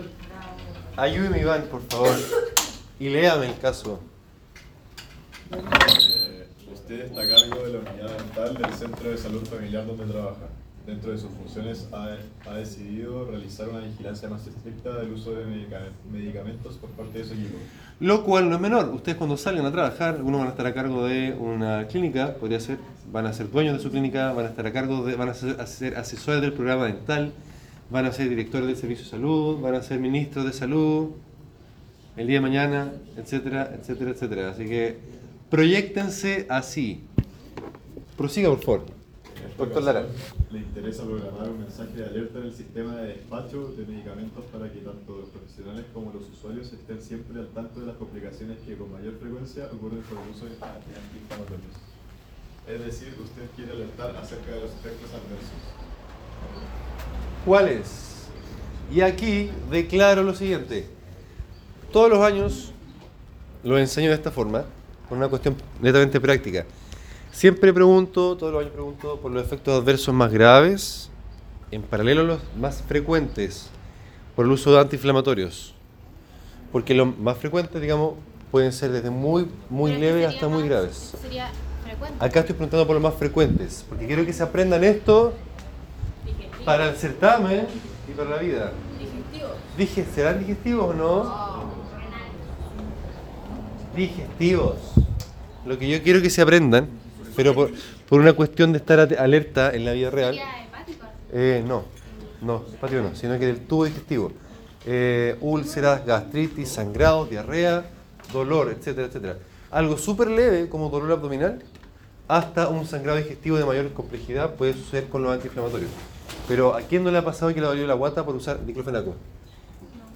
Ayúdeme, 0.95 1.39
Iván, 1.41 1.63
por 1.69 1.81
favor. 1.89 2.15
Y 2.99 3.09
léame 3.09 3.47
el 3.47 3.59
caso. 3.59 3.99
Eh, 5.51 6.47
usted 6.71 7.05
está 7.05 7.21
a 7.21 7.27
cargo 7.27 7.63
de 7.65 7.73
la 7.73 7.79
unidad 7.79 8.17
dental 8.17 8.57
del 8.57 8.73
centro 8.73 9.09
de 9.09 9.17
salud 9.17 9.43
familiar 9.45 9.85
donde 9.85 10.05
trabaja. 10.05 10.47
Dentro 10.85 11.11
de 11.11 11.17
sus 11.19 11.29
funciones 11.31 11.87
ha, 11.91 12.17
ha 12.47 12.53
decidido 12.55 13.25
realizar 13.25 13.69
una 13.69 13.79
vigilancia 13.79 14.27
más 14.29 14.47
estricta 14.47 14.97
del 14.97 15.11
uso 15.13 15.33
de 15.33 15.45
medica- 15.45 15.89
medicamentos 16.11 16.77
por 16.77 16.89
parte 16.91 17.19
de 17.19 17.25
su 17.25 17.33
equipo. 17.33 17.57
Lo 17.99 18.23
cual 18.23 18.49
no 18.49 18.55
es 18.55 18.61
menor. 18.61 18.89
Ustedes 18.89 19.17
cuando 19.17 19.37
salgan 19.37 19.65
a 19.65 19.71
trabajar, 19.71 20.15
algunos 20.15 20.39
van 20.39 20.47
a 20.47 20.51
estar 20.51 20.65
a 20.65 20.73
cargo 20.73 21.05
de 21.05 21.33
una 21.33 21.85
clínica, 21.87 22.33
podría 22.35 22.59
ser, 22.59 22.77
van 23.11 23.27
a 23.27 23.33
ser 23.33 23.51
dueños 23.51 23.77
de 23.77 23.83
su 23.83 23.91
clínica, 23.91 24.31
van 24.33 24.45
a 24.45 24.49
estar 24.49 24.65
a 24.65 24.71
cargo 24.73 25.03
de, 25.03 25.15
van 25.15 25.33
ser, 25.35 25.59
a 25.61 25.67
ser 25.67 25.95
asesores 25.95 26.41
del 26.41 26.53
programa 26.53 26.85
dental, 26.85 27.33
van 27.91 28.05
a 28.05 28.11
ser 28.11 28.29
directores 28.29 28.67
del 28.67 28.77
servicio 28.77 29.03
de 29.05 29.11
salud, 29.11 29.59
van 29.61 29.75
a 29.75 29.83
ser 29.83 29.99
ministros 29.99 30.45
de 30.45 30.53
salud, 30.53 31.09
el 32.17 32.25
día 32.25 32.37
de 32.37 32.41
mañana, 32.41 32.91
etcétera, 33.15 33.75
etcétera, 33.79 34.11
etcétera. 34.11 34.49
Así 34.49 34.65
que 34.65 34.97
proyectense 35.49 36.45
así. 36.49 37.03
Prosiga, 38.17 38.49
por 38.49 38.61
favor. 38.61 38.81
Doctor 39.57 39.83
Lara. 39.83 40.05
Le 40.51 40.59
interesa 40.59 41.03
programar 41.03 41.49
un 41.49 41.59
mensaje 41.59 41.91
de 41.93 42.05
alerta 42.05 42.39
en 42.39 42.45
el 42.45 42.53
sistema 42.53 42.95
de 42.95 43.07
despacho 43.09 43.73
de 43.77 43.85
medicamentos 43.85 44.45
para 44.53 44.71
que 44.71 44.79
tanto 44.79 45.17
los 45.17 45.29
profesionales 45.29 45.85
como 45.93 46.13
los 46.13 46.29
usuarios 46.29 46.71
estén 46.71 47.01
siempre 47.01 47.39
al 47.39 47.49
tanto 47.49 47.81
de 47.81 47.87
las 47.87 47.97
complicaciones 47.97 48.57
que 48.65 48.77
con 48.77 48.91
mayor 48.91 49.15
frecuencia 49.19 49.65
ocurren 49.65 50.01
por 50.03 50.17
el 50.23 50.29
uso 50.29 50.45
de 50.45 50.51
antiinflamatorios. 50.51 51.75
Es 52.67 52.85
decir, 52.85 53.15
usted 53.21 53.43
quiere 53.55 53.71
alertar 53.71 54.15
acerca 54.15 54.51
de 54.51 54.61
los 54.61 54.71
efectos 54.71 55.09
adversos. 55.09 55.59
¿Cuáles? 57.45 58.27
Y 58.93 59.01
aquí 59.01 59.49
declaro 59.69 60.23
lo 60.23 60.33
siguiente. 60.33 60.87
Todos 61.91 62.09
los 62.09 62.19
años 62.19 62.71
lo 63.63 63.77
enseño 63.77 64.09
de 64.09 64.15
esta 64.15 64.31
forma, 64.31 64.65
por 65.09 65.17
una 65.17 65.27
cuestión 65.27 65.55
netamente 65.81 66.21
práctica. 66.21 66.65
Siempre 67.31 67.73
pregunto, 67.73 68.37
todos 68.37 68.51
los 68.53 68.61
años 68.61 68.73
pregunto 68.73 69.19
por 69.19 69.31
los 69.31 69.43
efectos 69.43 69.81
adversos 69.81 70.13
más 70.13 70.31
graves, 70.31 71.09
en 71.71 71.81
paralelo 71.81 72.21
a 72.21 72.23
los 72.23 72.39
más 72.57 72.81
frecuentes, 72.81 73.69
por 74.35 74.45
el 74.45 74.51
uso 74.51 74.71
de 74.71 74.79
antiinflamatorios. 74.79 75.73
Porque 76.71 76.93
los 76.93 77.17
más 77.17 77.37
frecuentes, 77.37 77.81
digamos, 77.81 78.13
pueden 78.51 78.71
ser 78.71 78.91
desde 78.91 79.09
muy, 79.09 79.47
muy 79.69 79.95
leves 79.95 80.27
hasta 80.27 80.47
muy 80.47 80.67
graves. 80.67 81.13
Sería 81.21 81.49
frecuente. 81.83 82.23
Acá 82.23 82.41
estoy 82.41 82.55
preguntando 82.55 82.85
por 82.85 82.95
los 82.95 83.03
más 83.03 83.15
frecuentes, 83.15 83.85
porque 83.87 84.07
quiero 84.07 84.25
que 84.25 84.33
se 84.33 84.43
aprendan 84.43 84.83
esto 84.83 85.33
digestivo. 86.25 86.65
para 86.65 86.89
el 86.89 86.95
certamen 86.95 87.67
y 88.07 88.11
para 88.13 88.29
la 88.31 88.37
vida. 88.37 88.71
Digestivo. 88.97 89.49
Dije, 89.77 90.05
¿serán 90.13 90.39
digestivos 90.39 90.89
o 90.89 90.93
no? 90.93 91.69
Digestivos. 93.95 94.98
Lo 95.69 95.77
que 95.77 95.87
yo 95.87 96.01
quiero 96.01 96.19
que 96.19 96.31
se 96.31 96.41
aprendan, 96.41 96.87
pero 97.35 97.53
por, 97.53 97.69
por 98.09 98.19
una 98.19 98.33
cuestión 98.33 98.71
de 98.71 98.79
estar 98.79 98.99
alerta 98.99 99.69
en 99.71 99.85
la 99.85 99.91
vida 99.93 100.09
real. 100.09 100.35
Hepático. 100.35 101.05
Eh, 101.31 101.63
no, 101.63 101.83
no, 102.41 102.63
patio 102.81 103.03
no, 103.03 103.15
sino 103.15 103.37
que 103.37 103.45
del 103.45 103.59
tubo 103.59 103.85
digestivo. 103.85 104.31
Eh, 104.87 105.37
úlceras, 105.41 106.03
gastritis, 106.07 106.69
sangrados, 106.69 107.29
diarrea, 107.29 107.85
dolor, 108.33 108.75
etcétera, 108.75 109.05
etcétera. 109.05 109.37
Algo 109.69 109.95
súper 109.99 110.31
leve 110.31 110.69
como 110.69 110.89
dolor 110.89 111.11
abdominal, 111.11 111.61
hasta 112.27 112.67
un 112.67 112.87
sangrado 112.87 113.19
digestivo 113.19 113.59
de 113.59 113.65
mayor 113.65 113.93
complejidad 113.93 114.55
puede 114.55 114.73
suceder 114.73 115.07
con 115.07 115.21
los 115.21 115.31
antiinflamatorios. 115.31 115.91
Pero 116.47 116.73
¿a 116.73 116.81
quién 116.81 117.03
no 117.03 117.11
le 117.11 117.19
ha 117.19 117.23
pasado 117.23 117.53
que 117.53 117.61
le 117.61 117.67
dolió 117.67 117.85
la 117.85 117.93
guata 117.93 118.25
por 118.25 118.35
usar 118.35 118.65
diclofenaco? 118.65 119.13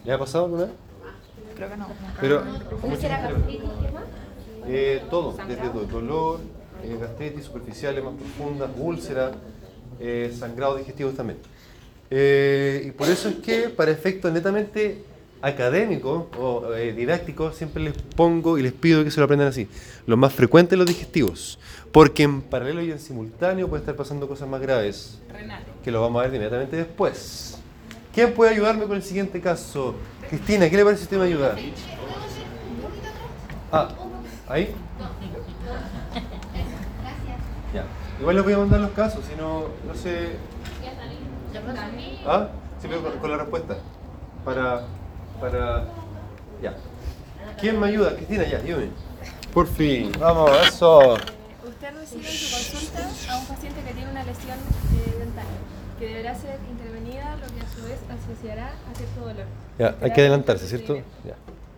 ¿Le 0.03 0.13
ha 0.13 0.17
pasado 0.17 0.45
alguna 0.45 0.63
vez? 0.63 0.73
Creo 1.55 1.69
que 1.69 1.77
no. 1.77 1.87
Pero 2.19 2.43
¿Úlcera, 2.81 3.21
gastritis, 3.21 3.69
qué 3.79 3.91
más? 3.91 4.22
Eh, 4.67 5.01
todo, 5.09 5.35
desde 5.47 5.69
do- 5.69 5.85
dolor, 5.85 6.39
eh, 6.83 6.97
gastritis 6.99 7.45
superficiales 7.45 8.03
más 8.03 8.13
profundas, 8.13 8.69
úlceras, 8.77 9.31
eh, 9.99 10.33
sangrados 10.37 10.77
digestivos 10.79 11.15
también. 11.15 11.37
Eh, 12.09 12.83
y 12.87 12.91
por 12.91 13.09
eso 13.09 13.29
es 13.29 13.35
que 13.35 13.69
para 13.69 13.91
efectos 13.91 14.31
netamente 14.31 15.03
académicos 15.41 16.25
o 16.39 16.73
eh, 16.73 16.93
didácticos 16.93 17.55
siempre 17.55 17.83
les 17.83 17.93
pongo 18.15 18.57
y 18.57 18.61
les 18.63 18.71
pido 18.71 19.03
que 19.03 19.11
se 19.11 19.19
lo 19.19 19.25
aprendan 19.25 19.49
así. 19.49 19.67
Lo 20.05 20.15
más 20.15 20.31
frecuente 20.33 20.77
los 20.77 20.87
digestivos, 20.87 21.59
porque 21.91 22.23
en 22.23 22.41
paralelo 22.41 22.81
y 22.81 22.91
en 22.91 22.99
simultáneo 22.99 23.67
puede 23.67 23.81
estar 23.81 23.95
pasando 23.95 24.27
cosas 24.27 24.47
más 24.47 24.61
graves 24.61 25.17
que 25.83 25.91
lo 25.91 26.01
vamos 26.01 26.19
a 26.19 26.23
ver 26.23 26.35
inmediatamente 26.35 26.77
después. 26.77 27.57
¿Quién 28.13 28.33
puede 28.33 28.51
ayudarme 28.51 28.85
con 28.85 28.95
el 28.95 29.03
siguiente 29.03 29.41
caso? 29.41 29.95
Cristina, 30.29 30.69
¿qué 30.69 30.77
le 30.77 30.83
parece 30.85 30.99
si 30.99 31.03
usted 31.05 31.17
me 31.17 31.25
ayuda? 31.25 31.57
Ah, 33.71 33.89
¿ahí? 34.47 34.75
Gracias. 37.01 37.39
Ya. 37.73 37.85
Igual 38.19 38.35
les 38.35 38.43
voy 38.45 38.53
a 38.53 38.57
mandar 38.57 38.79
los 38.81 38.91
casos, 38.91 39.25
si 39.25 39.35
no, 39.35 39.65
no 39.87 39.95
sé. 39.95 40.37
¿Ah? 42.25 42.47
Sí, 42.81 42.87
pero 42.89 43.03
con, 43.03 43.19
con 43.19 43.31
la 43.31 43.37
respuesta. 43.37 43.77
Para. 44.45 44.81
Para. 45.39 45.85
Ya. 46.61 46.75
¿Quién 47.59 47.79
me 47.79 47.87
ayuda? 47.87 48.15
Cristina, 48.15 48.43
ya, 48.43 48.57
ayúdame. 48.57 48.89
Por 49.53 49.67
fin, 49.67 50.11
vamos, 50.19 50.51
eso. 50.67 51.13
Usted 51.13 51.93
recibe 51.99 52.27
en 52.27 52.33
su 52.33 52.55
consulta 52.55 53.09
a 53.31 53.37
un 53.37 53.45
paciente 53.45 53.81
que 53.81 53.93
tiene 53.93 54.11
una 54.11 54.23
lesión 54.23 54.57
eh, 54.57 55.15
dental 55.19 55.45
que 55.99 56.07
deberá 56.07 56.35
ser 56.35 56.59
intervenida, 56.69 57.35
lo 57.35 57.47
que 57.47 57.61
a 57.61 57.69
su 57.69 57.83
vez 57.83 57.99
asociará 58.09 58.67
a 58.67 58.95
cierto 58.95 59.21
dolor. 59.21 59.45
Ya, 59.77 59.95
hay 60.01 60.11
que 60.11 60.21
adelantarse, 60.21 60.67
¿cierto? 60.67 60.97
Ya. 61.23 61.35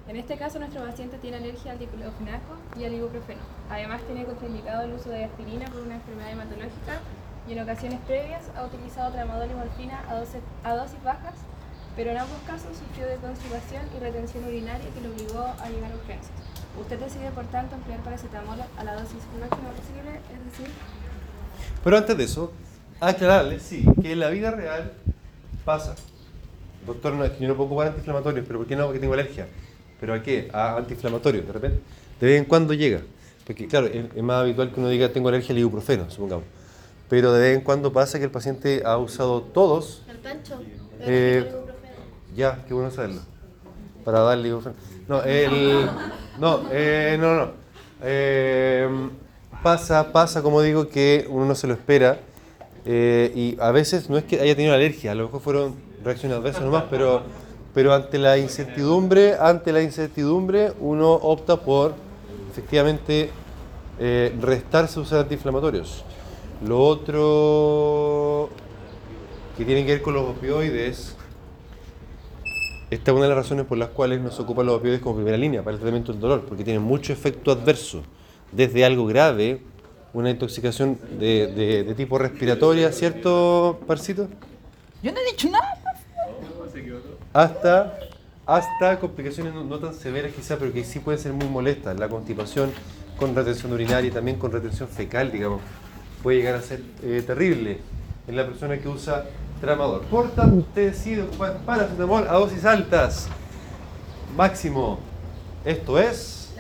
En 0.08 0.18
este 0.18 0.38
caso, 0.38 0.60
nuestro 0.60 0.86
paciente 0.86 1.18
tiene 1.18 1.38
alergia 1.38 1.72
al 1.72 1.80
diclofenaco 1.80 2.58
y 2.78 2.86
al 2.86 2.93
ibuprofeno. 2.93 3.41
Además, 3.72 4.01
tiene 4.03 4.24
contraindicado 4.24 4.84
el 4.84 4.93
uso 4.93 5.10
de 5.10 5.24
aspirina 5.26 5.66
por 5.66 5.82
una 5.82 5.95
enfermedad 5.95 6.32
hematológica 6.32 7.01
y 7.49 7.53
en 7.53 7.64
ocasiones 7.64 7.99
previas 8.06 8.43
ha 8.56 8.66
utilizado 8.66 9.12
tramadol 9.12 9.49
y 9.49 9.56
morfina 9.56 10.03
a 10.08 10.20
dosis, 10.20 10.41
a 10.64 10.76
dosis 10.76 11.03
bajas, 11.03 11.34
pero 11.95 12.12
en 12.12 12.20
ambos 12.20 12.38
casos 12.45 12.78
sufrió 12.78 13.08
de 13.08 13.16
constipación 13.16 13.82
y 13.95 13.99
retención 13.99 14.43
urinaria 14.45 14.86
que 14.93 15.01
lo 15.01 15.10
obligó 15.10 15.41
a 15.41 15.70
llegar 15.70 15.91
a 15.91 15.95
urgencias. 15.95 16.38
Usted 16.80 16.99
decide, 16.99 17.32
por 17.32 17.45
tanto, 17.45 17.74
emplear 17.74 18.01
paracetamol 18.01 18.60
a 18.62 18.84
la 18.84 18.93
dosis 18.93 19.24
máxima 19.39 19.70
posible, 19.70 20.20
es 20.30 20.51
decir, 20.51 20.68
Pero 21.84 21.97
antes 21.97 22.16
de 22.16 22.24
eso, 22.26 22.51
aclararles, 22.99 23.64
sí, 23.64 23.84
que 24.01 24.12
en 24.12 24.20
la 24.20 24.30
vida 24.30 24.51
real 24.51 24.93
pasa. 25.64 25.95
Doctor, 26.86 27.14
no, 27.14 27.24
es 27.24 27.32
que 27.32 27.39
yo 27.39 27.47
no 27.47 27.56
puedo 27.56 27.68
ocupar 27.68 27.88
antiinflamatorios, 27.88 28.45
pero 28.45 28.60
¿por 28.60 28.68
qué 28.68 28.76
no? 28.76 28.86
Porque 28.86 28.99
tengo 28.99 29.14
alergia. 29.14 29.47
¿Pero 30.00 30.14
a 30.14 30.22
qué? 30.22 30.50
A 30.54 30.78
antiinflamatorios, 30.78 31.46
de 31.48 31.54
repente. 31.54 31.80
De 32.20 32.28
vez 32.28 32.38
en 32.39 32.46
cuando 32.46 32.74
llega. 32.74 33.02
Porque, 33.46 33.68
claro, 33.68 33.88
es, 33.88 34.06
es 34.16 34.24
más 34.24 34.41
habitual 34.41 34.72
que 34.72 34.80
uno 34.80 34.89
diga 34.89 35.10
tengo 35.10 35.30
alergia 35.30 35.54
al 35.54 35.60
ibuprofeno, 35.60 36.10
supongamos. 36.10 36.46
Pero 37.10 37.32
de 37.34 37.41
vez 37.41 37.58
en 37.58 37.64
cuando 37.64 37.93
pasa 37.93 38.18
que 38.18 38.26
el 38.26 38.32
paciente 38.32 38.82
ha 38.86 38.98
usado 38.98 39.41
todos. 39.41 40.02
El 40.10 40.18
pancho. 40.18 40.60
Eh, 41.02 41.52
ya, 42.36 42.64
qué 42.68 42.74
bueno 42.74 42.89
saberlo. 42.91 43.22
Para 44.04 44.20
darle 44.22 44.48
ibuprofeno. 44.50 44.76
No, 45.08 45.22
el. 45.24 45.88
No, 46.39 46.62
eh, 46.72 47.18
no, 47.20 47.36
no. 47.36 47.52
Eh, 48.04 48.89
pasa, 49.64 50.12
pasa, 50.12 50.41
como 50.41 50.62
digo, 50.62 50.89
que 50.89 51.26
uno 51.30 51.46
no 51.46 51.56
se 51.56 51.68
lo 51.68 51.74
espera. 51.74 52.20
eh, 52.86 53.32
y 53.36 53.58
a 53.60 53.72
veces 53.72 54.10
no 54.10 54.18
es 54.18 54.24
que 54.24 54.39
haya 54.39 54.56
tenido 54.56 54.74
alergia, 54.74 55.12
a 55.12 55.16
lo 55.16 55.26
mejor 55.26 55.41
fueron 55.41 55.76
reacciones 56.04 56.38
adversas 56.38 56.64
nomás, 56.64 56.84
pero, 56.89 57.24
pero 57.76 57.93
ante 57.93 58.17
la 58.17 58.38
incertidumbre, 58.39 59.36
ante 59.39 59.71
la 59.71 59.84
incertidumbre, 59.84 60.71
uno 60.80 61.11
opta 61.13 61.57
por 61.57 61.93
efectivamente 62.49 63.30
eh, 63.99 64.34
restarse 64.41 64.99
usar 64.99 65.19
antiinflamatorios. 65.19 66.03
Lo 66.65 66.80
otro 66.82 68.49
que 69.57 69.65
tiene 69.65 69.86
que 69.86 69.91
ver 69.93 70.01
con 70.01 70.13
los 70.13 70.23
opioides, 70.30 71.15
esta 72.89 73.11
es 73.11 73.15
una 73.15 73.23
de 73.23 73.30
las 73.30 73.38
razones 73.39 73.65
por 73.65 73.78
las 73.78 73.89
cuales 73.89 74.21
nos 74.21 74.39
ocupan 74.39 74.65
los 74.67 74.76
opioides 74.78 75.01
como 75.01 75.15
primera 75.15 75.38
línea 75.38 75.61
para 75.63 75.73
el 75.73 75.80
tratamiento 75.80 76.11
del 76.13 76.21
dolor, 76.21 76.45
porque 76.47 76.63
tienen 76.63 76.82
mucho 76.82 77.11
efecto 77.11 77.51
adverso, 77.51 78.03
desde 78.51 78.86
algo 78.86 79.05
grave, 79.05 79.61
una 80.13 80.30
intoxicación 80.30 80.97
de, 81.19 81.47
de- 81.47 81.84
de 81.84 81.93
tipo 81.93 82.17
respiratoria, 82.17 82.89
¿cierto, 82.93 83.82
Parcito? 83.86 84.30
Yo 85.03 85.11
no 85.11 85.19
he 85.19 85.32
dicho 85.32 85.49
nada. 85.49 85.82
Hasta, 87.36 87.99
hasta 88.45 88.97
complicaciones 88.97 89.53
no, 89.53 89.77
tan 89.77 89.93
severas 89.93 90.31
quizás, 90.31 90.57
pero 90.57 90.71
que 90.71 90.86
sí 90.86 90.99
pueden 90.99 91.19
ser 91.19 91.33
muy 91.33 91.49
molestas, 91.49 91.99
la 91.99 92.07
constipación 92.07 92.71
con 93.17 93.36
retención 93.36 93.73
urinaria 93.73 94.07
y 94.07 94.11
también 94.13 94.39
con 94.39 94.53
retención 94.53 94.88
fecal, 94.88 95.33
digamos, 95.33 95.59
puede 96.23 96.38
llegar 96.38 96.55
a 96.55 96.61
ser 96.61 96.79
eh, 97.03 97.21
terrible 97.27 97.79
en 98.25 98.38
la 98.38 98.45
persona 98.45 98.77
que 98.77 98.88
usa 98.88 99.25
tramador. 99.59 100.03
Por 100.03 100.31
tanto, 100.31 100.65
paracetamol 101.65 102.25
a 102.25 102.36
dosis 102.36 102.63
altas, 102.63 103.27
máximo. 104.38 104.99
Esto 105.65 105.99
es 105.99 106.53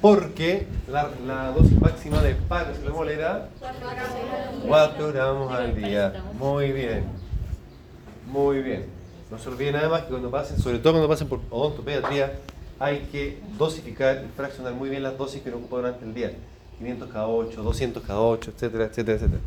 porque 0.00 0.66
la, 0.88 1.10
la 1.26 1.50
dosis 1.50 1.78
máxima 1.78 2.22
de 2.22 2.36
paracetamol 2.36 3.10
era 3.10 3.50
4 4.66 5.12
gramos 5.12 5.52
al 5.52 5.76
día. 5.76 6.24
Muy 6.38 6.72
bien. 6.72 7.19
Muy 8.30 8.62
bien. 8.62 8.86
No 9.30 9.38
se 9.38 9.48
olviden 9.48 9.76
además 9.76 10.02
que 10.02 10.08
cuando 10.10 10.30
pasen, 10.30 10.58
sobre 10.58 10.78
todo 10.78 10.94
cuando 10.94 11.08
pasen 11.08 11.28
por 11.28 11.40
odontopediatría, 11.50 12.32
hay 12.78 13.00
que 13.12 13.38
dosificar 13.58 14.24
y 14.24 14.36
fraccionar 14.36 14.72
muy 14.72 14.88
bien 14.88 15.02
las 15.02 15.18
dosis 15.18 15.42
que 15.42 15.48
uno 15.48 15.58
ocupa 15.58 15.76
durante 15.76 16.04
el 16.04 16.14
día. 16.14 16.32
500 16.78 17.10
cada 17.10 17.28
8, 17.28 17.62
200 17.62 18.02
cada 18.04 18.20
8, 18.20 18.52
etcétera, 18.54 18.84
etcétera, 18.84 19.16
etcétera. 19.18 19.40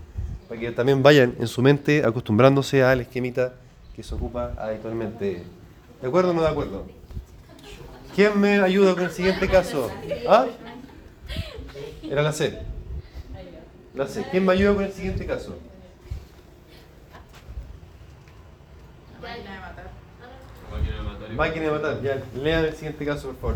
Para 0.48 0.60
que 0.60 0.72
también 0.72 1.02
vayan 1.02 1.36
en 1.40 1.48
su 1.48 1.62
mente 1.62 2.04
acostumbrándose 2.06 2.84
al 2.84 3.02
esquemita 3.02 3.54
que 3.96 4.04
se 4.04 4.14
ocupa 4.16 4.54
habitualmente. 4.58 5.44
¿De 6.02 6.08
acuerdo 6.08 6.32
o 6.32 6.34
no 6.34 6.42
de 6.42 6.50
acuerdo? 6.50 6.86
¿Quién 8.16 8.40
me 8.40 8.60
ayuda 8.60 8.94
con 8.94 9.04
el 9.04 9.12
siguiente 9.12 9.48
caso? 9.48 9.90
¿Ah? 10.28 10.46
Era 12.04 12.22
la 12.22 12.32
C. 12.32 12.60
La 13.96 14.08
C. 14.08 14.26
¿Quién 14.30 14.46
me 14.46 14.54
ayuda 14.54 14.76
con 14.76 14.84
el 14.84 14.92
siguiente 14.92 15.26
caso? 15.26 15.58
Máquina 19.24 20.98
de 20.98 21.04
matar. 21.04 21.23
Máquina 21.36 21.66
de 21.66 21.72
matar. 21.72 22.02
Ya, 22.02 22.24
lean 22.36 22.66
el 22.66 22.74
siguiente 22.74 23.06
caso, 23.06 23.30
por 23.34 23.56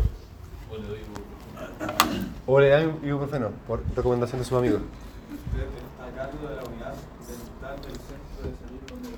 O 0.70 0.76
le 0.78 0.88
doy 0.88 0.98
ibuprofeno. 1.00 2.28
O 2.46 2.60
le 2.60 2.68
dan 2.68 2.98
ibuprofeno, 3.02 3.50
por 3.66 3.82
recomendación 3.94 4.40
de 4.40 4.44
sus 4.44 4.58
amigos. 4.58 4.82
Usted 4.82 5.64
está 5.64 6.06
a 6.06 6.10
cargo 6.16 6.48
de 6.48 6.56
la 6.56 6.64
unidad 6.64 6.94
dental 7.26 7.76
del 7.82 7.96
centro 7.96 8.38
de 8.44 8.52
salud 8.56 8.80
donde. 8.88 9.08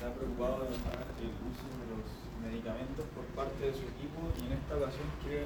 Se 0.00 0.06
ha 0.08 0.16
preocupado 0.16 0.64
de 0.64 0.72
mejorar 0.72 1.12
el 1.20 1.28
uso 1.44 1.68
de 1.76 1.84
los 1.92 2.08
medicamentos 2.40 3.04
por 3.12 3.24
parte 3.36 3.68
de 3.68 3.72
su 3.76 3.84
equipo 3.84 4.32
y 4.40 4.48
en 4.48 4.56
esta 4.56 4.80
ocasión 4.80 5.04
quiere 5.20 5.44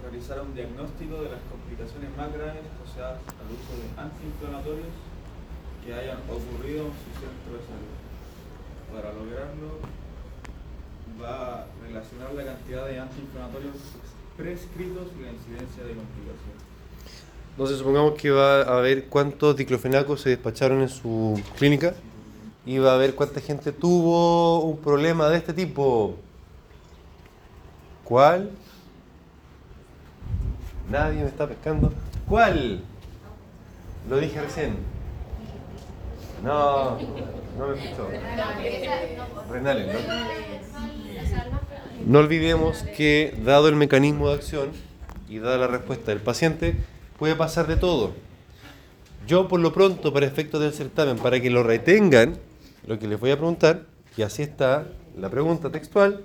realizar 0.00 0.40
un 0.40 0.56
diagnóstico 0.56 1.20
de 1.20 1.28
las 1.36 1.44
complicaciones 1.52 2.08
más 2.16 2.32
graves 2.32 2.64
asociadas 2.72 3.20
al 3.20 3.48
uso 3.52 3.72
de 3.76 3.92
antiinflamatorios 4.00 4.96
que 5.84 5.92
hayan 5.92 6.24
ocurrido 6.24 6.88
en 6.88 6.96
su 6.96 7.10
centro 7.20 7.52
de 7.52 7.62
salud. 7.68 7.92
Para 8.96 9.12
lograrlo, 9.12 9.76
va 11.20 11.62
a 11.62 11.66
relacionar 11.86 12.32
la 12.34 12.44
cantidad 12.44 12.86
de 12.86 12.98
antiinflamatorios 13.00 13.76
prescritos 14.36 15.08
y 15.18 15.22
la 15.22 15.32
incidencia 15.32 15.84
de 15.84 15.94
complicaciones. 15.94 16.62
Entonces 17.50 17.78
supongamos 17.78 18.14
que 18.14 18.30
va 18.30 18.62
a 18.62 18.80
ver 18.80 19.06
cuántos 19.08 19.56
diclofenacos 19.56 20.22
se 20.22 20.30
despacharon 20.30 20.80
en 20.80 20.88
su 20.88 21.40
clínica 21.58 21.94
y 22.64 22.78
va 22.78 22.94
a 22.94 22.96
ver 22.96 23.14
cuánta 23.14 23.40
gente 23.40 23.72
tuvo 23.72 24.60
un 24.60 24.78
problema 24.78 25.28
de 25.28 25.36
este 25.36 25.52
tipo. 25.52 26.16
¿Cuál? 28.04 28.50
Nadie 30.90 31.22
me 31.22 31.28
está 31.28 31.46
pescando. 31.46 31.92
¿Cuál? 32.28 32.80
Lo 34.08 34.18
dije 34.18 34.40
recién. 34.40 34.76
No, 36.42 36.98
no 37.58 37.68
me 37.68 37.82
escuchó. 37.82 38.08
Renales, 39.50 39.94
¿no? 39.94 41.01
No 42.06 42.18
olvidemos 42.18 42.82
que, 42.96 43.34
dado 43.44 43.68
el 43.68 43.76
mecanismo 43.76 44.28
de 44.28 44.34
acción 44.34 44.70
y 45.28 45.38
dada 45.38 45.56
la 45.56 45.68
respuesta 45.68 46.10
del 46.10 46.20
paciente, 46.20 46.74
puede 47.16 47.36
pasar 47.36 47.68
de 47.68 47.76
todo. 47.76 48.12
Yo, 49.26 49.46
por 49.46 49.60
lo 49.60 49.72
pronto, 49.72 50.12
para 50.12 50.26
efectos 50.26 50.60
del 50.60 50.72
certamen, 50.72 51.16
para 51.18 51.40
que 51.40 51.48
lo 51.48 51.62
retengan, 51.62 52.36
lo 52.86 52.98
que 52.98 53.06
les 53.06 53.20
voy 53.20 53.30
a 53.30 53.36
preguntar, 53.36 53.82
y 54.16 54.22
así 54.22 54.42
está 54.42 54.88
la 55.16 55.30
pregunta 55.30 55.70
textual, 55.70 56.24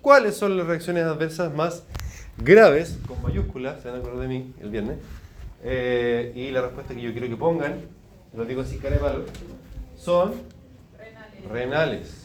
¿cuáles 0.00 0.36
son 0.36 0.56
las 0.56 0.68
reacciones 0.68 1.02
adversas 1.02 1.52
más 1.52 1.82
graves, 2.38 2.96
con 3.08 3.20
mayúsculas, 3.22 3.82
se 3.82 3.88
van 3.88 3.98
a 3.98 4.00
acordar 4.00 4.20
de 4.20 4.28
mí 4.28 4.54
el 4.60 4.70
viernes? 4.70 4.98
Eh, 5.64 6.32
y 6.36 6.52
la 6.52 6.62
respuesta 6.62 6.94
que 6.94 7.02
yo 7.02 7.10
quiero 7.10 7.26
que 7.26 7.36
pongan, 7.36 7.80
lo 8.34 8.44
digo 8.44 8.62
así 8.62 8.78
cara 8.78 8.94
de 8.94 9.00
palo, 9.00 9.24
son 9.96 10.34
renales. 11.50 12.21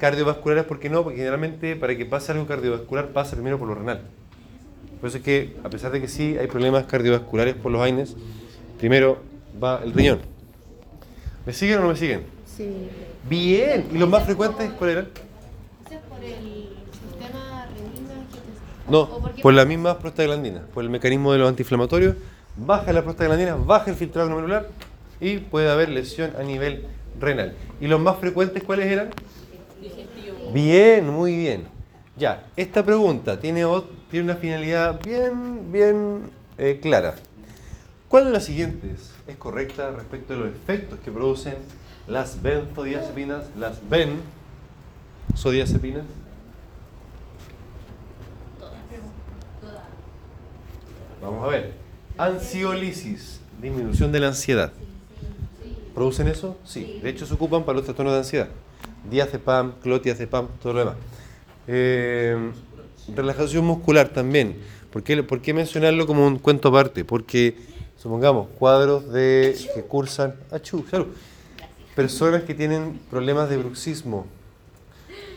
Cardiovasculares, 0.00 0.64
¿por 0.64 0.80
qué 0.80 0.88
no? 0.88 1.04
Porque 1.04 1.18
generalmente 1.18 1.76
para 1.76 1.94
que 1.94 2.06
pase 2.06 2.32
algo 2.32 2.46
cardiovascular 2.46 3.08
pasa 3.08 3.32
primero 3.32 3.58
por 3.58 3.68
lo 3.68 3.74
renal. 3.74 4.00
Por 4.98 5.08
eso 5.08 5.18
es 5.18 5.22
que, 5.22 5.56
a 5.62 5.68
pesar 5.68 5.92
de 5.92 6.00
que 6.00 6.08
sí 6.08 6.36
hay 6.38 6.46
problemas 6.46 6.84
cardiovasculares 6.84 7.54
por 7.54 7.70
los 7.70 7.82
AINES, 7.82 8.16
primero 8.78 9.18
va 9.62 9.80
el 9.84 9.92
riñón. 9.92 10.20
¿Me 11.44 11.52
siguen 11.52 11.78
o 11.78 11.82
no 11.82 11.88
me 11.88 11.96
siguen? 11.96 12.22
Sí. 12.46 12.88
Bien. 13.28 13.86
¿Y 13.92 13.98
los 13.98 14.08
más 14.08 14.24
frecuentes 14.24 14.70
cuáles 14.72 14.96
eran? 14.96 15.08
Por 16.08 16.24
el 16.24 16.68
sistema. 16.92 17.68
No, 18.88 19.00
¿O 19.02 19.20
por 19.20 19.40
por 19.40 19.54
la 19.54 19.64
misma 19.64 19.98
prostaglandina, 19.98 20.62
por 20.72 20.82
el 20.82 20.90
mecanismo 20.90 21.32
de 21.32 21.38
los 21.38 21.48
antiinflamatorios, 21.48 22.16
baja 22.56 22.92
la 22.92 23.02
prostaglandina, 23.02 23.54
baja 23.54 23.90
el 23.90 23.96
filtrado 23.96 24.28
glomerular 24.28 24.68
y 25.20 25.38
puede 25.38 25.70
haber 25.70 25.90
lesión 25.90 26.32
a 26.38 26.42
nivel 26.42 26.86
renal. 27.18 27.54
¿Y 27.80 27.86
los 27.86 28.00
más 28.00 28.18
frecuentes 28.18 28.62
cuáles 28.62 28.86
eran? 28.86 29.10
Bien, 30.52 31.08
muy 31.08 31.36
bien. 31.36 31.68
Ya, 32.16 32.44
esta 32.56 32.84
pregunta 32.84 33.38
tiene, 33.38 33.64
tiene 34.10 34.24
una 34.24 34.34
finalidad 34.36 35.00
bien, 35.02 35.70
bien 35.72 36.22
eh, 36.58 36.80
clara. 36.82 37.14
¿Cuál 38.08 38.24
de 38.26 38.32
las 38.32 38.44
siguientes 38.44 39.12
es 39.28 39.36
correcta 39.36 39.92
respecto 39.92 40.34
de 40.34 40.40
los 40.40 40.48
efectos 40.48 40.98
que 41.00 41.12
producen 41.12 41.54
las 42.08 42.42
benzodiazepinas, 42.42 43.44
las 43.56 43.78
benzodiazepinas? 43.88 46.02
Vamos 51.22 51.44
a 51.44 51.48
ver. 51.48 51.74
Ansiolisis, 52.18 53.40
disminución 53.62 54.10
de 54.10 54.20
la 54.20 54.28
ansiedad. 54.28 54.72
¿Producen 55.94 56.28
eso? 56.28 56.56
Sí. 56.64 56.98
De 57.02 57.10
hecho, 57.10 57.26
se 57.26 57.34
ocupan 57.34 57.64
para 57.64 57.76
los 57.76 57.84
trastornos 57.84 58.14
de 58.14 58.18
ansiedad. 58.18 58.48
Diazepam, 59.08 59.72
clotiazepam, 59.82 60.48
todo 60.62 60.72
lo 60.72 60.78
demás. 60.80 60.96
Eh, 61.66 62.50
relajación 63.14 63.64
muscular 63.64 64.08
también. 64.08 64.56
¿Por 64.92 65.02
qué, 65.02 65.22
por 65.22 65.40
qué 65.40 65.54
mencionarlo 65.54 66.06
como 66.06 66.26
un 66.26 66.38
cuento 66.38 66.68
aparte? 66.68 67.04
Porque, 67.04 67.56
supongamos, 67.96 68.48
cuadros 68.58 69.12
de 69.12 69.56
que 69.74 69.82
cursan... 69.82 70.34
¡Achú! 70.50 70.84
Personas 71.94 72.42
que 72.42 72.54
tienen 72.54 73.00
problemas 73.10 73.48
de 73.50 73.56
bruxismo 73.56 74.26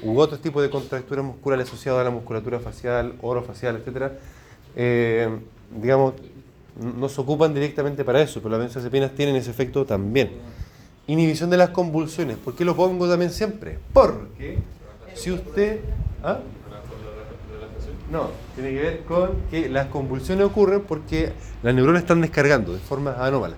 u 0.02 0.20
otros 0.20 0.42
tipos 0.42 0.62
de 0.62 0.70
contracturas 0.70 1.24
musculares 1.24 1.68
asociadas 1.68 2.02
a 2.02 2.04
la 2.04 2.10
musculatura 2.10 2.60
facial, 2.60 3.16
orofacial, 3.22 3.82
etc., 3.86 4.12
eh, 4.76 5.30
digamos, 5.82 6.14
no 6.80 7.08
se 7.10 7.22
ocupan 7.22 7.54
directamente 7.54 8.04
para 8.04 8.22
eso, 8.22 8.42
pero 8.42 8.52
las 8.52 8.60
benzodiazepinas 8.60 9.12
tienen 9.12 9.36
ese 9.36 9.52
efecto 9.52 9.86
también. 9.86 10.32
Inhibición 11.08 11.50
de 11.50 11.58
las 11.58 11.70
convulsiones. 11.70 12.38
¿Por 12.38 12.56
qué 12.56 12.64
lo 12.64 12.76
pongo 12.76 13.10
también 13.10 13.32
siempre? 13.32 13.80
Porque 13.92 14.60
si 15.14 15.32
usted... 15.32 15.82
¿ah? 16.24 16.40
No, 18.12 18.30
tiene 18.56 18.72
que 18.72 18.82
ver 18.82 19.04
con 19.06 19.32
que 19.50 19.70
las 19.70 19.88
convulsiones 19.88 20.46
ocurren 20.46 20.82
porque 20.82 21.34
las 21.64 21.74
neuronas 21.74 22.04
están 22.04 22.22
descargando 22.22 22.74
de 22.74 22.80
forma 22.80 23.16
anómala. 23.20 23.56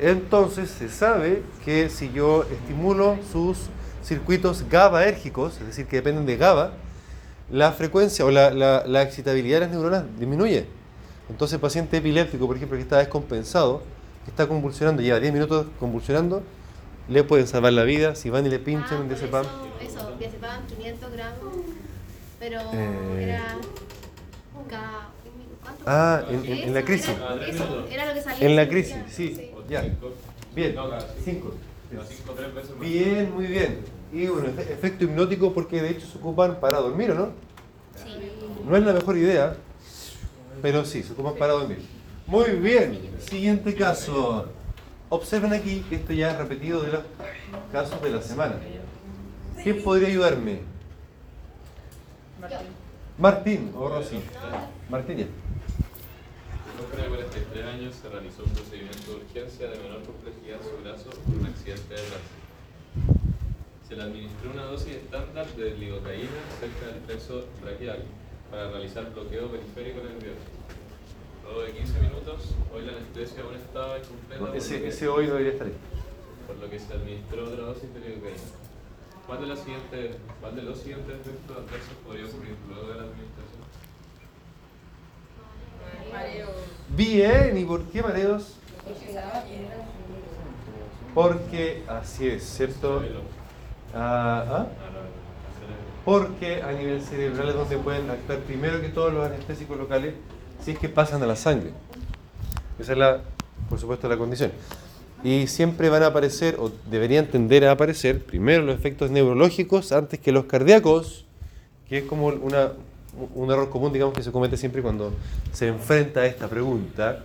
Entonces 0.00 0.70
se 0.70 0.88
sabe 0.88 1.42
que 1.64 1.90
si 1.90 2.10
yo 2.12 2.44
estimulo 2.44 3.18
sus 3.32 3.58
circuitos 4.02 4.64
GABAérgicos, 4.68 5.60
es 5.60 5.66
decir, 5.66 5.86
que 5.86 5.96
dependen 5.96 6.24
de 6.24 6.36
GABA, 6.36 6.72
la 7.50 7.72
frecuencia 7.72 8.24
o 8.24 8.30
la, 8.30 9.02
excitabilidad 9.02 9.60
de 9.60 9.66
las 9.66 9.70
neuronas 9.74 10.04
disminuye. 10.18 10.66
Entonces 11.28 11.58
paciente 11.58 11.98
epiléptico, 11.98 12.46
por 12.46 12.56
ejemplo, 12.56 12.76
que 12.76 12.82
está 12.82 12.98
descompensado, 12.98 13.82
que 14.24 14.30
está 14.30 14.46
convulsionando, 14.46 15.02
lleva 15.02 15.20
10 15.20 15.32
minutos 15.32 15.66
convulsionando, 15.78 16.42
le 17.10 17.24
pueden 17.24 17.46
salvar 17.46 17.72
la 17.72 17.84
vida 17.84 18.14
si 18.14 18.30
van 18.30 18.46
y 18.46 18.48
le 18.48 18.58
pinchan 18.58 18.86
Ah, 18.90 19.00
un 19.00 19.08
por 19.08 19.16
diazepam. 19.18 19.44
Eso, 19.80 19.98
eso, 19.98 20.16
diazepam 20.18 20.66
500 20.66 21.12
gramos, 21.12 21.54
pero 22.38 22.60
Eh. 22.72 23.22
era... 23.24 23.56
cada- 24.68 25.08
¿cuánto? 25.62 25.82
Ah, 25.86 26.22
en, 26.30 26.44
en- 26.44 26.58
en 26.68 26.74
la 26.74 26.82
crisis. 26.84 27.10
Era, 27.10 27.46
eso, 27.46 27.86
era 27.90 28.06
lo 28.06 28.14
que 28.14 28.22
salía. 28.22 28.46
En 28.48 28.56
la 28.56 28.68
crisis, 28.68 28.94
ya, 28.96 29.08
sí. 29.08 29.50
Ya. 29.68 29.82
Bien. 30.54 30.76
Cinco. 31.24 31.54
Bien, 32.80 33.32
muy 33.34 33.46
bien. 33.46 33.78
Y 34.12 34.26
bueno, 34.26 34.48
efe- 34.48 34.70
efecto 34.72 35.04
hipnótico 35.04 35.52
porque 35.52 35.82
de 35.82 35.90
hecho 35.90 36.06
se 36.06 36.18
ocupan 36.18 36.58
para 36.60 36.78
dormir, 36.78 37.10
¿o 37.12 37.14
no? 37.14 37.26
Sí. 37.96 38.30
No 38.68 38.76
es 38.76 38.82
la 38.84 38.92
mejor 38.92 39.16
idea, 39.16 39.56
pero 40.62 40.84
sí, 40.84 41.02
se 41.02 41.12
ocupan 41.12 41.34
para 41.36 41.52
dormir. 41.54 41.78
Muy 42.26 42.50
bien. 42.50 42.98
Siguiente 43.28 43.74
caso. 43.74 44.46
Observen 45.12 45.52
aquí 45.52 45.84
que 45.88 45.96
esto 45.96 46.12
ya 46.12 46.30
es 46.30 46.38
repetido 46.38 46.82
de 46.82 46.92
los 46.92 47.02
casos 47.72 48.00
de 48.00 48.10
la 48.10 48.22
semana. 48.22 48.54
¿Quién 49.60 49.82
podría 49.82 50.06
ayudarme? 50.06 50.60
Martín 53.18 53.72
o 53.76 53.88
Rosy. 53.88 54.20
Martín 54.88 55.18
ya. 55.18 55.26
Un 56.78 56.84
hombre 56.84 57.02
de 57.02 57.08
43 57.08 57.66
años 57.66 57.94
se 58.00 58.08
realizó 58.08 58.44
un 58.44 58.50
procedimiento 58.50 59.10
de 59.10 59.16
urgencia 59.16 59.68
de 59.68 59.78
menor 59.78 60.02
complejidad 60.04 60.60
en 60.62 60.70
su 60.70 60.76
brazo 60.80 61.10
por 61.10 61.34
un 61.40 61.46
accidente 61.46 61.94
de 61.94 62.00
tránsito. 62.00 62.40
Se 63.88 63.96
le 63.96 64.02
administró 64.04 64.52
una 64.52 64.62
dosis 64.62 64.94
estándar 64.94 65.46
de 65.56 65.74
lidocaína 65.74 66.40
cerca 66.60 66.86
del 66.86 67.02
plexo 67.02 67.46
braquial 67.60 68.04
para 68.48 68.70
realizar 68.70 69.12
bloqueo 69.12 69.50
periférico 69.50 70.04
nervioso. 70.04 70.59
Luego 71.50 71.66
de 71.66 71.72
15 71.72 72.00
minutos, 72.00 72.54
hoy 72.72 72.82
la 72.86 72.92
anestesia 72.92 73.42
aún 73.42 73.56
estaba 73.56 73.98
incompleta, 73.98 74.56
Ese, 74.56 74.86
ese 74.86 75.08
hoy 75.08 75.26
debería 75.26 75.50
estar 75.50 75.66
ahí. 75.66 75.74
por 76.46 76.56
lo 76.58 76.70
que 76.70 76.78
se 76.78 76.92
administró 76.92 77.44
otra 77.44 77.64
dosis 77.64 77.92
de 77.92 78.00
lidocaína. 78.00 78.38
¿Cuál 79.26 79.48
de, 79.48 79.56
siguientes, 79.56 80.16
¿Cuál 80.40 80.56
de 80.56 80.62
los 80.62 80.78
siguientes 80.78 81.12
efectos 81.12 81.56
adversos 81.56 81.94
podría 82.06 82.26
ocurrir 82.26 82.54
luego 82.68 82.88
de 82.88 82.94
la 82.94 83.02
administración? 83.02 83.60
Bien, 86.90 87.58
¿y 87.58 87.64
por 87.64 87.84
qué 87.84 88.02
mareos? 88.02 88.54
Porque, 91.14 91.82
así 91.88 92.28
es, 92.28 92.44
¿cierto? 92.44 93.02
Ah, 93.92 94.44
¿ah? 94.48 94.66
Porque 96.04 96.62
a 96.62 96.70
nivel 96.72 97.02
cerebral 97.02 97.48
es 97.48 97.54
donde 97.56 97.76
pueden 97.76 98.08
actuar 98.08 98.38
primero 98.40 98.80
que 98.80 98.88
todos 98.88 99.12
los 99.12 99.26
anestésicos 99.26 99.76
locales 99.76 100.14
si 100.64 100.72
es 100.72 100.78
que 100.78 100.88
pasan 100.88 101.22
a 101.22 101.26
la 101.26 101.36
sangre. 101.36 101.70
Esa 102.78 102.92
es 102.92 102.98
la, 102.98 103.20
por 103.68 103.78
supuesto, 103.78 104.08
la 104.08 104.16
condición. 104.16 104.52
Y 105.22 105.46
siempre 105.48 105.90
van 105.90 106.02
a 106.02 106.06
aparecer, 106.06 106.56
o 106.58 106.72
deberían 106.90 107.26
tender 107.26 107.66
a 107.66 107.72
aparecer, 107.72 108.24
primero 108.24 108.62
los 108.62 108.74
efectos 108.74 109.10
neurológicos 109.10 109.92
antes 109.92 110.18
que 110.18 110.32
los 110.32 110.46
cardíacos, 110.46 111.26
que 111.88 111.98
es 111.98 112.04
como 112.04 112.28
una, 112.28 112.72
un 113.34 113.50
error 113.50 113.68
común, 113.68 113.92
digamos, 113.92 114.14
que 114.14 114.22
se 114.22 114.32
comete 114.32 114.56
siempre 114.56 114.80
cuando 114.80 115.12
se 115.52 115.68
enfrenta 115.68 116.20
a 116.20 116.26
esta 116.26 116.48
pregunta, 116.48 117.24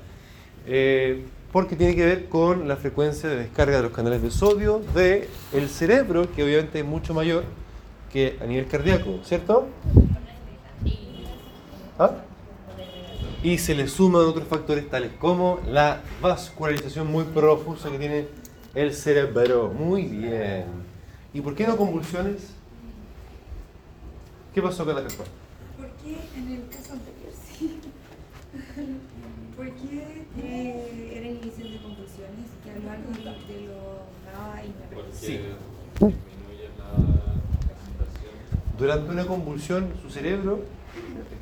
eh, 0.68 1.24
porque 1.54 1.78
tiene 1.78 1.96
que 1.96 2.06
ver 2.06 2.26
con 2.26 2.68
la 2.68 2.76
frecuencia 2.76 3.30
de 3.30 3.38
descarga 3.38 3.78
de 3.78 3.84
los 3.84 3.94
canales 3.94 4.22
de 4.22 4.30
sodio 4.30 4.82
del 4.94 5.30
el 5.54 5.70
cerebro, 5.70 6.30
que 6.34 6.44
obviamente 6.44 6.80
es 6.80 6.86
mucho 6.86 7.14
mayor 7.14 7.46
que 8.12 8.38
a 8.42 8.46
nivel 8.46 8.68
cardíaco, 8.68 9.20
¿cierto? 9.24 9.68
¿Ah? 11.98 12.25
Y 13.46 13.60
se 13.60 13.76
le 13.76 13.88
suman 13.88 14.24
otros 14.26 14.48
factores 14.48 14.90
tales 14.90 15.12
como 15.20 15.60
la 15.68 16.02
vascularización 16.20 17.06
muy 17.06 17.26
profusa 17.26 17.92
que 17.92 18.00
tiene 18.00 18.28
el 18.74 18.92
cerebro. 18.92 19.72
Muy 19.72 20.02
bien. 20.06 20.66
¿Y 21.32 21.42
por 21.42 21.54
qué 21.54 21.68
no 21.68 21.78
convulsiones? 21.78 22.54
¿Qué 24.52 24.64
pasó 24.64 24.84
con 24.84 24.96
la 24.96 25.02
respuesta? 25.02 25.32
¿Por 25.78 25.88
qué 26.04 26.18
en 26.40 26.52
el 26.54 26.68
caso 26.70 26.94
anterior 26.94 27.34
sí? 27.60 27.80
¿Por 29.56 29.66
qué 29.68 30.26
eh, 30.42 31.14
era 31.16 31.28
inhibición 31.28 31.72
de 31.72 31.78
convulsiones 31.84 32.50
que 32.64 32.72
hablaron 32.72 33.14
de, 33.14 33.20
de 33.54 34.96
Porque 34.96 35.12
Sí. 35.14 35.34
disminuye 35.34 36.70
la 36.80 36.96
excitación. 37.76 38.76
Durante 38.80 39.12
una 39.12 39.26
convulsión, 39.28 39.94
su 40.02 40.10
cerebro 40.10 40.62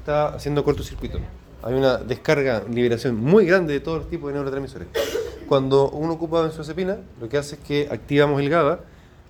está 0.01 0.33
haciendo 0.35 0.65
cortocircuito. 0.65 1.19
Hay 1.63 1.73
una 1.75 1.97
descarga, 1.97 2.63
liberación 2.69 3.15
muy 3.15 3.45
grande 3.45 3.71
de 3.71 3.79
todos 3.79 3.99
los 3.99 4.09
tipos 4.09 4.27
de 4.27 4.33
neurotransmisores. 4.33 4.89
Cuando 5.47 5.89
uno 5.91 6.13
ocupa 6.13 6.41
benzodiazepina, 6.41 6.97
lo 7.21 7.29
que 7.29 7.37
hace 7.37 7.55
es 7.55 7.61
que 7.61 7.87
activamos 7.89 8.41
el 8.41 8.49
GABA, 8.49 8.81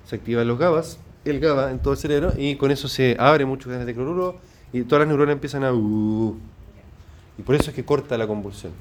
se 0.07 0.15
activan 0.15 0.47
los 0.47 0.57
GABAs, 0.57 0.97
el 1.25 1.39
GABA 1.39 1.69
en 1.69 1.79
todo 1.79 1.93
el 1.93 1.99
cerebro, 1.99 2.34
y 2.36 2.55
con 2.55 2.71
eso 2.71 2.88
se 2.88 3.15
abre 3.19 3.45
muchos 3.45 3.67
canales 3.67 3.86
de 3.86 3.93
cloruro 3.93 4.39
y 4.71 4.81
todas 4.84 5.01
las 5.01 5.09
neuronas 5.09 5.34
empiezan 5.34 5.63
a... 5.63 5.71
uh, 5.71 6.38
y 7.38 7.41
por 7.43 7.53
eso 7.53 7.69
es 7.69 7.75
que 7.75 7.86
corta 7.86 8.17
la 8.17 8.25
convulsión. 8.25 8.73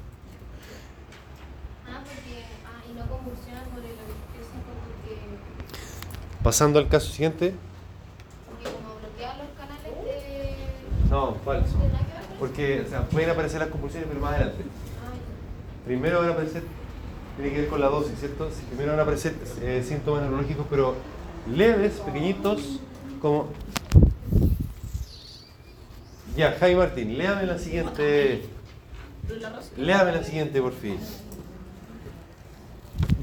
Ah. 1.87 1.99
Ah. 1.99 2.03
Pasando 6.41 6.79
al 6.79 6.87
caso 6.87 7.11
siguiente. 7.11 7.53
Porque 8.49 8.63
como 8.63 8.95
bloquean 8.99 9.37
los 9.37 9.49
canales 9.57 9.93
de. 10.05 11.09
No, 11.09 11.35
falso. 11.45 11.77
Porque 12.43 12.85
pueden 13.09 13.29
aparecer 13.29 13.61
las 13.61 13.69
convulsiones, 13.69 14.09
pero 14.09 14.19
más 14.19 14.33
adelante. 14.33 14.63
Primero 15.85 16.19
van 16.19 16.27
a 16.27 16.31
aparecer, 16.33 16.61
tiene 17.37 17.51
que 17.53 17.61
ver 17.61 17.69
con 17.69 17.79
la 17.79 17.87
dosis, 17.87 18.19
¿cierto? 18.19 18.49
Primero 18.67 18.91
van 18.91 18.99
a 18.99 19.03
aparecer 19.03 19.33
eh, 19.61 19.81
síntomas 19.87 20.23
neurológicos, 20.23 20.65
pero 20.69 20.93
leves, 21.55 21.93
pequeñitos, 22.01 22.81
como... 23.21 23.47
Ya, 26.35 26.51
Jaime 26.59 26.79
Martín, 26.79 27.17
léame 27.17 27.45
la 27.45 27.57
siguiente. 27.57 28.41
Léame 29.77 30.11
la 30.11 30.23
siguiente, 30.25 30.61
por 30.61 30.73
fin. 30.73 30.97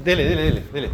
Dele, 0.03 0.25
dele, 0.25 0.41
dele, 0.45 0.63
dele. 0.73 0.89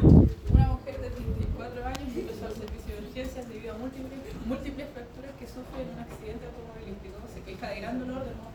Una 0.52 0.68
mujer 0.68 1.00
de 1.00 1.10
34 1.12 1.86
años 1.86 2.10
ingresó 2.14 2.46
al 2.48 2.54
servicio 2.56 2.92
de 2.94 3.08
urgencias 3.08 3.48
debido 3.48 3.74
a 3.74 3.78
múltiples, 3.78 4.20
múltiples 4.46 4.88
fracturas 4.94 5.32
que 5.40 5.46
sufre 5.48 5.80
en 5.80 5.90
un 5.96 6.00
accidente 6.04 6.44
automovilístico. 6.44 7.16
Se 7.34 7.42
queja 7.46 7.68
de 7.70 7.80
gran 7.82 8.00
dolor, 8.00 8.24
de, 8.26 8.34
mo- 8.34 8.52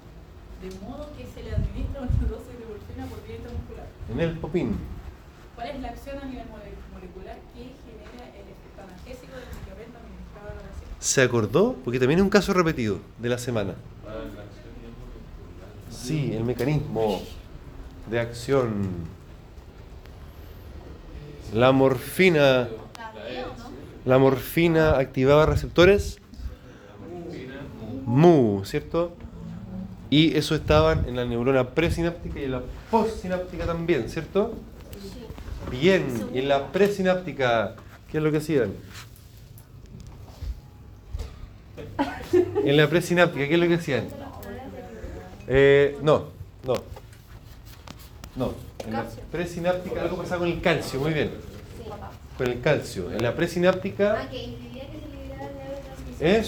de 0.60 0.68
modo 0.84 1.08
que 1.16 1.24
se 1.24 1.42
le 1.46 1.54
administra 1.54 2.02
una 2.02 2.10
dosis 2.28 2.52
de 2.58 2.66
morfina 2.66 3.06
por 3.06 3.22
vía 3.24 3.36
intramuscular. 3.38 3.86
En 4.12 4.20
el 4.20 4.38
popín. 4.38 4.76
¿Cuál 5.54 5.68
es 5.68 5.80
la 5.80 5.88
acción 5.88 6.18
a 6.18 6.24
nivel 6.26 6.44
mole- 6.48 6.74
molecular 6.92 7.36
que 7.54 7.60
genera 7.60 8.28
el 8.34 8.46
efecto 8.48 8.82
analgésico 8.82 9.32
del 9.36 9.46
medicamento 9.46 9.98
administrado 9.98 10.48
a 10.50 10.54
la 10.54 10.60
paciente? 10.68 10.94
¿Se 11.00 11.22
acordó? 11.22 11.76
Porque 11.84 11.98
también 11.98 12.18
es 12.20 12.24
un 12.24 12.30
caso 12.30 12.52
repetido 12.52 12.98
de 13.18 13.28
la 13.28 13.38
semana. 13.38 13.74
Sí, 15.90 16.32
el 16.34 16.44
mecanismo 16.44 17.22
de 18.10 18.20
acción. 18.20 18.88
La 21.54 21.70
morfina. 21.72 22.68
La 24.04 24.18
morfina 24.18 24.98
activaba 24.98 25.46
receptores 25.46 26.18
mu, 28.04 28.64
¿cierto? 28.64 29.14
Y 30.12 30.36
eso 30.36 30.54
estaban 30.54 31.08
en 31.08 31.16
la 31.16 31.24
neurona 31.24 31.70
presináptica 31.70 32.38
y 32.38 32.44
en 32.44 32.52
la 32.52 32.62
postsináptica 32.90 33.64
también, 33.64 34.10
¿cierto? 34.10 34.52
Bien, 35.70 36.04
y 36.34 36.40
en 36.40 36.48
la 36.48 36.70
presináptica, 36.70 37.76
¿qué 38.10 38.18
es 38.18 38.22
lo 38.22 38.30
que 38.30 38.36
hacían? 38.36 38.74
En 42.62 42.76
la 42.76 42.90
presináptica, 42.90 43.48
¿qué 43.48 43.54
es 43.54 43.58
lo 43.60 43.66
que 43.66 43.74
hacían? 43.76 44.04
Eh, 45.48 45.96
no, 46.02 46.26
no. 46.66 46.74
No, 48.36 48.52
en 48.86 48.92
la 48.92 49.06
presináptica 49.30 50.02
algo 50.02 50.18
pasaba 50.18 50.40
con 50.40 50.48
el 50.48 50.60
calcio, 50.60 51.00
muy 51.00 51.14
bien. 51.14 51.30
Con 52.36 52.48
el 52.48 52.60
calcio. 52.60 53.10
En 53.10 53.22
la 53.22 53.34
presináptica 53.34 54.28
Ah, 56.22 56.42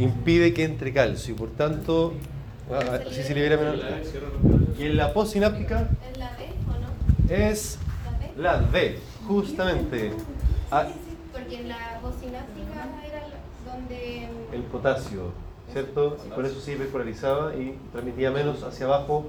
impide 0.00 0.52
que 0.54 0.64
entre 0.64 0.92
calcio 0.92 1.34
y 1.34 1.36
por 1.38 1.50
tanto 1.50 2.14
ah, 2.72 2.98
así 3.06 3.22
se 3.22 3.34
libera 3.34 3.56
menos. 3.56 3.76
Y 4.78 4.84
en 4.86 4.96
la 4.96 5.12
postsináptica 5.12 5.88
¿Es 6.10 6.18
la 6.18 6.30
D 6.36 6.46
o 6.68 6.72
no? 6.80 7.34
es 7.34 7.78
¿La 8.36 8.58
D? 8.58 8.60
la 8.62 8.68
D, 8.70 8.98
justamente. 9.26 10.12
Ah, 10.70 10.86
Porque 11.32 11.60
en 11.60 11.68
la 11.68 11.98
postsináptica 12.00 12.88
era 13.06 13.22
donde. 13.72 14.28
el 14.52 14.62
potasio, 14.62 15.32
¿cierto? 15.72 16.16
Y 16.26 16.30
por 16.30 16.44
eso 16.46 16.60
se 16.60 16.72
hiperpolarizaba 16.72 17.54
y 17.56 17.76
transmitía 17.92 18.30
menos 18.30 18.62
hacia 18.62 18.86
abajo 18.86 19.26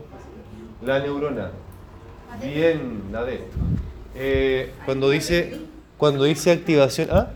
la 0.84 0.99
neurona. 0.99 1.51
Bien, 2.41 3.03
la 3.11 3.24
D. 3.24 3.41
Eh, 4.15 4.72
cuando 4.86 5.09
dice 5.09 5.59
cuando 5.97 6.24
dice 6.24 6.51
activación, 6.51 7.09
¿ah? 7.11 7.32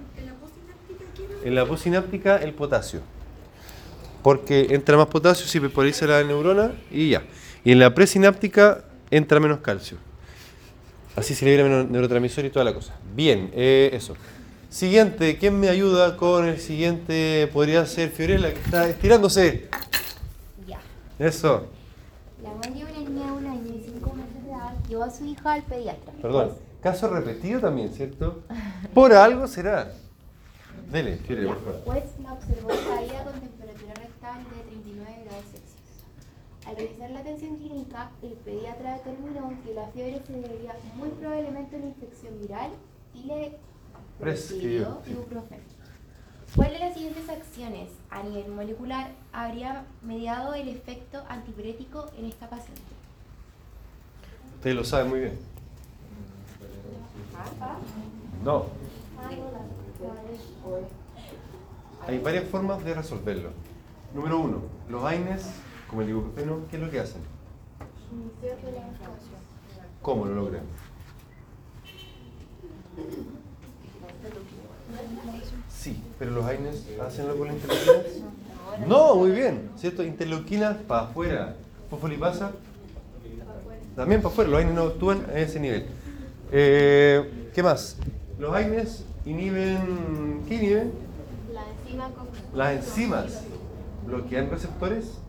En 1.44 1.54
la 1.54 1.66
postsináptica 1.66 2.38
el 2.38 2.54
potasio. 2.54 3.02
Porque 4.26 4.70
entra 4.72 4.98
más 4.98 5.06
potasio, 5.06 5.46
se 5.46 5.60
hiperpolariza 5.60 6.08
la 6.08 6.24
neurona 6.24 6.72
y 6.90 7.12
ya. 7.12 7.22
Y 7.64 7.72
en 7.74 7.78
la 7.78 7.94
presináptica 7.94 8.84
entra 9.12 9.40
menos 9.40 9.60
calcio. 9.60 10.00
Así 11.16 11.36
se 11.36 11.46
libera 11.46 11.64
menos 11.64 11.92
neurotransmisor 11.92 12.44
y 12.46 12.50
toda 12.50 12.66
la 12.66 12.74
cosa. 12.74 12.96
Bien, 13.14 13.52
eh, 13.54 13.92
eso. 13.94 14.16
Siguiente, 14.68 15.38
¿quién 15.38 15.60
me 15.60 15.70
ayuda 15.70 16.18
con 16.18 16.48
el 16.48 16.60
siguiente? 16.60 17.48
Podría 17.54 17.86
ser 17.86 18.10
Fiorella, 18.10 18.52
que 18.52 18.60
está 18.62 18.90
estirándose. 18.90 19.70
Ya. 20.66 20.80
Eso. 21.20 21.68
La 22.42 22.50
niña 22.68 22.88
de 22.88 23.32
un 23.32 23.46
año 23.46 23.76
y 23.76 23.84
cinco 23.86 24.12
meses 24.16 24.44
de 24.44 24.50
edad, 24.50 24.74
llevó 24.90 25.04
a 25.04 25.12
su 25.12 25.24
hija 25.24 25.54
al 25.54 25.62
pediatra. 25.66 26.14
Perdón. 26.20 26.54
Caso 26.82 27.12
repetido 27.12 27.60
también, 27.60 27.94
¿cierto? 27.94 28.42
Por 28.92 29.14
algo 29.14 29.46
será. 29.46 29.92
Dele, 30.92 31.18
Fiorella, 31.18 31.50
por 31.50 31.64
favor. 31.64 31.82
Pues 31.86 32.04
la 32.24 32.34
observó 32.34 32.70
caída 32.70 33.24
con 33.24 33.55
de 34.34 34.64
39 34.72 35.24
grados 35.24 35.46
Celsius. 35.52 35.86
Al 36.66 36.76
revisar 36.76 37.12
la 37.12 37.20
atención 37.20 37.58
clínica, 37.58 38.10
el 38.24 38.32
pediatra 38.32 38.94
determinó 38.96 39.54
que 39.64 39.74
la 39.76 39.88
fiebre 39.90 40.20
se 40.26 40.34
debería 40.34 40.76
muy 40.96 41.10
probablemente 41.10 41.76
a 41.76 41.80
una 41.80 41.88
infección 41.90 42.40
viral 42.42 42.72
y 43.14 43.24
le 43.24 43.58
Prescribió, 44.20 45.02
ibuprofeno. 45.06 45.62
¿Cuál 46.56 46.72
de 46.72 46.80
las 46.80 46.94
siguientes 46.94 47.30
acciones 47.30 47.90
a 48.10 48.24
nivel 48.24 48.48
molecular 48.50 49.12
habría 49.32 49.86
mediado 50.02 50.54
el 50.54 50.70
efecto 50.70 51.22
antipirético 51.28 52.10
en 52.18 52.26
esta 52.26 52.50
paciente? 52.50 52.82
Ustedes 54.56 54.76
lo 54.76 54.84
saben 54.84 55.10
muy 55.10 55.20
bien. 55.20 55.38
No. 58.44 58.66
Hay 62.08 62.20
varias 62.20 62.46
formas 62.46 62.84
de 62.84 62.94
resolverlo. 62.94 63.52
Número 64.16 64.40
uno, 64.40 64.62
los 64.90 65.04
AINES, 65.04 65.44
como 65.90 66.02
el 66.02 66.08
ibuprofeno, 66.10 66.60
¿qué 66.72 66.78
es 66.78 66.82
lo 66.82 66.90
que 66.90 67.02
hacen? 67.02 67.22
¿Cómo 70.02 70.26
lo 70.26 70.36
logran? 70.36 70.62
Sí, 75.70 76.02
pero 76.18 76.32
los 76.32 76.46
AINES 76.46 76.86
hacen 77.06 77.28
con 77.38 77.48
las 77.48 77.58
interleuquinas. 77.58 78.06
No, 78.88 79.16
muy 79.16 79.32
bien, 79.32 79.70
¿cierto? 79.76 80.02
Interleuquinas 80.02 80.78
para 80.78 81.02
afuera. 81.02 81.56
Fosfolipasa 81.90 82.52
también 83.98 84.22
para 84.22 84.32
afuera. 84.32 84.50
Los 84.50 84.60
AINES 84.60 84.76
no 84.76 84.84
actúan 84.84 85.26
a 85.30 85.40
ese 85.40 85.60
nivel. 85.60 85.88
Eh, 86.54 87.50
¿Qué 87.54 87.62
más? 87.62 87.98
Los 88.40 88.56
AINES 88.56 89.04
inhiben. 89.26 90.42
¿Qué 90.48 90.56
inhiben? 90.56 90.94
La 91.54 91.70
enzima 91.70 92.10
con. 92.12 92.28
Las 92.58 92.76
enzimas. 92.78 93.44
¿Bloquean 94.06 94.50
receptores? 94.50 95.20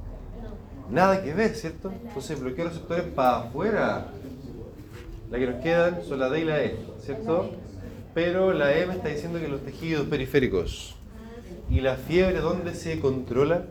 Nada 0.90 1.22
que 1.22 1.34
ver, 1.34 1.54
¿cierto? 1.54 1.90
Entonces 1.90 2.40
bloqueo 2.40 2.66
receptores 2.68 3.04
para 3.06 3.38
afuera. 3.38 4.08
Las 5.30 5.40
que 5.40 5.46
nos 5.46 5.62
quedan 5.62 6.04
son 6.04 6.20
la 6.20 6.28
D 6.28 6.40
y 6.40 6.44
la 6.44 6.62
E, 6.62 6.76
¿cierto? 7.00 7.50
Pero 8.14 8.52
la 8.52 8.76
E 8.76 8.86
me 8.86 8.94
está 8.94 9.08
diciendo 9.08 9.40
que 9.40 9.48
los 9.48 9.62
tejidos 9.62 10.06
periféricos. 10.06 10.94
¿Y 11.68 11.80
la 11.80 11.96
fiebre 11.96 12.38
dónde 12.38 12.74
se 12.74 13.00
controla? 13.00 13.64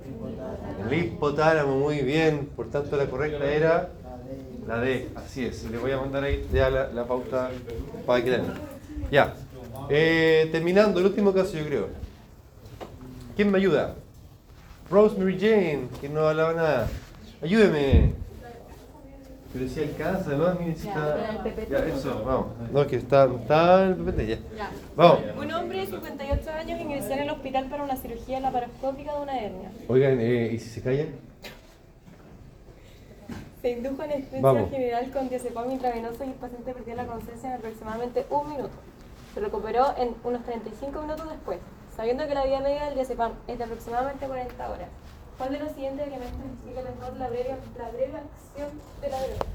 El 0.86 0.94
hipotálamo, 0.98 1.80
muy 1.80 2.02
bien. 2.02 2.50
Por 2.56 2.70
tanto, 2.70 2.98
la 2.98 3.06
correcta 3.06 3.46
era 3.46 3.90
la 4.68 4.80
D, 4.80 5.10
así 5.16 5.46
es. 5.46 5.64
Le 5.72 5.78
voy 5.78 5.92
a 5.92 5.98
mandar 6.02 6.24
ahí 6.24 6.46
ya 6.52 6.70
la, 6.70 6.92
la 6.92 7.08
pauta 7.08 7.50
para 8.06 8.24
que 8.24 8.32
la. 8.32 8.44
Ya. 9.10 9.34
Eh, 9.90 10.50
terminando, 10.52 11.00
el 11.00 11.06
último 11.06 11.34
caso, 11.34 11.58
yo 11.58 11.66
creo. 11.66 11.88
¿Quién 13.36 13.50
me 13.50 13.58
ayuda? 13.60 13.96
Rosemary 14.90 15.40
Jane, 15.40 15.88
que 16.00 16.10
no 16.10 16.28
hablaba 16.28 16.54
nada. 16.54 16.88
Ayúdeme. 17.42 18.14
Pero 19.54 19.70
si 19.70 19.80
alcanza, 19.80 20.32
además, 20.32 20.60
mire 20.60 20.76
si 20.76 20.88
está. 20.90 21.44
Ya, 21.70 21.78
eso, 21.86 22.24
vamos. 22.26 22.48
No, 22.74 22.86
que 22.86 22.98
está, 22.98 23.26
está 23.26 23.84
el 23.86 23.96
PPT 23.96 24.28
ya. 24.28 24.38
Vamos. 24.98 25.20
Un 25.38 25.52
hombre 25.54 25.80
de 25.80 25.88
58 25.88 26.52
años 26.52 26.82
ingresó 26.82 27.14
en 27.14 27.20
el 27.20 27.30
hospital 27.30 27.66
para 27.70 27.84
una 27.84 27.96
cirugía 27.96 28.42
laparoscópica 28.42 29.14
de 29.16 29.22
una 29.22 29.40
hernia. 29.40 29.72
Oigan, 29.88 30.20
eh, 30.20 30.52
¿y 30.54 30.60
si 30.60 30.70
se 30.70 30.82
callan? 30.82 31.08
Se 33.62 33.72
indujo 33.72 34.02
anestesia 34.02 34.42
Vamos. 34.42 34.70
general 34.70 35.10
con 35.12 35.30
diazepam 35.30 35.72
intravenoso 35.72 36.24
y 36.26 36.28
el 36.28 36.34
paciente 36.34 36.74
perdió 36.74 36.96
la 36.96 37.06
conciencia 37.08 37.50
en 37.50 37.56
aproximadamente 37.56 38.26
un 38.30 38.50
minuto. 38.50 38.74
Se 39.34 39.40
recuperó 39.40 39.96
en 39.98 40.16
unos 40.24 40.44
35 40.44 41.02
minutos 41.02 41.30
después, 41.30 41.60
sabiendo 41.96 42.28
que 42.28 42.34
la 42.34 42.46
vida 42.46 42.60
media 42.62 42.86
del 42.86 42.96
diazepam 42.96 43.32
es 43.48 43.58
de 43.58 43.64
aproximadamente 43.64 44.26
40 44.28 44.70
horas. 44.70 44.88
¿Cuál 45.38 45.52
de 45.52 45.60
los 45.60 45.72
siguientes 45.74 46.08
elementos 46.08 46.40
explica 46.54 46.82
mejor 46.82 47.18
la 47.18 47.28
breve, 47.28 47.56
la 47.78 47.90
breve 47.90 48.14
acción 48.18 48.70
de 49.02 49.10
la 49.10 49.18
droga? 49.20 49.46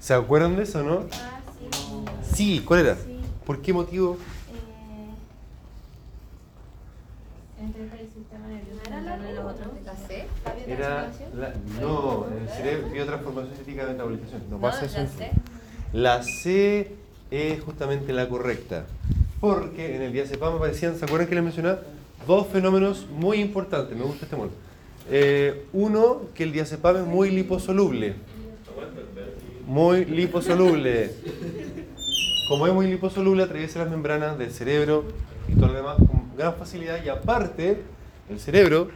¿Se 0.00 0.14
acuerdan 0.14 0.56
de 0.56 0.62
eso, 0.62 0.82
no? 0.82 1.04
Ah, 1.12 1.40
sí. 1.58 2.34
Sí, 2.34 2.64
¿cuál 2.64 2.80
era? 2.80 2.96
Sí. 2.96 3.20
¿Por 3.46 3.60
qué 3.62 3.72
motivo? 3.72 4.16
Eh, 7.58 7.64
Entra 7.64 7.82
el 7.98 8.08
sistema 8.08 8.46
nervioso 8.46 8.80
¿Era 8.86 9.00
la 9.00 9.12
central 9.16 9.22
de 9.22 9.32
los 9.34 9.44
otros. 9.52 9.68
¿La 9.84 9.94
C? 9.96 10.26
¿La 10.44 10.52
Era 10.54 10.66
biotransformación? 11.10 11.40
la, 11.40 11.80
no, 11.80 12.26
en 12.28 12.42
el 12.42 12.48
cerebro 12.48 12.88
biotransformación 12.90 13.52
cinética 13.54 13.86
de 13.86 13.92
metabolización. 13.92 14.42
No, 14.50 14.56
No, 14.56 14.60
pasa 14.62 14.84
eso. 14.84 14.96
la 14.96 15.02
en- 15.02 15.08
C. 15.10 15.30
La 15.92 16.22
C 16.22 16.96
es 17.30 17.60
justamente 17.62 18.12
la 18.12 18.28
correcta. 18.28 18.84
Porque 19.40 19.96
en 19.96 20.02
el 20.02 20.12
diazepam 20.12 20.56
aparecían, 20.56 20.96
¿se 20.96 21.04
acuerdan 21.04 21.28
que 21.28 21.34
les 21.34 21.44
mencionaba? 21.44 21.80
Dos 22.26 22.48
fenómenos 22.48 23.06
muy 23.10 23.38
importantes. 23.38 23.96
Me 23.96 24.04
gusta 24.04 24.24
este 24.24 24.36
mono. 24.36 24.50
Eh, 25.10 25.66
uno, 25.72 26.22
que 26.34 26.42
el 26.42 26.52
diazepam 26.52 26.96
es 26.96 27.06
muy 27.06 27.30
liposoluble. 27.30 28.14
Muy 29.66 30.04
liposoluble. 30.04 31.12
como 32.48 32.66
es 32.66 32.72
muy 32.72 32.86
liposoluble, 32.86 33.42
atraviesa 33.42 33.80
las 33.80 33.90
membranas 33.90 34.38
del 34.38 34.50
cerebro 34.50 35.04
y 35.46 35.54
todo 35.54 35.68
lo 35.68 35.74
demás 35.74 35.96
con 35.98 36.36
gran 36.36 36.54
facilidad. 36.56 37.04
Y 37.04 37.08
aparte, 37.08 37.82
el 38.28 38.40
cerebro 38.40 38.88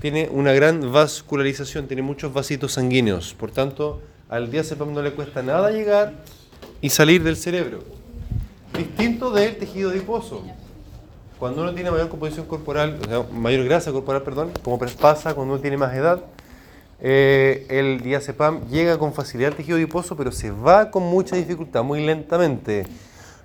tiene 0.00 0.28
una 0.30 0.52
gran 0.52 0.92
vascularización, 0.92 1.88
tiene 1.88 2.02
muchos 2.02 2.32
vasitos 2.32 2.72
sanguíneos. 2.72 3.34
Por 3.34 3.50
tanto, 3.50 4.00
al 4.28 4.50
diazepam 4.50 4.94
no 4.94 5.02
le 5.02 5.12
cuesta 5.12 5.42
nada 5.42 5.70
llegar 5.70 6.14
y 6.80 6.88
salir 6.88 7.22
del 7.22 7.36
cerebro. 7.36 7.97
Distinto 8.78 9.32
del 9.32 9.56
tejido 9.56 9.90
adiposo. 9.90 10.44
Cuando 11.40 11.62
uno 11.62 11.74
tiene 11.74 11.90
mayor 11.90 12.08
composición 12.08 12.46
corporal, 12.46 12.96
mayor 13.32 13.64
grasa 13.64 13.90
corporal, 13.90 14.22
perdón, 14.22 14.52
como 14.62 14.78
pasa 14.78 15.34
cuando 15.34 15.54
uno 15.54 15.60
tiene 15.60 15.76
más 15.76 15.92
edad, 15.96 16.20
eh, 17.00 17.66
el 17.70 18.00
diazepam 18.00 18.68
llega 18.68 18.96
con 18.96 19.12
facilidad 19.12 19.50
al 19.50 19.56
tejido 19.56 19.78
adiposo, 19.78 20.16
pero 20.16 20.30
se 20.30 20.52
va 20.52 20.92
con 20.92 21.02
mucha 21.02 21.34
dificultad, 21.34 21.82
muy 21.82 22.06
lentamente. 22.06 22.86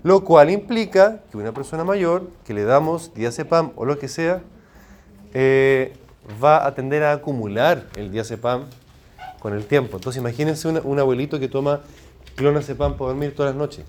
Lo 0.04 0.24
cual 0.24 0.52
implica 0.52 1.22
que 1.32 1.38
una 1.38 1.52
persona 1.52 1.84
mayor, 1.84 2.30
que 2.46 2.54
le 2.54 2.64
damos 2.64 3.12
diazepam 3.16 3.72
o 3.76 3.86
lo 3.86 3.98
que 3.98 4.10
sea, 4.10 4.44
eh, 5.34 5.94
va 6.44 6.64
a 6.64 6.76
tender 6.76 7.02
a 7.02 7.12
acumular 7.12 7.88
el 7.96 8.12
diazepam 8.12 8.66
con 9.40 9.56
el 9.56 9.66
tiempo. 9.66 9.98
Entonces 9.98 10.20
imagínense 10.20 10.68
un 10.68 11.00
abuelito 11.00 11.40
que 11.40 11.48
toma 11.48 11.82
clonazepam 12.36 12.98
para 12.98 13.08
dormir 13.08 13.34
todas 13.36 13.52
las 13.52 13.58
noches. 13.58 13.84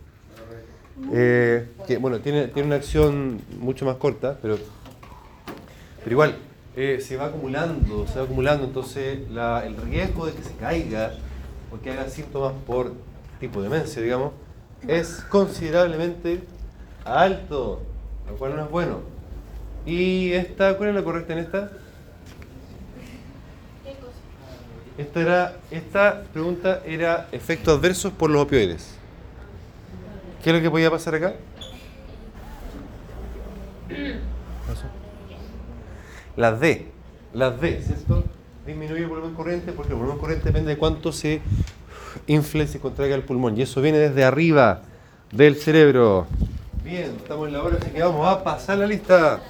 Eh, 1.12 1.68
que 1.86 1.98
bueno, 1.98 2.20
tiene, 2.20 2.48
tiene 2.48 2.68
una 2.68 2.76
acción 2.76 3.40
mucho 3.58 3.84
más 3.84 3.96
corta, 3.96 4.38
pero, 4.40 4.58
pero 5.98 6.10
igual, 6.10 6.36
eh, 6.76 7.00
se 7.00 7.16
va 7.16 7.26
acumulando, 7.26 8.06
se 8.06 8.18
va 8.18 8.24
acumulando, 8.24 8.64
entonces 8.64 9.18
el 9.28 9.76
riesgo 9.76 10.26
de 10.26 10.32
que 10.32 10.42
se 10.42 10.54
caiga 10.54 11.14
o 11.72 11.80
que 11.80 11.90
haga 11.90 12.08
síntomas 12.08 12.52
por 12.66 12.92
tipo 13.40 13.60
de 13.60 13.68
demencia, 13.68 14.00
digamos, 14.00 14.32
es 14.86 15.24
considerablemente 15.28 16.42
alto, 17.04 17.82
lo 18.28 18.36
cual 18.36 18.56
no 18.56 18.64
es 18.64 18.70
bueno. 18.70 19.00
¿Y 19.86 20.32
esta, 20.32 20.76
cuál 20.76 20.90
es 20.90 20.94
la 20.94 21.02
correcta 21.02 21.32
en 21.32 21.38
esta? 21.40 21.72
Esta, 24.96 25.20
era, 25.20 25.56
esta 25.70 26.22
pregunta 26.32 26.80
era 26.86 27.28
efectos 27.32 27.78
adversos 27.78 28.12
por 28.12 28.30
los 28.30 28.42
opioides. 28.42 28.93
¿Qué 30.44 30.50
es 30.50 30.56
lo 30.56 30.60
que 30.60 30.70
podía 30.70 30.90
pasar 30.90 31.14
acá? 31.14 31.36
Las 36.36 36.60
D. 36.60 36.92
Las 37.32 37.58
D, 37.58 37.80
¿cierto? 37.80 38.24
Disminuye 38.66 39.00
el 39.00 39.06
volumen 39.06 39.32
corriente 39.32 39.72
porque 39.72 39.94
el 39.94 39.98
volumen 39.98 40.18
corriente 40.18 40.44
depende 40.44 40.72
de 40.72 40.76
cuánto 40.76 41.12
se 41.12 41.40
infle, 42.26 42.66
se 42.66 42.78
contraiga 42.78 43.16
el 43.16 43.22
pulmón. 43.22 43.56
Y 43.56 43.62
eso 43.62 43.80
viene 43.80 43.96
desde 43.96 44.22
arriba 44.22 44.82
del 45.32 45.56
cerebro. 45.56 46.26
Bien, 46.84 47.14
estamos 47.16 47.46
en 47.46 47.54
la 47.54 47.62
hora, 47.62 47.78
así 47.80 47.88
que 47.88 48.02
vamos 48.02 48.28
a 48.28 48.44
pasar 48.44 48.76
la 48.76 48.86
lista. 48.86 49.40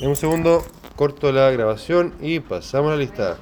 En 0.00 0.08
un 0.08 0.16
segundo 0.16 0.64
corto 0.96 1.30
la 1.30 1.52
grabación 1.52 2.14
y 2.20 2.40
pasamos 2.40 2.90
la 2.90 2.96
lista. 2.96 3.36